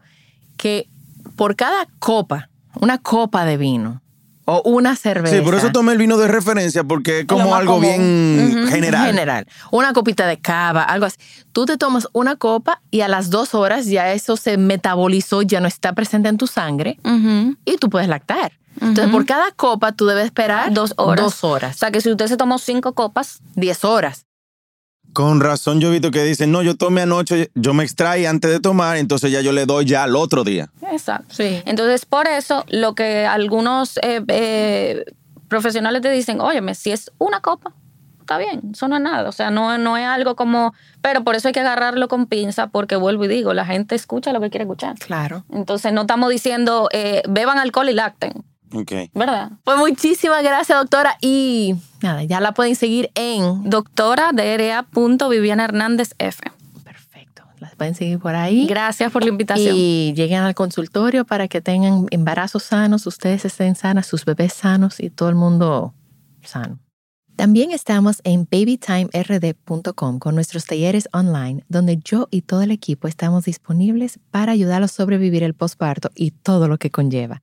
que 0.57 0.89
por 1.37 1.57
cada 1.57 1.87
copa, 1.99 2.51
una 2.81 2.99
copa 2.99 3.45
de 3.45 3.57
vino 3.57 4.03
o 4.51 4.63
una 4.65 4.97
cerveza. 4.97 5.37
Sí, 5.37 5.43
por 5.43 5.55
eso 5.55 5.71
tomé 5.73 5.93
el 5.93 5.99
vino 5.99 6.17
de 6.17 6.27
referencia, 6.27 6.83
porque 6.83 7.21
es 7.21 7.27
como 7.27 7.55
algo 7.55 7.75
común. 7.75 7.83
bien 7.83 8.67
general. 8.69 9.07
general. 9.07 9.47
Una 9.71 9.93
copita 9.93 10.27
de 10.27 10.39
cava, 10.41 10.83
algo 10.83 11.05
así. 11.05 11.19
Tú 11.53 11.67
te 11.67 11.77
tomas 11.77 12.09
una 12.15 12.37
copa 12.37 12.81
y 12.91 13.03
a 13.03 13.09
las 13.09 13.29
dos 13.29 13.55
horas 13.55 13.87
ya 13.87 14.13
eso 14.13 14.37
se 14.39 14.57
metabolizó, 14.57 15.43
ya 15.43 15.61
no 15.61 15.69
está 15.69 15.93
presente 15.93 16.29
en 16.31 16.39
tu 16.39 16.47
sangre 16.47 16.99
y 17.65 17.77
tú 17.77 17.91
puedes 17.91 18.09
lactar. 18.09 18.53
Entonces, 18.81 19.11
por 19.13 19.27
cada 19.27 19.51
copa 19.53 19.93
tú 19.93 20.07
debes 20.07 20.25
esperar 20.27 20.73
Dos 20.73 20.95
horas. 20.97 21.25
Dos 21.25 21.43
O 21.45 21.49
horas. 21.51 21.77
sea 21.77 21.91
que 21.91 22.01
si 22.01 22.11
usted 22.11 22.27
se 22.29 22.37
tomó 22.37 22.59
cinco 22.59 22.95
copas, 22.95 23.41
Diez 23.57 23.85
horas. 23.85 24.25
Con 25.13 25.41
razón 25.41 25.81
yo 25.81 25.89
he 25.89 25.93
visto 25.93 26.11
que 26.11 26.23
dicen, 26.23 26.53
no, 26.53 26.63
yo 26.63 26.77
tomé 26.77 27.03
anoche, 27.03 27.51
yo 27.55 27.75
me 27.75 27.85
extraí 27.85 28.27
antes 28.27 28.51
de 28.51 28.61
tomar, 28.61 28.97
entonces 28.99 29.33
ya 29.33 29.41
yo 29.41 29.53
le 29.53 29.67
doy 29.67 29.85
ya 29.85 30.05
al 30.05 30.17
otro 30.17 30.45
día. 30.45 30.71
exacto. 30.93 31.35
Sí. 31.35 31.63
Entonces, 31.65 32.07
por 32.07 32.29
eso, 32.29 32.65
lo 32.69 32.95
que 32.95 33.27
algunos 33.27 33.97
eh, 33.99 34.23
eh, 34.29 35.05
profesionales 35.49 36.03
te 36.03 36.11
dicen, 36.11 36.41
óyeme, 36.41 36.75
si 36.75 36.93
es 36.93 37.11
una 37.19 37.41
copa, 37.41 37.73
está 38.21 38.39
bien, 38.39 38.61
eso 38.73 38.89
no 38.89 38.97
es 38.97 39.03
nada. 39.03 39.29
O 39.29 39.33
sea, 39.33 39.51
no, 39.51 39.77
no 39.79 39.97
es 39.97 40.07
algo 40.07 40.37
como... 40.37 40.75
Pero 41.01 41.25
por 41.25 41.35
eso 41.35 41.49
hay 41.49 41.55
que 41.55 41.61
agarrarlo 41.61 42.09
con 42.09 42.27
pinza, 42.27 42.67
porque 42.67 42.97
vuelvo 42.97 43.25
y 43.25 43.29
digo, 43.29 43.55
la 43.55 43.65
gente 43.65 43.95
escucha 43.95 44.33
lo 44.33 44.41
que 44.41 44.51
quiere 44.51 44.65
escuchar. 44.65 44.97
Claro. 44.99 45.45
Entonces, 45.51 45.93
no 45.93 46.03
estamos 46.03 46.29
diciendo, 46.29 46.89
eh, 46.93 47.23
beban 47.29 47.59
alcohol 47.59 47.89
y 47.89 47.95
lacten, 47.95 48.45
Ok. 48.73 48.93
¿verdad? 49.15 49.53
Pues 49.65 49.79
muchísimas 49.79 50.43
gracias, 50.43 50.79
doctora. 50.79 51.17
Y 51.21 51.75
nada, 52.03 52.25
ya 52.25 52.41
la 52.41 52.53
pueden 52.53 52.77
seguir 52.77 53.11
en. 53.15 53.69
Doctora 53.69 54.31
Viviana 54.33 55.65
Hernández 55.65 56.15
F. 56.19 56.43
Perfecto. 56.85 57.43
La 57.61 57.71
pueden 57.71 57.95
seguir 57.95 58.19
por 58.19 58.35
ahí. 58.35 58.67
Gracias 58.67 59.11
por 59.11 59.23
la 59.23 59.31
invitación. 59.31 59.75
Y 59.77 60.13
lleguen 60.15 60.43
al 60.43 60.55
consultorio 60.55 61.25
para 61.25 61.49
que 61.49 61.61
tengan 61.61 62.07
embarazos 62.11 62.65
sanos, 62.65 63.07
ustedes 63.07 63.45
estén 63.45 63.75
sanas, 63.75 64.07
sus 64.07 64.25
bebés 64.25 64.53
sanos 64.53 65.01
y 65.01 65.11
todo 65.11 65.29
el 65.29 65.35
mundo 65.35 65.95
sano. 66.43 66.79
También 67.37 67.71
estamos 67.71 68.21
en 68.25 68.49
babytimerd.com 68.51 70.19
con 70.19 70.35
nuestros 70.35 70.67
talleres 70.67 71.09
online, 71.13 71.63
donde 71.69 71.99
yo 71.99 72.27
y 72.33 72.43
todo 72.43 72.63
el 72.63 72.73
equipo 72.73 73.07
estamos 73.07 73.45
disponibles 73.45 74.19
para 74.33 74.51
ayudarlos 74.51 74.91
a 74.91 74.95
sobrevivir 74.95 75.45
el 75.45 75.55
posparto 75.55 76.11
y 76.17 76.33
todo 76.33 76.67
lo 76.67 76.79
que 76.79 76.91
conlleva. 76.91 77.43